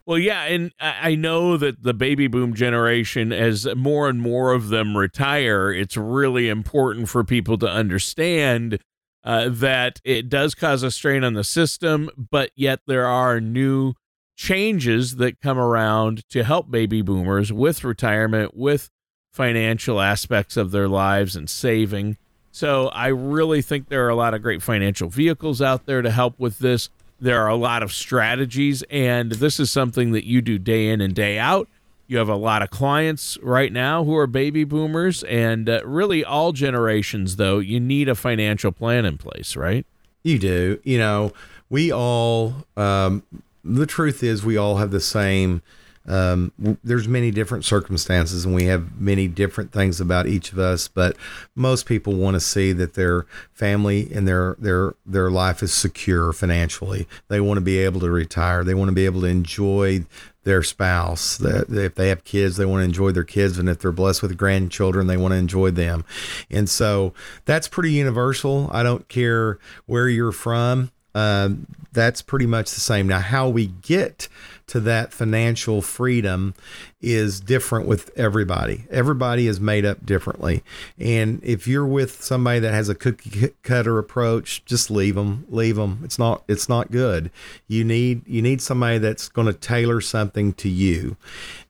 Well, 0.06 0.18
yeah, 0.18 0.44
and 0.44 0.72
I 0.78 1.16
know 1.16 1.56
that 1.56 1.82
the 1.82 1.92
baby 1.92 2.28
boom 2.28 2.54
generation, 2.54 3.32
as 3.32 3.66
more 3.74 4.08
and 4.08 4.22
more 4.22 4.52
of 4.52 4.68
them 4.68 4.96
retire, 4.96 5.72
it's 5.72 5.96
really 5.96 6.48
important 6.48 7.08
for 7.08 7.24
people 7.24 7.58
to 7.58 7.68
understand 7.68 8.78
uh, 9.24 9.48
that 9.48 10.00
it 10.04 10.28
does 10.28 10.54
cause 10.54 10.84
a 10.84 10.92
strain 10.92 11.24
on 11.24 11.34
the 11.34 11.42
system, 11.42 12.08
but 12.16 12.52
yet 12.54 12.80
there 12.86 13.06
are 13.06 13.40
new 13.40 13.94
changes 14.36 15.16
that 15.16 15.40
come 15.40 15.58
around 15.58 16.22
to 16.28 16.44
help 16.44 16.70
baby 16.70 17.02
boomers 17.02 17.52
with 17.52 17.82
retirement, 17.82 18.56
with 18.56 18.90
financial 19.32 20.00
aspects 20.00 20.56
of 20.56 20.70
their 20.70 20.86
lives 20.86 21.34
and 21.34 21.50
saving. 21.50 22.16
So 22.52 22.88
I 22.88 23.08
really 23.08 23.60
think 23.60 23.88
there 23.88 24.06
are 24.06 24.10
a 24.10 24.14
lot 24.14 24.34
of 24.34 24.42
great 24.42 24.62
financial 24.62 25.08
vehicles 25.08 25.60
out 25.60 25.86
there 25.86 26.00
to 26.00 26.10
help 26.12 26.38
with 26.38 26.60
this. 26.60 26.90
There 27.18 27.42
are 27.42 27.48
a 27.48 27.56
lot 27.56 27.82
of 27.82 27.92
strategies, 27.92 28.82
and 28.90 29.32
this 29.32 29.58
is 29.58 29.70
something 29.70 30.12
that 30.12 30.24
you 30.24 30.42
do 30.42 30.58
day 30.58 30.88
in 30.88 31.00
and 31.00 31.14
day 31.14 31.38
out. 31.38 31.68
You 32.08 32.18
have 32.18 32.28
a 32.28 32.36
lot 32.36 32.62
of 32.62 32.70
clients 32.70 33.36
right 33.42 33.72
now 33.72 34.04
who 34.04 34.16
are 34.16 34.26
baby 34.26 34.64
boomers, 34.64 35.24
and 35.24 35.68
uh, 35.68 35.80
really 35.84 36.24
all 36.24 36.52
generations, 36.52 37.36
though, 37.36 37.58
you 37.58 37.80
need 37.80 38.08
a 38.08 38.14
financial 38.14 38.70
plan 38.70 39.04
in 39.04 39.18
place, 39.18 39.56
right? 39.56 39.86
You 40.22 40.38
do. 40.38 40.78
You 40.84 40.98
know, 40.98 41.32
we 41.70 41.90
all, 41.90 42.54
um, 42.76 43.22
the 43.64 43.86
truth 43.86 44.22
is, 44.22 44.44
we 44.44 44.56
all 44.56 44.76
have 44.76 44.90
the 44.90 45.00
same 45.00 45.62
um, 46.06 46.52
there's 46.84 47.08
many 47.08 47.30
different 47.30 47.64
circumstances 47.64 48.44
and 48.44 48.54
we 48.54 48.64
have 48.64 49.00
many 49.00 49.28
different 49.28 49.72
things 49.72 50.00
about 50.00 50.26
each 50.26 50.52
of 50.52 50.58
us 50.58 50.88
but 50.88 51.16
most 51.54 51.86
people 51.86 52.14
want 52.14 52.34
to 52.34 52.40
see 52.40 52.72
that 52.72 52.94
their 52.94 53.26
family 53.52 54.10
and 54.12 54.26
their 54.26 54.56
their 54.58 54.94
their 55.04 55.30
life 55.30 55.62
is 55.62 55.72
secure 55.72 56.32
financially. 56.32 57.06
They 57.28 57.40
want 57.40 57.58
to 57.58 57.62
be 57.62 57.78
able 57.78 58.00
to 58.00 58.10
retire. 58.10 58.64
They 58.64 58.74
want 58.74 58.88
to 58.88 58.94
be 58.94 59.06
able 59.06 59.22
to 59.22 59.26
enjoy 59.26 60.04
their 60.44 60.62
spouse. 60.62 61.36
That 61.38 61.70
if 61.70 61.94
they 61.94 62.08
have 62.08 62.24
kids 62.24 62.56
they 62.56 62.64
want 62.64 62.80
to 62.80 62.84
enjoy 62.84 63.12
their 63.12 63.24
kids 63.24 63.58
and 63.58 63.68
if 63.68 63.78
they're 63.78 63.92
blessed 63.92 64.22
with 64.22 64.36
grandchildren 64.36 65.06
they 65.06 65.16
want 65.16 65.32
to 65.32 65.38
enjoy 65.38 65.70
them. 65.70 66.04
And 66.50 66.68
so 66.68 67.12
that's 67.44 67.68
pretty 67.68 67.92
universal. 67.92 68.68
I 68.72 68.82
don't 68.82 69.08
care 69.08 69.58
where 69.86 70.08
you're 70.08 70.32
from. 70.32 70.90
Um, 71.14 71.66
that's 71.92 72.20
pretty 72.20 72.44
much 72.44 72.72
the 72.72 72.80
same. 72.80 73.08
Now, 73.08 73.20
how 73.20 73.48
we 73.48 73.68
get 73.68 74.28
to 74.66 74.80
that 74.80 75.12
financial 75.12 75.80
freedom 75.80 76.54
is 77.00 77.40
different 77.40 77.86
with 77.86 78.10
everybody. 78.16 78.84
Everybody 78.90 79.46
is 79.46 79.60
made 79.60 79.84
up 79.84 80.04
differently. 80.04 80.64
And 80.98 81.40
if 81.44 81.68
you're 81.68 81.86
with 81.86 82.22
somebody 82.22 82.58
that 82.58 82.74
has 82.74 82.88
a 82.88 82.94
cookie 82.94 83.50
cutter 83.62 83.98
approach, 83.98 84.64
just 84.64 84.90
leave 84.90 85.14
them. 85.14 85.46
Leave 85.48 85.76
them. 85.76 86.00
It's 86.02 86.18
not. 86.18 86.42
It's 86.48 86.68
not 86.68 86.90
good. 86.90 87.30
You 87.68 87.84
need 87.84 88.26
you 88.26 88.42
need 88.42 88.60
somebody 88.60 88.98
that's 88.98 89.28
going 89.28 89.46
to 89.46 89.52
tailor 89.52 90.00
something 90.00 90.52
to 90.54 90.68
you. 90.68 91.16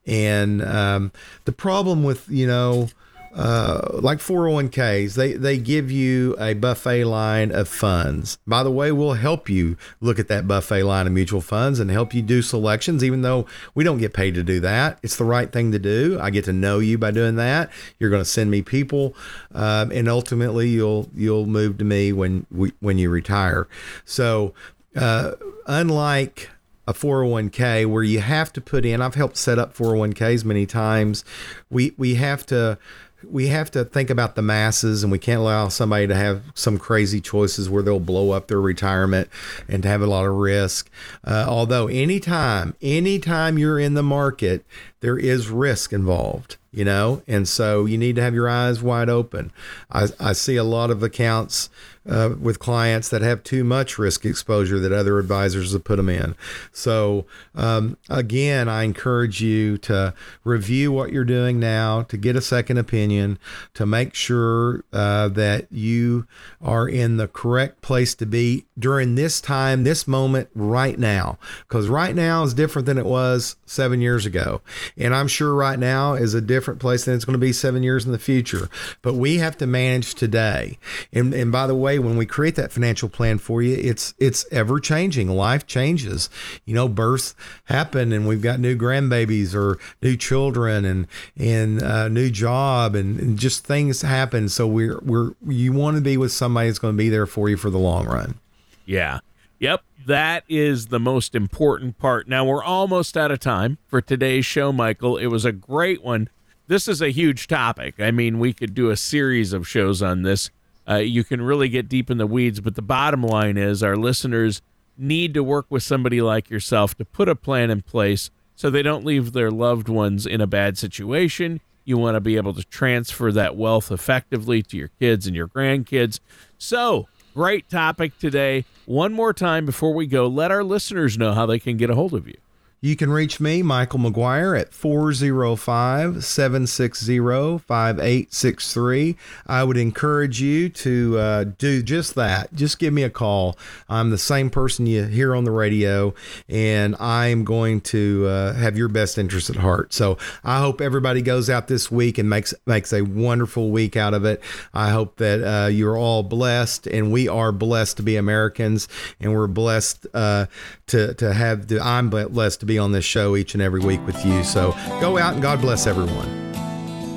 And 0.06 0.62
um, 0.62 1.12
the 1.44 1.52
problem 1.52 2.02
with 2.02 2.28
you 2.30 2.46
know 2.46 2.88
uh, 3.36 3.82
like 3.92 4.18
401ks, 4.18 5.14
they, 5.14 5.34
they 5.34 5.58
give 5.58 5.90
you 5.90 6.34
a 6.40 6.54
buffet 6.54 7.04
line 7.04 7.52
of 7.52 7.68
funds. 7.68 8.38
By 8.46 8.62
the 8.62 8.70
way, 8.70 8.90
we'll 8.90 9.12
help 9.12 9.50
you 9.50 9.76
look 10.00 10.18
at 10.18 10.28
that 10.28 10.48
buffet 10.48 10.84
line 10.84 11.06
of 11.06 11.12
mutual 11.12 11.42
funds 11.42 11.78
and 11.78 11.90
help 11.90 12.14
you 12.14 12.22
do 12.22 12.40
selections, 12.40 13.04
even 13.04 13.20
though 13.20 13.44
we 13.74 13.84
don't 13.84 13.98
get 13.98 14.14
paid 14.14 14.34
to 14.36 14.42
do 14.42 14.58
that. 14.60 14.98
It's 15.02 15.16
the 15.16 15.24
right 15.24 15.52
thing 15.52 15.70
to 15.72 15.78
do. 15.78 16.18
I 16.18 16.30
get 16.30 16.46
to 16.46 16.52
know 16.54 16.78
you 16.78 16.96
by 16.96 17.10
doing 17.10 17.36
that. 17.36 17.70
You're 17.98 18.08
going 18.08 18.22
to 18.22 18.28
send 18.28 18.50
me 18.50 18.62
people, 18.62 19.14
um, 19.54 19.92
and 19.92 20.08
ultimately 20.08 20.70
you'll 20.70 21.10
you'll 21.14 21.46
move 21.46 21.76
to 21.78 21.84
me 21.84 22.14
when 22.14 22.46
we, 22.50 22.72
when 22.80 22.96
you 22.96 23.10
retire. 23.10 23.68
So, 24.06 24.54
uh, 24.96 25.32
unlike 25.66 26.48
a 26.88 26.94
401k 26.94 27.84
where 27.86 28.02
you 28.02 28.20
have 28.20 28.52
to 28.54 28.60
put 28.60 28.86
in, 28.86 29.02
I've 29.02 29.14
helped 29.16 29.36
set 29.36 29.58
up 29.58 29.76
401ks 29.76 30.44
many 30.44 30.64
times. 30.64 31.24
We 31.68 31.92
we 31.98 32.14
have 32.14 32.46
to 32.46 32.78
we 33.24 33.48
have 33.48 33.70
to 33.72 33.84
think 33.84 34.10
about 34.10 34.34
the 34.34 34.42
masses 34.42 35.02
and 35.02 35.10
we 35.10 35.18
can't 35.18 35.40
allow 35.40 35.68
somebody 35.68 36.06
to 36.06 36.14
have 36.14 36.42
some 36.54 36.78
crazy 36.78 37.20
choices 37.20 37.68
where 37.68 37.82
they'll 37.82 38.00
blow 38.00 38.30
up 38.30 38.48
their 38.48 38.60
retirement 38.60 39.28
and 39.68 39.82
to 39.82 39.88
have 39.88 40.02
a 40.02 40.06
lot 40.06 40.26
of 40.26 40.34
risk. 40.34 40.90
Uh, 41.24 41.44
although 41.48 41.86
anytime, 41.88 42.74
anytime 42.82 43.58
you're 43.58 43.78
in 43.78 43.94
the 43.94 44.02
market 44.02 44.64
there 45.00 45.18
is 45.18 45.48
risk 45.48 45.92
involved 45.92 46.56
you 46.76 46.84
know? 46.84 47.22
And 47.26 47.48
so 47.48 47.86
you 47.86 47.96
need 47.96 48.16
to 48.16 48.22
have 48.22 48.34
your 48.34 48.50
eyes 48.50 48.82
wide 48.82 49.08
open. 49.08 49.50
I, 49.90 50.08
I 50.20 50.34
see 50.34 50.56
a 50.56 50.62
lot 50.62 50.90
of 50.90 51.02
accounts 51.02 51.70
uh, 52.06 52.34
with 52.38 52.58
clients 52.58 53.08
that 53.08 53.22
have 53.22 53.42
too 53.42 53.64
much 53.64 53.98
risk 53.98 54.24
exposure 54.26 54.78
that 54.78 54.92
other 54.92 55.18
advisors 55.18 55.72
have 55.72 55.84
put 55.84 55.96
them 55.96 56.10
in. 56.10 56.36
So 56.70 57.24
um, 57.54 57.96
again 58.08 58.68
i 58.68 58.84
encourage 58.84 59.40
you 59.40 59.78
to 59.78 60.14
review 60.44 60.92
what 60.92 61.10
you're 61.10 61.24
doing 61.24 61.58
now 61.58 62.02
to 62.02 62.16
get 62.16 62.36
a 62.36 62.40
second 62.40 62.78
opinion 62.78 63.38
to 63.74 63.86
make 63.86 64.14
sure 64.14 64.84
uh, 64.92 65.28
that 65.28 65.66
you 65.72 66.26
are 66.60 66.88
in 66.88 67.16
the 67.16 67.26
correct 67.26 67.80
place 67.80 68.14
to 68.16 68.26
be 68.26 68.66
during 68.78 69.14
this 69.14 69.40
time 69.40 69.82
this 69.82 70.06
moment 70.06 70.48
right 70.54 70.98
now. 70.98 71.38
Because 71.66 71.88
right 71.88 72.14
now 72.14 72.42
is 72.42 72.52
different 72.52 72.84
than 72.84 72.98
it 72.98 73.06
was 73.06 73.56
seven 73.64 74.02
years 74.02 74.26
ago 74.26 74.60
and 74.96 75.14
i'm 75.14 75.28
sure 75.28 75.54
right 75.54 75.78
now 75.78 76.14
is 76.14 76.34
a 76.34 76.40
different 76.40 76.80
place 76.80 77.04
than 77.04 77.14
it's 77.14 77.24
going 77.24 77.34
to 77.34 77.38
be 77.38 77.52
seven 77.52 77.82
years 77.82 78.06
in 78.06 78.12
the 78.12 78.18
future. 78.18 78.68
But 79.02 79.14
we 79.14 79.38
have 79.38 79.56
to 79.58 79.66
manage 79.66 80.14
today. 80.14 80.78
And, 81.12 81.32
and 81.34 81.50
by 81.50 81.66
the 81.66 81.74
way, 81.74 81.98
when 81.98 82.16
we 82.16 82.26
create 82.26 82.56
that 82.56 82.72
financial 82.72 83.08
plan 83.08 83.38
for 83.38 83.62
you, 83.62 83.76
it's 83.76 84.14
it's 84.18 84.46
ever 84.52 84.78
changing. 84.80 85.28
Life 85.28 85.66
changes. 85.66 86.30
You 86.64 86.74
know, 86.74 86.88
births 86.88 87.34
happen, 87.64 88.12
and 88.12 88.26
we've 88.26 88.42
got 88.42 88.60
new 88.60 88.76
grandbabies 88.76 89.54
or 89.54 89.78
new 90.02 90.16
children, 90.16 90.84
and 90.84 91.06
and 91.36 91.82
uh, 91.82 92.08
new 92.08 92.30
job, 92.30 92.94
and, 92.94 93.18
and 93.18 93.38
just 93.38 93.64
things 93.64 94.02
happen. 94.02 94.48
So 94.48 94.66
we're 94.66 94.98
we're 95.00 95.32
you 95.46 95.72
want 95.72 95.96
to 95.96 96.02
be 96.02 96.16
with 96.16 96.32
somebody 96.32 96.68
that's 96.68 96.78
going 96.78 96.94
to 96.94 96.98
be 96.98 97.08
there 97.08 97.26
for 97.26 97.48
you 97.48 97.56
for 97.56 97.70
the 97.70 97.78
long 97.78 98.06
run. 98.06 98.38
Yeah. 98.84 99.20
Yep 99.58 99.82
that 100.06 100.44
is 100.48 100.86
the 100.86 101.00
most 101.00 101.34
important 101.34 101.98
part. 101.98 102.28
Now, 102.28 102.44
we're 102.44 102.64
almost 102.64 103.16
out 103.16 103.30
of 103.30 103.40
time 103.40 103.78
for 103.86 104.00
today's 104.00 104.46
show, 104.46 104.72
Michael. 104.72 105.16
It 105.16 105.26
was 105.26 105.44
a 105.44 105.52
great 105.52 106.02
one 106.02 106.28
this 106.68 106.88
is 106.88 107.00
a 107.00 107.10
huge 107.10 107.46
topic. 107.46 108.00
I 108.00 108.10
mean, 108.10 108.38
we 108.38 108.52
could 108.52 108.74
do 108.74 108.90
a 108.90 108.96
series 108.96 109.52
of 109.52 109.68
shows 109.68 110.02
on 110.02 110.22
this. 110.22 110.50
Uh, 110.88 110.96
you 110.96 111.24
can 111.24 111.42
really 111.42 111.68
get 111.68 111.88
deep 111.88 112.10
in 112.10 112.18
the 112.18 112.26
weeds, 112.26 112.60
but 112.60 112.74
the 112.74 112.82
bottom 112.82 113.22
line 113.22 113.56
is 113.56 113.82
our 113.82 113.96
listeners 113.96 114.62
need 114.96 115.34
to 115.34 115.42
work 115.42 115.66
with 115.68 115.82
somebody 115.82 116.20
like 116.20 116.48
yourself 116.50 116.96
to 116.96 117.04
put 117.04 117.28
a 117.28 117.34
plan 117.34 117.70
in 117.70 117.82
place 117.82 118.30
so 118.54 118.70
they 118.70 118.82
don't 118.82 119.04
leave 119.04 119.32
their 119.32 119.50
loved 119.50 119.88
ones 119.88 120.26
in 120.26 120.40
a 120.40 120.46
bad 120.46 120.78
situation. 120.78 121.60
You 121.84 121.98
want 121.98 122.16
to 122.16 122.20
be 122.20 122.36
able 122.36 122.54
to 122.54 122.64
transfer 122.64 123.30
that 123.32 123.56
wealth 123.56 123.92
effectively 123.92 124.62
to 124.62 124.76
your 124.76 124.90
kids 124.98 125.26
and 125.26 125.36
your 125.36 125.48
grandkids. 125.48 126.18
So, 126.58 127.06
great 127.36 127.68
topic 127.68 128.16
today. 128.18 128.64
One 128.86 129.12
more 129.12 129.34
time 129.34 129.66
before 129.66 129.92
we 129.92 130.06
go, 130.06 130.26
let 130.26 130.50
our 130.50 130.64
listeners 130.64 131.18
know 131.18 131.34
how 131.34 131.44
they 131.44 131.58
can 131.58 131.76
get 131.76 131.90
a 131.90 131.94
hold 131.94 132.14
of 132.14 132.26
you. 132.26 132.38
You 132.86 132.94
can 132.94 133.10
reach 133.10 133.40
me, 133.40 133.64
Michael 133.64 133.98
McGuire, 133.98 134.56
at 134.56 134.72
405 134.72 136.24
760 136.24 137.18
5863. 137.18 139.16
I 139.48 139.64
would 139.64 139.76
encourage 139.76 140.40
you 140.40 140.68
to 140.68 141.18
uh, 141.18 141.44
do 141.58 141.82
just 141.82 142.14
that. 142.14 142.54
Just 142.54 142.78
give 142.78 142.94
me 142.94 143.02
a 143.02 143.10
call. 143.10 143.58
I'm 143.88 144.10
the 144.10 144.18
same 144.18 144.50
person 144.50 144.86
you 144.86 145.02
hear 145.02 145.34
on 145.34 145.42
the 145.42 145.50
radio, 145.50 146.14
and 146.48 146.94
I'm 147.00 147.42
going 147.42 147.80
to 147.80 148.26
uh, 148.28 148.52
have 148.52 148.78
your 148.78 148.86
best 148.86 149.18
interest 149.18 149.50
at 149.50 149.56
heart. 149.56 149.92
So 149.92 150.16
I 150.44 150.60
hope 150.60 150.80
everybody 150.80 151.22
goes 151.22 151.50
out 151.50 151.66
this 151.66 151.90
week 151.90 152.18
and 152.18 152.30
makes, 152.30 152.54
makes 152.66 152.92
a 152.92 153.02
wonderful 153.02 153.72
week 153.72 153.96
out 153.96 154.14
of 154.14 154.24
it. 154.24 154.40
I 154.72 154.90
hope 154.90 155.16
that 155.16 155.42
uh, 155.42 155.66
you're 155.66 155.98
all 155.98 156.22
blessed, 156.22 156.86
and 156.86 157.10
we 157.10 157.26
are 157.26 157.50
blessed 157.50 157.96
to 157.96 158.04
be 158.04 158.14
Americans, 158.14 158.86
and 159.18 159.34
we're 159.34 159.48
blessed 159.48 160.06
uh, 160.14 160.46
to, 160.86 161.14
to 161.14 161.34
have 161.34 161.66
the, 161.66 161.80
I'm 161.80 162.10
blessed 162.10 162.60
to 162.60 162.66
be 162.66 162.75
on 162.78 162.92
this 162.92 163.04
show 163.04 163.36
each 163.36 163.54
and 163.54 163.62
every 163.62 163.80
week 163.80 164.04
with 164.06 164.24
you. 164.24 164.44
So 164.44 164.72
go 165.00 165.18
out 165.18 165.34
and 165.34 165.42
God 165.42 165.60
bless 165.60 165.86
everyone. 165.86 166.46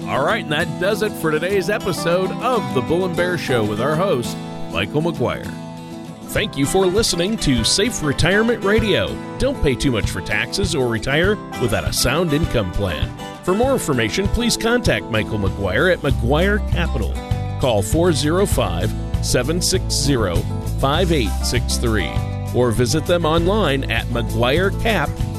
All 0.09 0.25
right, 0.25 0.43
and 0.43 0.51
that 0.51 0.79
does 0.79 1.03
it 1.03 1.11
for 1.11 1.29
today's 1.29 1.69
episode 1.69 2.31
of 2.31 2.73
The 2.73 2.81
Bull 2.81 3.05
and 3.05 3.15
Bear 3.15 3.37
Show 3.37 3.63
with 3.63 3.79
our 3.79 3.95
host, 3.95 4.35
Michael 4.71 5.03
McGuire. 5.03 5.45
Thank 6.29 6.57
you 6.57 6.65
for 6.65 6.87
listening 6.87 7.37
to 7.37 7.63
Safe 7.63 8.01
Retirement 8.01 8.63
Radio. 8.63 9.15
Don't 9.37 9.61
pay 9.61 9.75
too 9.75 9.91
much 9.91 10.09
for 10.09 10.21
taxes 10.21 10.73
or 10.73 10.87
retire 10.87 11.35
without 11.61 11.83
a 11.83 11.93
sound 11.93 12.33
income 12.33 12.71
plan. 12.71 13.07
For 13.43 13.53
more 13.53 13.73
information, 13.73 14.27
please 14.29 14.57
contact 14.57 15.05
Michael 15.05 15.37
McGuire 15.37 15.93
at 15.93 15.99
McGuire 15.99 16.59
Capital. 16.71 17.13
Call 17.59 17.83
405 17.83 18.89
760 19.23 20.15
5863 20.79 22.55
or 22.55 22.71
visit 22.71 23.05
them 23.05 23.25
online 23.25 23.89
at 23.91 24.05
McGuireCap.com 24.07 25.38